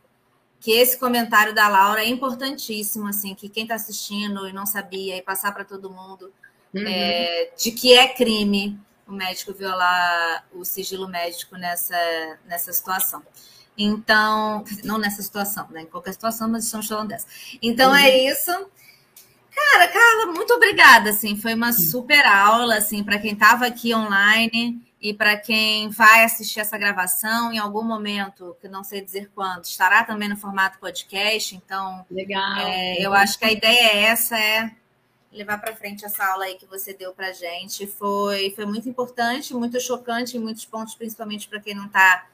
que 0.60 0.72
esse 0.72 0.98
comentário 0.98 1.54
da 1.54 1.68
Laura 1.68 2.02
é 2.02 2.08
importantíssimo, 2.08 3.06
assim, 3.06 3.34
que 3.34 3.50
quem 3.50 3.64
está 3.64 3.74
assistindo 3.74 4.48
e 4.48 4.52
não 4.52 4.64
sabia 4.64 5.14
e 5.14 5.20
passar 5.20 5.52
para 5.52 5.62
todo 5.62 5.90
mundo 5.90 6.32
uhum. 6.72 6.82
é, 6.86 7.50
de 7.54 7.70
que 7.70 7.92
é 7.92 8.08
crime 8.08 8.80
o 9.06 9.12
médico 9.12 9.52
violar 9.52 10.46
o 10.54 10.64
sigilo 10.64 11.06
médico 11.06 11.56
nessa, 11.56 12.38
nessa 12.46 12.72
situação. 12.72 13.22
Então, 13.76 14.64
não 14.84 14.96
nessa 14.96 15.20
situação, 15.20 15.68
né? 15.68 15.82
Em 15.82 15.86
qualquer 15.86 16.12
situação, 16.12 16.48
mas 16.48 16.64
estamos 16.64 16.86
falando 16.86 17.08
dessa. 17.08 17.26
Então 17.60 17.94
é 17.94 18.00
uhum. 18.00 18.06
é 18.06 18.18
isso. 18.30 18.70
Cara, 19.54 19.88
Carla, 19.88 20.32
muito 20.32 20.52
obrigada, 20.52 21.10
assim, 21.10 21.36
foi 21.36 21.54
uma 21.54 21.72
super 21.72 22.24
aula, 22.26 22.76
assim, 22.76 23.04
para 23.04 23.18
quem 23.18 23.32
estava 23.32 23.66
aqui 23.66 23.94
online 23.94 24.82
e 25.00 25.14
para 25.14 25.36
quem 25.36 25.88
vai 25.90 26.24
assistir 26.24 26.60
essa 26.60 26.76
gravação 26.76 27.52
em 27.52 27.58
algum 27.58 27.82
momento, 27.82 28.56
que 28.60 28.68
não 28.68 28.82
sei 28.82 29.00
dizer 29.00 29.30
quando, 29.34 29.64
estará 29.64 30.02
também 30.02 30.28
no 30.28 30.36
formato 30.36 30.78
podcast, 30.78 31.54
então... 31.54 32.04
Legal. 32.10 32.56
É, 32.58 33.00
eu 33.00 33.14
acho 33.14 33.38
que 33.38 33.44
a 33.44 33.52
ideia 33.52 33.92
é 33.92 34.02
essa, 34.04 34.38
é 34.38 34.72
levar 35.34 35.58
para 35.58 35.74
frente 35.74 36.04
essa 36.04 36.24
aula 36.24 36.44
aí 36.44 36.54
que 36.54 36.66
você 36.66 36.94
deu 36.94 37.12
para 37.12 37.32
gente. 37.32 37.86
Foi, 37.86 38.52
foi 38.54 38.64
muito 38.64 38.88
importante, 38.88 39.52
muito 39.52 39.80
chocante 39.80 40.36
em 40.36 40.40
muitos 40.40 40.64
pontos, 40.64 40.94
principalmente 40.94 41.48
para 41.48 41.60
quem 41.60 41.74
não 41.74 41.86
está 41.86 42.26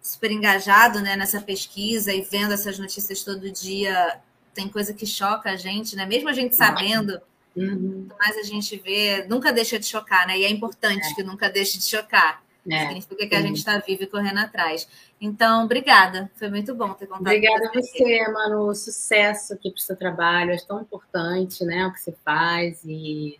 super 0.00 0.30
engajado 0.30 1.00
né, 1.00 1.16
nessa 1.16 1.40
pesquisa 1.40 2.12
e 2.12 2.22
vendo 2.22 2.52
essas 2.52 2.78
notícias 2.78 3.22
todo 3.22 3.50
dia 3.50 4.20
tem 4.54 4.68
coisa 4.68 4.94
que 4.94 5.06
choca 5.06 5.50
a 5.50 5.56
gente, 5.56 5.96
né? 5.96 6.06
Mesmo 6.06 6.28
a 6.28 6.32
gente 6.32 6.54
sabendo, 6.54 7.20
uhum. 7.56 8.08
mais 8.18 8.36
a 8.38 8.42
gente 8.42 8.76
vê, 8.76 9.24
nunca 9.28 9.52
deixa 9.52 9.78
de 9.78 9.86
chocar, 9.86 10.26
né? 10.26 10.38
E 10.38 10.44
é 10.44 10.50
importante 10.50 11.06
é. 11.06 11.14
que 11.14 11.22
nunca 11.22 11.50
deixe 11.50 11.78
de 11.78 11.84
chocar. 11.84 12.42
É. 12.70 12.80
Significa 12.80 13.26
que 13.26 13.34
a 13.34 13.42
gente 13.42 13.58
está 13.58 13.78
vivo 13.78 14.04
e 14.04 14.06
correndo 14.06 14.38
atrás. 14.38 14.88
Então, 15.20 15.64
obrigada. 15.64 16.30
Foi 16.34 16.48
muito 16.48 16.74
bom 16.74 16.94
ter 16.94 17.06
contado 17.06 17.22
Obrigada 17.22 17.68
a 17.68 17.72
você, 17.72 18.28
Manu. 18.32 18.74
Sucesso 18.74 19.52
aqui 19.52 19.70
para 19.70 19.78
o 19.78 19.82
seu 19.82 19.96
trabalho. 19.96 20.52
É 20.52 20.56
tão 20.56 20.80
importante, 20.80 21.62
né? 21.64 21.86
O 21.86 21.92
que 21.92 22.00
você 22.00 22.16
faz 22.24 22.80
e 22.84 23.38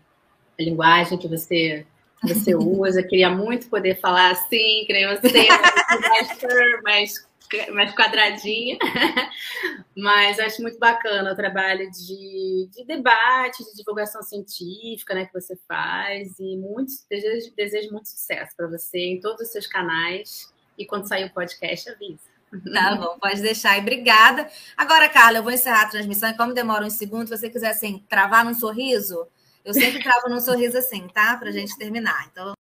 a 0.59 0.63
linguagem 0.63 1.17
que 1.17 1.27
você 1.27 1.85
você 2.23 2.53
usa. 2.55 3.03
Queria 3.03 3.29
muito 3.29 3.67
poder 3.67 3.99
falar 3.99 4.31
assim, 4.31 4.83
creio 4.87 5.09
você, 5.19 5.47
mas 6.83 7.27
mais 7.73 7.93
quadradinha, 7.93 8.77
mas 9.95 10.39
acho 10.39 10.61
muito 10.61 10.79
bacana 10.79 11.31
o 11.31 11.35
trabalho 11.35 11.89
de, 11.91 12.69
de, 12.71 12.85
debate, 12.85 13.63
de 13.63 13.75
divulgação 13.75 14.21
científica 14.21 15.13
né, 15.13 15.25
que 15.25 15.33
você 15.33 15.57
faz 15.67 16.39
e 16.39 16.57
muito, 16.57 16.91
desejo, 17.09 17.53
desejo 17.55 17.91
muito 17.91 18.09
sucesso 18.09 18.55
para 18.55 18.67
você 18.67 18.97
em 18.97 19.19
todos 19.19 19.41
os 19.41 19.51
seus 19.51 19.67
canais 19.67 20.53
e 20.77 20.85
quando 20.85 21.07
sair 21.07 21.25
o 21.25 21.33
podcast, 21.33 21.89
avisa. 21.89 22.35
Tá 22.73 22.95
bom, 22.95 23.17
pode 23.19 23.41
deixar. 23.41 23.77
E 23.77 23.81
obrigada. 23.81 24.49
Agora, 24.77 25.09
Carla, 25.09 25.39
eu 25.39 25.43
vou 25.43 25.51
encerrar 25.51 25.83
a 25.83 25.89
transmissão 25.89 26.29
e 26.29 26.37
como 26.37 26.53
demora 26.53 26.85
um 26.85 26.89
segundo, 26.89 27.27
se 27.27 27.37
você 27.37 27.49
quiser 27.49 27.69
assim, 27.69 28.03
travar 28.09 28.45
num 28.45 28.53
sorriso, 28.53 29.27
eu 29.65 29.73
sempre 29.73 30.01
travo 30.01 30.29
num 30.29 30.39
sorriso 30.39 30.77
assim, 30.77 31.07
tá? 31.07 31.35
Para 31.37 31.51
gente 31.51 31.75
terminar. 31.77 32.27
Então, 32.31 32.47